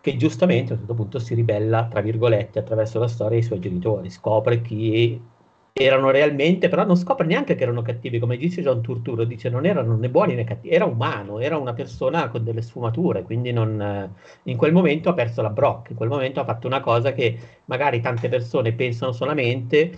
[0.00, 3.60] che giustamente a un certo punto si ribella, tra virgolette, attraverso la storia ai suoi
[3.60, 5.38] genitori, scopre chi
[5.72, 9.66] erano realmente, però non scopre neanche che erano cattivi, come dice John Turturro, dice non
[9.66, 14.12] erano né buoni né cattivi, era umano, era una persona con delle sfumature, quindi non,
[14.44, 17.38] in quel momento ha perso la brocca, in quel momento ha fatto una cosa che
[17.66, 19.92] magari tante persone pensano solamente,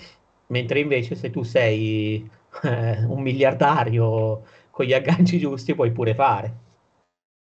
[0.48, 2.28] mentre invece se tu sei
[2.62, 6.54] eh, un miliardario con gli agganci giusti puoi pure fare.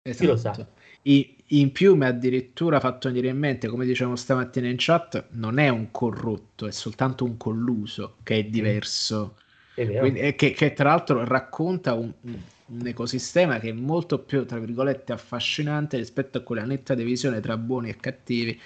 [0.04, 0.18] Esatto.
[0.18, 0.52] Chi lo sa.
[0.52, 0.72] Esatto.
[1.04, 5.28] I, in più mi ha addirittura fatto venire in mente, come dicevamo stamattina in chat,
[5.32, 9.38] non è un corrotto, è soltanto un colluso che è diverso.
[9.74, 14.45] È Quindi, e che, che, tra l'altro racconta un, un, ecosistema che è molto più,
[14.45, 18.60] tra virgolette, affascinante rispetto a quella netta divisione tra buoni e cattivi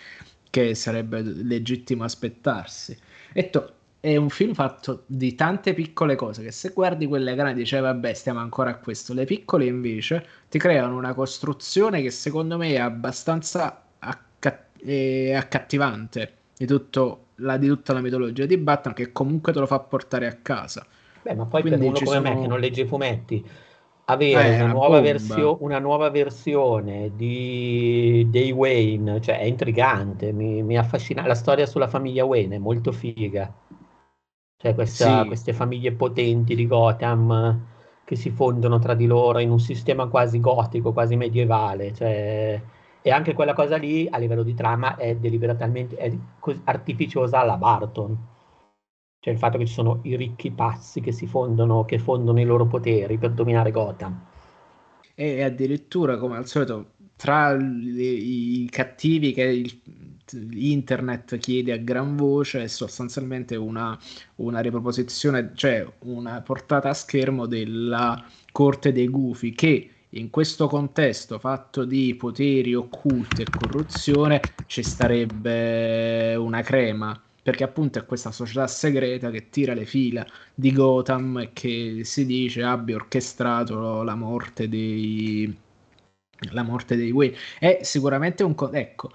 [0.50, 2.98] che sarebbe legittimo aspettarsi.
[3.32, 7.76] Detto, è un film fatto di tante piccole cose che se guardi quelle grandi dici
[7.76, 9.14] eh, vabbè stiamo ancora a questo.
[9.14, 16.38] Le piccole invece ti creano una costruzione che secondo me è abbastanza acca- è accattivante
[16.58, 20.26] di, tutto, la, di, tutta la mitologia di Batman che comunque te lo fa portare
[20.26, 20.84] a casa.
[21.22, 22.22] Beh ma poi Quindi per uno come sono...
[22.22, 23.46] me che non legge i fumetti
[24.06, 30.64] avere eh, una, nuova versio- una, nuova versione di, dei Wayne cioè è intrigante mi,
[30.64, 33.54] mi affascina la storia sulla famiglia Wayne è molto figa
[34.62, 35.28] cioè questa, sì.
[35.28, 37.66] queste famiglie potenti di Gotham
[38.06, 41.92] che si fondono tra di loro in un sistema quasi gotico, quasi medievale.
[41.96, 42.62] Cioè,
[43.02, 46.16] e anche quella cosa lì a livello di trama è deliberatamente è
[46.66, 48.16] artificiosa alla Barton.
[49.20, 52.46] Cioè il fatto che ci sono i ricchi pazzi che si fondono, che fondono i
[52.46, 54.28] loro poteri per dominare Gotham.
[55.16, 60.11] E addirittura, come al solito, tra i cattivi che il,
[60.52, 63.98] internet chiede a gran voce è sostanzialmente una,
[64.36, 71.40] una riproposizione, cioè una portata a schermo della corte dei gufi che in questo contesto
[71.40, 78.68] fatto di poteri occulti e corruzione ci starebbe una crema perché appunto è questa società
[78.68, 84.68] segreta che tira le fila di Gotham e che si dice abbia orchestrato la morte
[84.70, 85.58] dei
[86.50, 87.36] la morte dei Wayne.
[87.60, 88.56] È sicuramente un...
[88.56, 89.12] Co- ecco,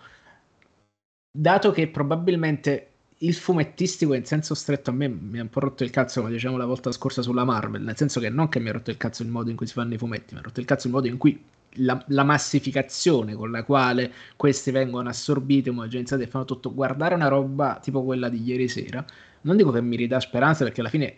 [1.37, 2.91] dato che probabilmente
[3.21, 6.33] il fumettistico in senso stretto a me mi ha un po' rotto il cazzo come
[6.33, 8.97] dicevamo la volta scorsa sulla Marvel, nel senso che non che mi ha rotto il
[8.97, 10.93] cazzo il modo in cui si fanno i fumetti, mi ha rotto il cazzo il
[10.93, 11.43] modo in cui
[11.79, 17.29] la, la massificazione con la quale questi vengono assorbiti, omogenizzati e fanno tutto, guardare una
[17.29, 19.05] roba tipo quella di ieri sera,
[19.43, 21.17] non dico che mi ridà speranza perché alla fine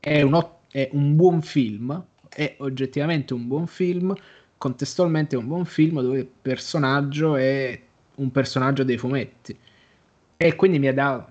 [0.00, 4.14] è un, è un buon film, è oggettivamente un buon film,
[4.56, 7.80] contestualmente è un buon film dove il personaggio è
[8.16, 9.56] un personaggio dei fumetti.
[10.36, 11.26] E quindi mi, da,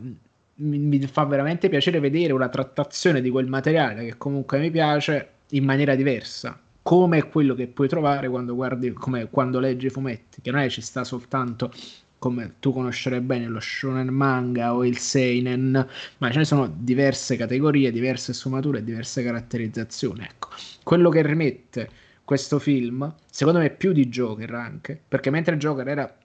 [0.56, 5.30] mi, mi, fa veramente piacere vedere una trattazione di quel materiale che comunque mi piace
[5.50, 10.42] in maniera diversa come quello che puoi trovare quando guardi come quando leggi i fumetti
[10.42, 11.72] che non è ci sta soltanto
[12.18, 15.88] come tu conoscerai bene lo shonen manga o il seinen
[16.18, 20.50] ma ce ne sono diverse categorie diverse sfumature diverse caratterizzazioni ecco.
[20.84, 21.90] Quello che rimette
[22.26, 26.18] questo film, secondo me più di Joker anche, perché mentre Joker era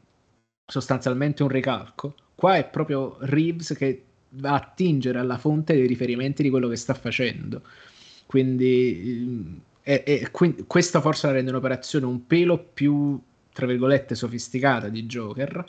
[0.70, 6.42] sostanzialmente un ricalco, qua è proprio Reeves che va a attingere alla fonte dei riferimenti
[6.42, 7.62] di quello che sta facendo.
[8.26, 13.20] Quindi, e, e, quindi questo forse la rende un'operazione un pelo più,
[13.52, 15.64] tra virgolette, sofisticata di Joker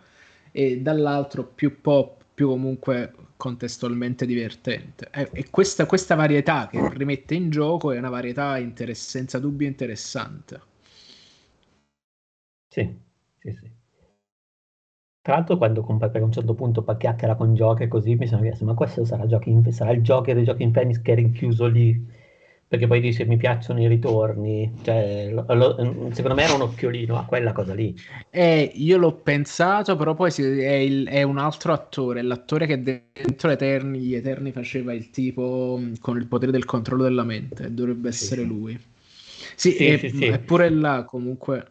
[0.51, 5.09] e dall'altro più pop, più comunque contestualmente divertente.
[5.11, 9.67] E, e questa, questa, varietà che rimette in gioco è una varietà interess- senza dubbio
[9.67, 10.61] interessante.
[12.69, 12.97] Sì,
[13.39, 13.80] sì, sì.
[15.21, 18.65] Tra l'altro quando compare a un certo punto chiacchiera con Joker così mi sono chiesto
[18.65, 19.25] ma questo sarà,
[19.69, 22.19] sarà il Joker di Joaquin Phoenix che è rinchiuso lì
[22.71, 27.17] perché poi dice mi piacciono i ritorni, cioè, lo, lo, secondo me era un occhiolino
[27.17, 27.93] a quella cosa lì.
[28.29, 32.81] Eh, io l'ho pensato, però poi si, è, il, è, un altro attore, l'attore che
[32.81, 37.73] dentro Eterni, gli Eterni faceva il tipo mm, con il potere del controllo della mente,
[37.73, 38.47] dovrebbe essere sì.
[38.47, 38.79] lui.
[39.55, 40.25] Sì, sì, e, sì, sì.
[40.27, 41.65] eppure là comunque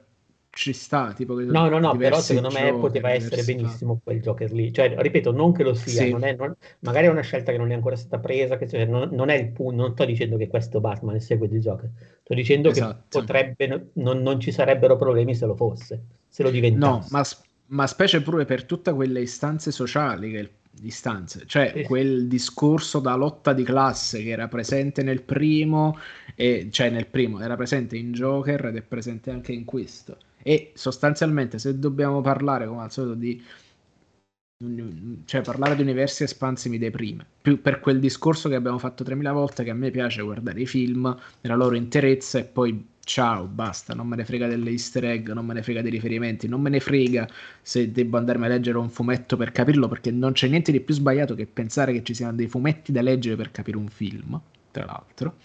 [0.51, 1.13] ci sta.
[1.13, 4.73] Tipo no, no, no, però secondo me poteva essere benissimo quel Joker lì.
[4.73, 6.11] Cioè, ripeto, non che lo sia, sì.
[6.11, 8.85] non è, non, magari è una scelta che non è ancora stata presa, che, cioè,
[8.85, 11.91] non, non, è il punto, non sto dicendo che questo Batman segue di Joker,
[12.23, 13.05] sto dicendo esatto.
[13.09, 17.09] che potrebbe, non, non, ci sarebbero problemi se lo fosse, se lo diventasse.
[17.11, 17.25] No, ma,
[17.67, 20.51] ma specie pure per tutte quelle istanze sociali che il
[20.83, 21.83] istanze, cioè sì.
[21.83, 25.99] quel discorso da lotta di classe che era presente nel primo,
[26.35, 30.17] e, cioè nel primo, era presente in Joker ed è presente anche in questo.
[30.43, 33.43] E sostanzialmente, se dobbiamo parlare come al solito di
[35.25, 39.33] cioè parlare di universi espansi mi deprime più per quel discorso che abbiamo fatto 3000
[39.33, 43.95] volte che a me piace guardare i film nella loro interezza e poi ciao basta
[43.95, 46.69] non me ne frega delle easter egg non me ne frega dei riferimenti non me
[46.69, 47.27] ne frega
[47.63, 50.93] se devo andarmi a leggere un fumetto per capirlo perché non c'è niente di più
[50.93, 54.39] sbagliato che pensare che ci siano dei fumetti da leggere per capire un film
[54.73, 55.37] tra l'altro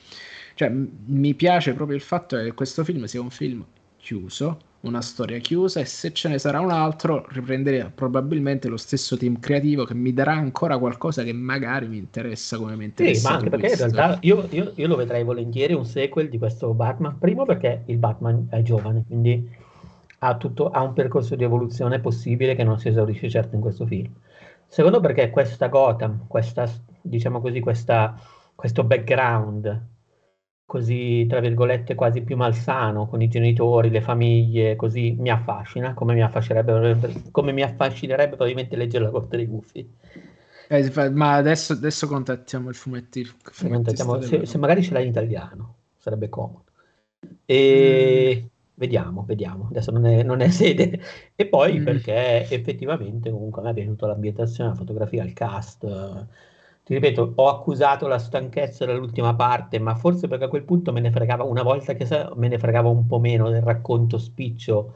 [0.56, 3.66] cioè mi piace proprio il fatto che questo film sia un film
[3.96, 9.18] chiuso una storia chiusa e se ce ne sarà un altro riprenderà probabilmente lo stesso
[9.18, 13.20] team creativo che mi darà ancora qualcosa che magari mi interessa come mi interessa.
[13.20, 16.38] Sì, ma anche perché in realtà io, io, io, lo vedrei volentieri un sequel di
[16.38, 19.50] questo Batman, primo perché il Batman è giovane, quindi
[20.20, 23.86] ha, tutto, ha un percorso di evoluzione possibile che non si esaurisce certo in questo
[23.86, 24.12] film.
[24.68, 26.70] Secondo perché questa Gotham, questa,
[27.02, 28.20] diciamo così, questa,
[28.54, 29.94] questo background
[30.66, 36.14] così, tra virgolette, quasi più malsano con i genitori, le famiglie, così mi affascina, come
[36.14, 39.88] mi affascinerebbe, come mi affascinerebbe probabilmente leggere la corte dei gufi.
[40.68, 43.30] Eh, ma adesso, adesso contattiamo il fumettino.
[44.22, 46.64] Se, se, magari ce l'hai in italiano, sarebbe comodo.
[47.46, 48.48] E mm.
[48.74, 49.68] vediamo, vediamo.
[49.70, 51.00] Adesso non è, non è sede.
[51.36, 51.84] E poi mm.
[51.84, 55.86] perché effettivamente comunque a me è venuta l'ambientazione, la fotografia, il cast
[56.86, 61.00] ti ripeto, ho accusato la stanchezza dell'ultima parte, ma forse perché a quel punto me
[61.00, 64.94] ne fregava, una volta che sa, me ne fregava un po' meno del racconto spiccio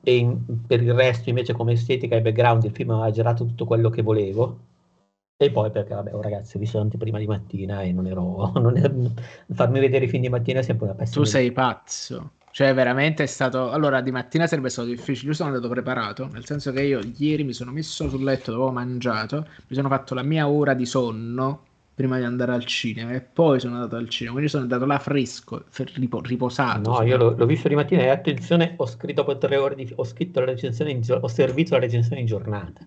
[0.00, 3.64] e in, per il resto invece come estetica e background il film aveva girato tutto
[3.64, 4.58] quello che volevo.
[5.36, 8.52] E poi perché, vabbè, oh, ragazzi, ho visto prima di mattina e non ero...
[8.58, 11.24] Non è, farmi vedere i film di mattina è sempre una pessima.
[11.24, 12.30] Tu sei pazzo.
[12.58, 13.70] Cioè, veramente è stato.
[13.70, 15.28] Allora, di mattina sarebbe stato difficile.
[15.28, 18.72] Io sono andato preparato, nel senso che io ieri mi sono messo sul letto, dopo
[18.72, 21.62] mangiato, mi sono fatto la mia ora di sonno
[21.94, 24.32] prima di andare al cinema e poi sono andato al cinema.
[24.32, 25.66] Quindi sono andato là fresco,
[26.22, 26.90] riposato.
[26.90, 29.92] No, io l'ho, l'ho, visto di mattina e attenzione, ho scritto per tre ore di.
[29.94, 32.84] Ho scritto la recensione in, ho servito la recensione in giornata.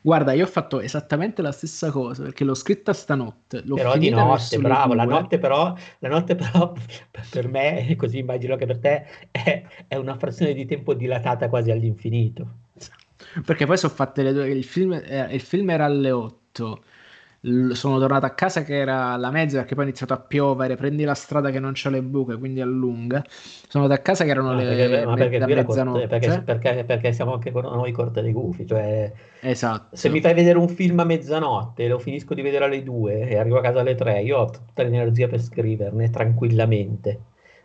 [0.00, 3.62] Guarda, io ho fatto esattamente la stessa cosa perché l'ho scritta stanotte.
[3.64, 4.94] L'ho però di notte, bravo.
[4.94, 6.72] La notte però, la notte però
[7.30, 11.70] per me, così immagino che per te, è, è una frazione di tempo dilatata quasi
[11.70, 12.60] all'infinito.
[13.44, 14.48] Perché poi sono fatte le due.
[14.50, 16.82] Il film, eh, il film era alle 8
[17.72, 21.02] sono tornato a casa che era la mezza perché poi è iniziato a piovere, prendi
[21.02, 23.24] la strada che non c'ha le buche, quindi allunga.
[23.26, 26.06] Sono andato a casa che erano ah, le perché, ma perché, me- mezzanotte.
[26.06, 29.10] Perché, perché, perché, siamo anche con noi corte dei gufi, cioè
[29.40, 29.96] esatto.
[29.96, 33.36] se mi fai vedere un film a mezzanotte, lo finisco di vedere alle due e
[33.36, 37.20] arrivo a casa alle tre, io ho tutta l'energia per scriverne tranquillamente.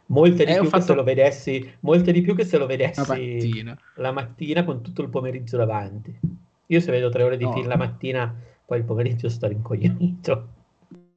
[0.07, 0.77] Molte di, eh, più, fatto...
[0.77, 3.77] che se lo vedessi, molte di più che se lo vedessi mattina.
[3.95, 6.17] la mattina con tutto il pomeriggio davanti.
[6.69, 7.53] Io se vedo tre ore di no.
[7.53, 8.35] film la mattina
[8.67, 10.47] poi il pomeriggio sto rincoglionito.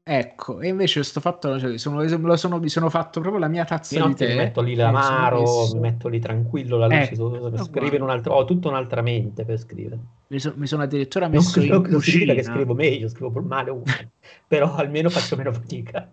[0.05, 3.65] Ecco, e invece sto fatto, cioè, sono, lo sono, mi sono fatto proprio la mia
[3.65, 4.29] tazza di, di tè.
[4.29, 5.75] Mi metto lì l'amaro, messo...
[5.75, 9.45] mi metto lì tranquillo la luce ecco, per scrivere un altro, ho tutta un'altra mente
[9.45, 9.99] per scrivere.
[10.29, 12.35] Mi, so, mi sono addirittura messo non, in non, cucina.
[12.35, 14.11] Che scrivo meglio, scrivo male uguale,
[14.47, 16.09] però almeno faccio meno fatica.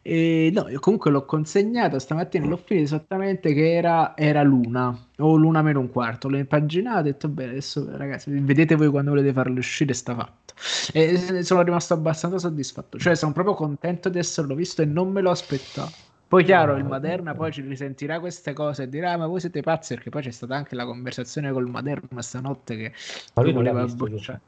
[0.00, 5.36] E no, io comunque l'ho consegnato stamattina, l'ho finito esattamente che era, era l'una o
[5.36, 6.28] l'una meno un quarto.
[6.28, 10.14] L'ho impaginato e ho detto bene, adesso ragazzi, vedete voi quando volete farlo uscire, sta
[10.14, 10.54] fatto.
[10.92, 15.20] E sono rimasto abbastanza soddisfatto, cioè sono proprio contento di esserlo visto e non me
[15.20, 15.90] lo aspettavo.
[16.26, 19.60] Poi chiaro, il Maderna poi ci risentirà queste cose e dirà ah, ma voi siete
[19.60, 22.92] pazzi perché poi c'è stata anche la conversazione col Maderna stanotte che
[23.34, 24.40] ma lui non l'ha visto,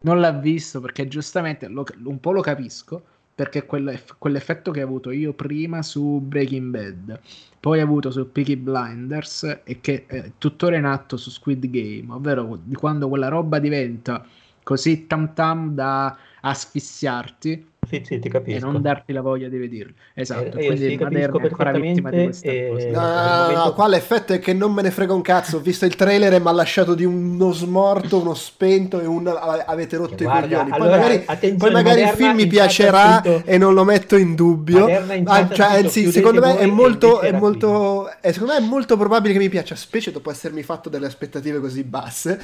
[0.00, 3.02] non l'ha visto perché giustamente lo, un po' lo capisco
[3.34, 7.20] perché quell'eff- quell'effetto che ho avuto io prima su Breaking Bad,
[7.60, 12.12] poi ho avuto su Peaky Blinders e che è tuttora in atto su Squid Game,
[12.12, 14.24] ovvero di quando quella roba diventa
[14.62, 18.58] così tam tam da asfissiarti sì, sì, ti capisco.
[18.58, 19.94] E non darti la voglia di vederlo.
[20.14, 22.68] Esatto, eh, quindi il Maderna è ancora vittima di questa e...
[22.70, 22.90] cosa.
[22.90, 25.56] No, no, no, no, qua l'effetto è che non me ne frega un cazzo.
[25.56, 29.26] Ho visto il trailer e mi ha lasciato di uno smorto, uno spento e un
[29.26, 30.70] avete rotto Guarda, i coglioni.
[30.70, 33.42] Poi allora, magari, poi magari il film mi piacerà tutto...
[33.44, 34.86] e non lo metto in dubbio.
[35.24, 39.32] Ah, cioè, anzi, secondo me è molto, è molto, è, secondo me è molto probabile
[39.32, 42.40] che mi piaccia, specie dopo essermi fatto delle aspettative così basse.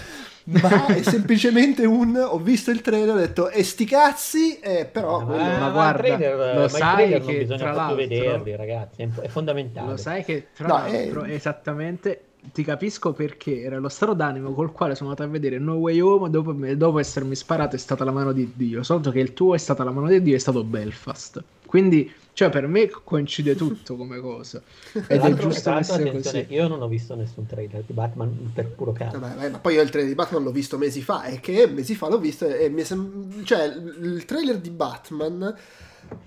[0.48, 4.86] Ma è semplicemente un ho visto il trailer e ho detto e sti cazzi, eh,
[4.90, 9.08] però ma, ma guarda, trailer, lo sai che non bisogna tra proprio vederli, ragazzi, è,
[9.20, 9.90] è, fondamentale.
[9.90, 11.32] Lo sai che tra no, l'altro è...
[11.32, 15.74] esattamente ti capisco perché era lo stato d'animo col quale sono andato a vedere No
[15.74, 18.82] Way Home dopo, dopo essermi sparato è stata la mano di Dio.
[18.82, 21.42] Soltanto che il tuo è stata la mano di Dio, è stato Belfast.
[21.66, 24.62] Quindi, cioè, per me coincide tutto come cosa.
[25.06, 26.46] Ed è giusto essere così.
[26.48, 29.18] Io non ho visto nessun trailer di Batman per puro caso.
[29.18, 31.94] Vabbè, ma poi io il trailer di Batman l'ho visto mesi fa e che mesi
[31.94, 35.54] fa l'ho visto e mi sem- cioè il trailer di Batman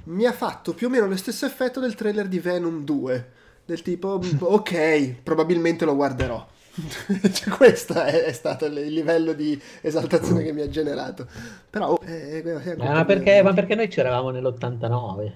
[0.04, 3.40] mi ha fatto più o meno lo stesso effetto del trailer di Venom 2
[3.72, 6.46] del tipo ok probabilmente lo guarderò
[7.34, 11.28] cioè, questo è, è, stato il livello di esaltazione che mi ha generato.
[11.70, 15.32] Però, eh, eh, ma, perché, ma perché noi c'eravamo nell'89?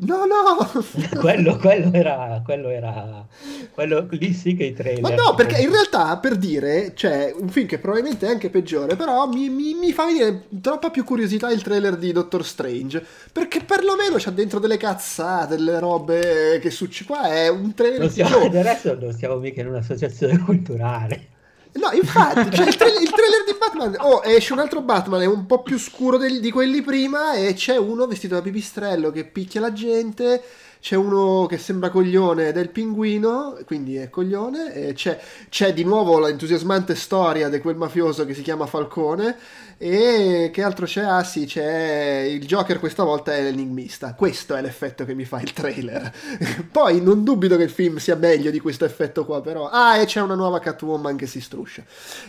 [0.00, 0.70] No, no!
[1.20, 3.26] quello, quello, era, quello era.
[3.72, 5.00] Quello lì sì che i trailer.
[5.00, 8.96] Ma no, perché in realtà per dire c'è un film che probabilmente è anche peggiore,
[8.96, 13.04] però mi, mi, mi fa venire troppa più curiosità il trailer di Doctor Strange.
[13.32, 17.20] Perché perlomeno c'ha dentro delle cazzate, delle robe che succedono.
[17.20, 18.00] Qua è un trailer.
[18.00, 21.32] Non siamo, del resto non siamo mica in un'associazione culturale.
[21.74, 23.96] No, infatti, cioè il, trailer, il, trailer, di Batman.
[23.98, 27.34] Oh, esce un altro Batman, è un po' più scuro del, di quelli prima.
[27.34, 30.42] E c'è uno vestito da pipistrello che picchia la gente
[30.84, 35.18] c'è uno che sembra coglione del pinguino, quindi è coglione, c'è,
[35.48, 39.34] c'è, di nuovo l'entusiasmante storia di quel mafioso che si chiama Falcone,
[39.78, 41.02] e che altro c'è?
[41.02, 45.40] Ah sì, c'è il Joker questa volta è l'enigmista, questo è l'effetto che mi fa
[45.40, 46.12] il trailer.
[46.70, 49.68] Poi non dubito che il film sia meglio di questo effetto qua, però...
[49.68, 51.82] Ah, e c'è una nuova Catwoman che si struscia.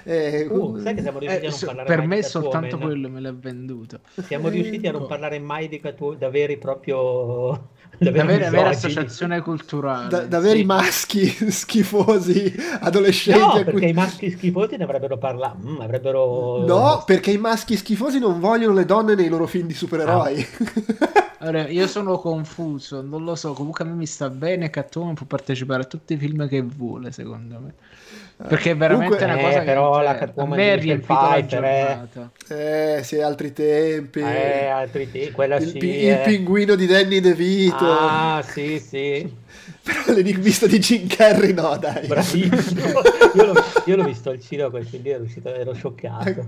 [0.04, 3.20] Eh, uh, sai che siamo riusciti eh, a non parlare Per me soltanto quello me
[3.20, 4.00] l'ha venduto.
[4.24, 9.42] Siamo riusciti a non parlare mai di Catwoman, da veri proprio da avere, avere associazione
[9.42, 10.66] culturale da, da avere sì.
[10.66, 13.90] maschi schifosi adolescenti no perché cui...
[13.90, 16.66] i maschi schifosi ne avrebbero parlato mm, avrebbero...
[16.66, 20.48] no perché i maschi schifosi non vogliono le donne nei loro film di supereroi.
[20.60, 21.36] Ah.
[21.46, 25.26] allora, io sono confuso non lo so comunque a me mi sta bene Catwoman può
[25.26, 27.74] partecipare a tutti i film che vuole secondo me.
[28.38, 32.32] Perché è veramente Comunque, una cosa eh, però la Catwoman è la giornata.
[32.50, 34.20] Eh sì altri tempi.
[34.20, 37.86] Eh altri tempi quella il, sì, pi- il pinguino di Danny DeVito.
[37.90, 39.44] Ah sì sì
[39.82, 43.02] però l'enigmista di Jim Carrey no dai bravissimo
[43.34, 46.46] io, l'ho, io l'ho visto al cinema quel film lì ero, uscito, ero scioccato ecco.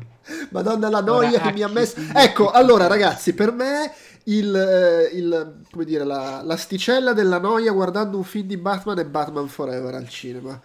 [0.51, 3.91] madonna la noia Ora, che mi ha messo ecco allora ragazzi per me
[4.25, 9.05] il, eh, il, come dire, la, l'asticella della noia guardando un film di Batman è
[9.05, 10.59] Batman Forever al cinema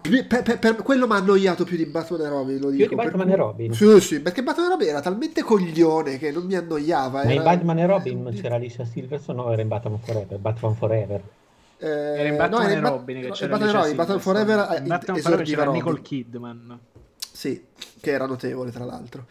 [0.00, 2.86] per, per, per, quello mi ha annoiato più di Batman e Robin, lo dico.
[2.86, 3.72] Più di Batman e Robin?
[3.72, 7.24] Sì, sì, perché Batman e Robin era talmente coglione che non mi annoiava.
[7.24, 7.32] Ma era...
[7.32, 10.38] in Batman e Robin c'era Alicia Silverstone o era in Batman Forever?
[10.38, 11.22] Batman Forever.
[11.80, 15.16] Eh, era in Batman no, e Robin che c'era Batman, Robin, Batman Forever in Batman
[15.18, 15.78] Forever c'era Robin.
[15.80, 16.78] Nicole Kidman.
[17.32, 17.66] Sì,
[18.00, 19.26] che era notevole tra l'altro.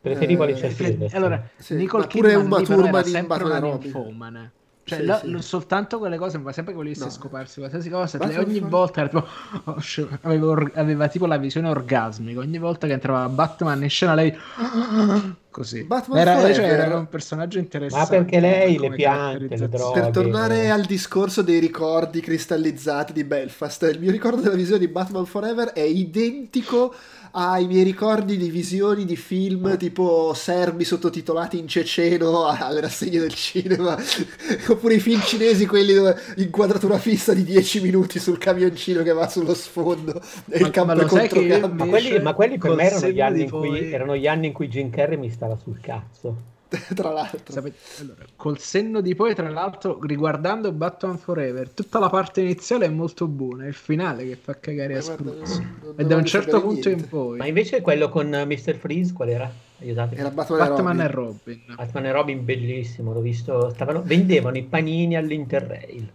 [0.00, 1.24] Preferivo eh, Alicia Silverstone.
[1.24, 4.52] Allora, sì, Nicole Kidman Uma Thurman era sempre una ninfomane.
[4.88, 5.36] Cioè, sì, la, sì.
[5.40, 7.10] soltanto quelle cose, ma sempre che volesse no.
[7.10, 9.26] scoparsi qualsiasi cosa, le, ogni volta tipo,
[9.64, 9.82] oh,
[10.22, 12.40] avevo, aveva tipo la visione orgasmica.
[12.40, 14.34] Ogni volta che entrava Batman in scena, lei
[15.50, 18.16] così era, cioè, era, un personaggio interessante.
[18.16, 20.00] Ma perché lei le piante, le droghe.
[20.00, 24.88] Per tornare al discorso dei ricordi cristallizzati di Belfast, il mio ricordo della visione di
[24.88, 26.94] Batman Forever è identico
[27.32, 33.34] ai miei ricordi di visioni di film tipo serbi sottotitolati in ceceno alle rassegne del
[33.34, 33.96] cinema,
[34.68, 39.28] oppure i film cinesi, quelli dove inquadratura fissa di 10 minuti sul camioncino che va
[39.28, 43.42] sullo sfondo e il campo contro ma, quelli, ma quelli per me erano gli, anni
[43.42, 46.56] in cui, erano gli anni in cui Jim Carrey mi stava sul cazzo.
[46.94, 52.10] tra l'altro, Sapete, allora, col senno di poi, tra l'altro, riguardando Batman Forever, tutta la
[52.10, 55.66] parte iniziale è molto buona, è il finale che fa cagare a spruzzi.
[55.96, 57.04] E da un certo punto niente.
[57.04, 58.76] in poi, ma invece quello con uh, Mr.
[58.76, 59.50] Freeze, qual era?
[59.80, 60.20] Aiutatemi.
[60.20, 61.36] Era Batman, Batman e, Robin.
[61.38, 61.74] e Robin.
[61.76, 63.12] Batman e Robin, bellissimo.
[63.12, 63.70] L'ho visto.
[63.70, 66.12] Stavano, vendevano i panini all'Interrail.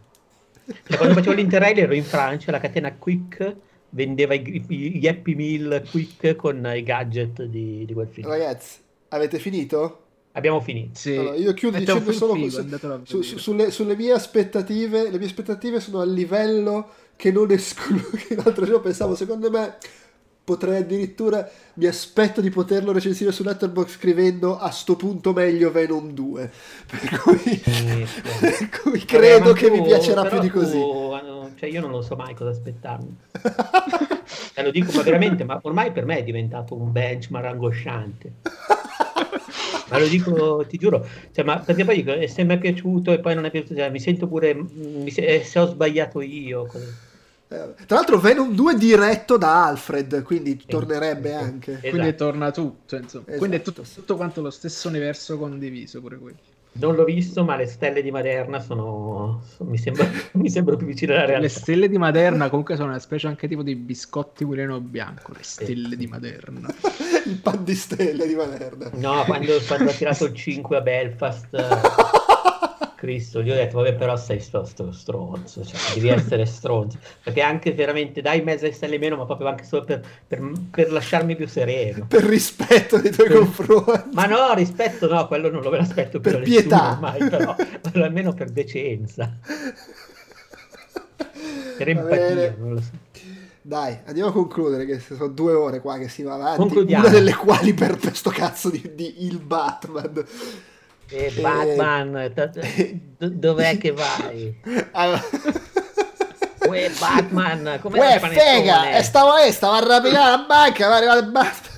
[0.66, 3.56] Cioè, quando facevo l'Interrail ero in Francia, la catena Quick
[3.90, 8.28] vendeva i, gli Happy Meal Quick con i gadget di, di quel film.
[8.28, 10.03] Ragazzi, avete finito?
[10.34, 10.98] Abbiamo finito.
[10.98, 11.16] Sì.
[11.16, 15.10] Allora, io chiudo dicendo solo figo, su, su, sulle, sulle, mie aspettative.
[15.12, 18.10] Le mie aspettative sono a livello che non escludo.
[18.44, 19.78] L'altro giorno pensavo, secondo me
[20.44, 26.12] potrei addirittura mi aspetto di poterlo recensire su Letterboxd scrivendo a sto punto meglio Venom
[26.12, 26.52] 2
[26.86, 31.18] per cui, per cui credo che tu, mi piacerà più di così tu,
[31.56, 33.18] cioè io non lo so mai cosa aspettarmi
[34.54, 38.34] te lo dico ma veramente ma ormai per me è diventato un benchmark angosciante
[39.94, 43.20] ma lo dico, ti giuro, cioè, ma perché poi dico, se mi è piaciuto e
[43.20, 46.68] poi non è piaciuto, cioè, mi sento pure, mi, se, se ho sbagliato io.
[47.48, 51.72] Eh, tra l'altro Venom 2 diretto da Alfred, quindi sì, tornerebbe sì, anche.
[51.74, 51.90] Esatto.
[51.90, 53.24] Quindi torna tutto, insomma.
[53.26, 53.38] Esatto.
[53.38, 56.38] Quindi è tutto, tutto quanto lo stesso universo condiviso pure quello.
[56.76, 60.88] Non l'ho visto, ma le stelle di Maderna sono, sono mi, sembra, mi sembrano più
[60.88, 61.42] vicine alla realtà.
[61.42, 65.44] Le stelle di Maderna comunque sono una specie anche tipo di biscotti mulino bianco, le
[65.44, 66.74] stelle di Maderna.
[67.26, 68.90] il pan di stelle di Maderna.
[68.94, 72.22] No, quando, quando ha tirato il 5 a Belfast...
[73.04, 77.42] Cristo, gli ho detto, vabbè, però sei sto, sto stronzo, cioè, devi essere stronzo, perché
[77.42, 81.46] anche veramente dai mezza stelle meno, ma proprio anche solo per, per, per, lasciarmi più
[81.46, 82.06] sereno.
[82.08, 83.38] Per rispetto nei tuoi per...
[83.40, 84.10] confronti.
[84.14, 86.92] Ma no, rispetto no, quello non lo me l'aspetto per pietà.
[86.92, 87.54] ormai, però,
[87.92, 89.38] però almeno per decenza.
[91.78, 92.92] Per empatia, non lo so.
[93.62, 96.78] Dai, andiamo a concludere, che sono due ore qua che si va avanti.
[96.78, 100.26] Una delle quali per questo cazzo di, di Il Batman.
[101.10, 102.50] E Eh, Batman, d-
[103.18, 104.56] d- dov'è che vai?
[104.92, 105.22] Allora-
[106.66, 108.92] Uè, Batman, come Uè, fega!
[108.92, 111.72] E stavo, eh, stavo a rapinare la banca, va arrivato il Batman.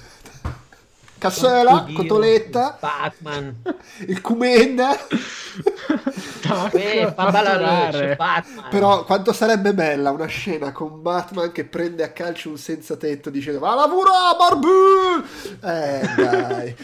[1.18, 3.62] Cassola, cotoletta, Batman.
[4.08, 4.90] il Cumenda.
[6.72, 8.70] Uè, fa ballare Batman.
[8.70, 13.32] Però quanto sarebbe bella una scena con Batman che prende a calcio un senza tetto
[13.32, 15.26] dicendo Va a lavoro, Barbu!
[15.64, 16.76] Eh, dai.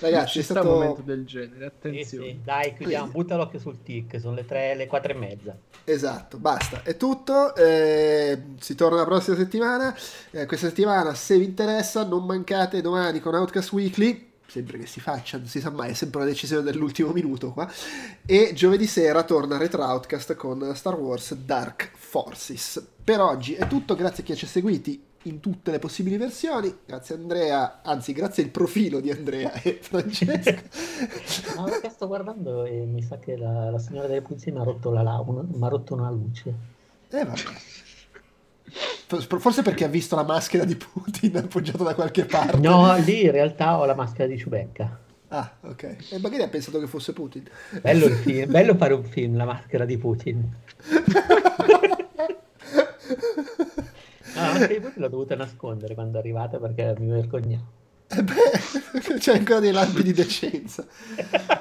[0.00, 0.74] Ragazzi, è sta un stato...
[0.74, 2.26] momento del genere, Sì, attenzione.
[2.30, 5.56] sì, dai, chiudiamo, butta l'occhio sul tic, sono le tre, le quattro e mezza.
[5.84, 7.54] Esatto, basta, è tutto.
[7.56, 9.96] eh, si torna la prossima settimana.
[10.30, 14.26] Eh, questa settimana, se vi interessa, non mancate domani con Outcast Weekly.
[14.46, 17.70] Sempre che si faccia, non si sa mai, è sempre una decisione dell'ultimo minuto qua.
[18.24, 22.82] E giovedì sera torna Retro Outcast con Star Wars Dark Forces.
[23.04, 26.74] Per oggi è tutto, grazie a chi ci ha seguiti in tutte le possibili versioni.
[26.84, 30.62] Grazie Andrea, anzi grazie al profilo di Andrea e Francesco.
[31.56, 34.64] No, perché sto guardando e mi sa che la, la signora delle pulizie mi ha
[34.64, 36.52] rotto, la, la- una, mi ha rotto una luce.
[37.10, 37.40] Eh vabbè.
[39.38, 42.58] Forse perché ha visto la maschera di Putin appoggiata da qualche parte.
[42.58, 44.98] No, lì in realtà ho la maschera di Ciubecca.
[45.28, 45.96] Ah, ok.
[46.10, 47.44] E magari ha pensato che fosse Putin.
[47.80, 50.52] Bello il film, bello fare un film, la maschera di Putin.
[54.40, 57.76] No, la maschera di Putin l'ho dovuta nascondere quando è arrivata perché mi vergognavo.
[58.16, 60.86] Eh beh, c'è ancora dei lampi di decenza.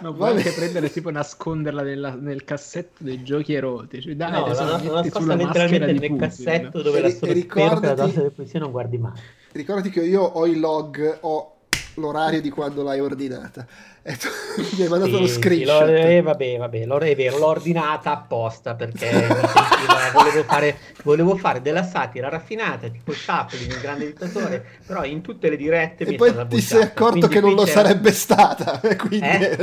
[0.02, 4.16] Ma Va puoi anche prendere tipo nasconderla nella- nel cassetto dei giochi erotici.
[4.16, 6.18] Dai, No, la, la la nascosta letteralmente nel Putin.
[6.18, 9.12] cassetto dove E la sono la ricordati- donna delle pulizie non guardi mai.
[9.52, 11.56] Ricordati che io ho i log, ho
[11.96, 13.68] l'orario di quando l'hai ordinata.
[14.08, 15.82] Mi hai mandato Sì, lo sì, screenshot.
[15.88, 20.78] l'ho- eh, vabbè, vabbè, l'ho- è vero, l'ho ordinata apposta perché mi sentiva- volevo, fare,
[21.04, 26.06] volevo fare della satira raffinata, tipo Chaplin, il grande dittatore, però in tutte le dirette
[26.06, 28.80] mi E è poi ti sei accorto che non lo c'era- sarebbe stata.
[28.98, 29.58] Quindi Eh?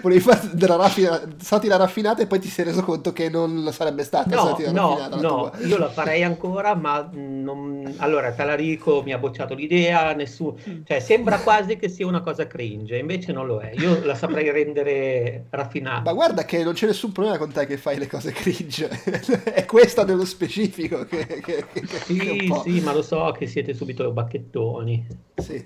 [0.00, 3.72] volevi fare della raffina- satira raffinata e poi ti sei reso conto che non lo
[3.72, 5.16] sarebbe stata No, satira no, raffinata.
[5.16, 5.66] no, tua.
[5.66, 7.94] io la farei ancora, ma mh, non...
[7.96, 10.56] allora Talarico mi ha bocciato l'idea, nessuno,
[10.86, 13.72] cioè sembra quasi che sia una cosa cringe, invece non lo è.
[13.74, 16.02] Io la saprei rendere raffinata.
[16.02, 18.88] Ma guarda che non c'è nessun problema con te che fai le cose cringe.
[19.44, 24.10] è questa nello specifico che, che, che- Sì, sì, ma lo so che siete subito
[24.10, 25.06] bacchettoni
[25.36, 25.62] sì.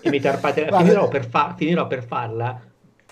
[0.00, 0.68] e mi tarpate.
[0.72, 2.60] Finirò per, fa- finirò per farla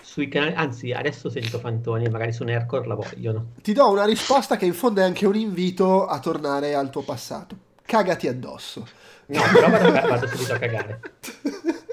[0.01, 3.51] sui canali, anzi adesso sento Fantoni, magari su Nerdcore la vogliono.
[3.61, 7.03] Ti do una risposta che in fondo è anche un invito a tornare al tuo
[7.03, 7.55] passato.
[7.83, 8.87] Cagati addosso.
[9.27, 10.99] No, però vado, vado subito a cagare.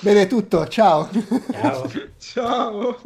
[0.00, 0.66] Bene, è tutto.
[0.66, 1.08] Ciao.
[1.52, 1.90] Ciao.
[2.18, 3.00] Ciao.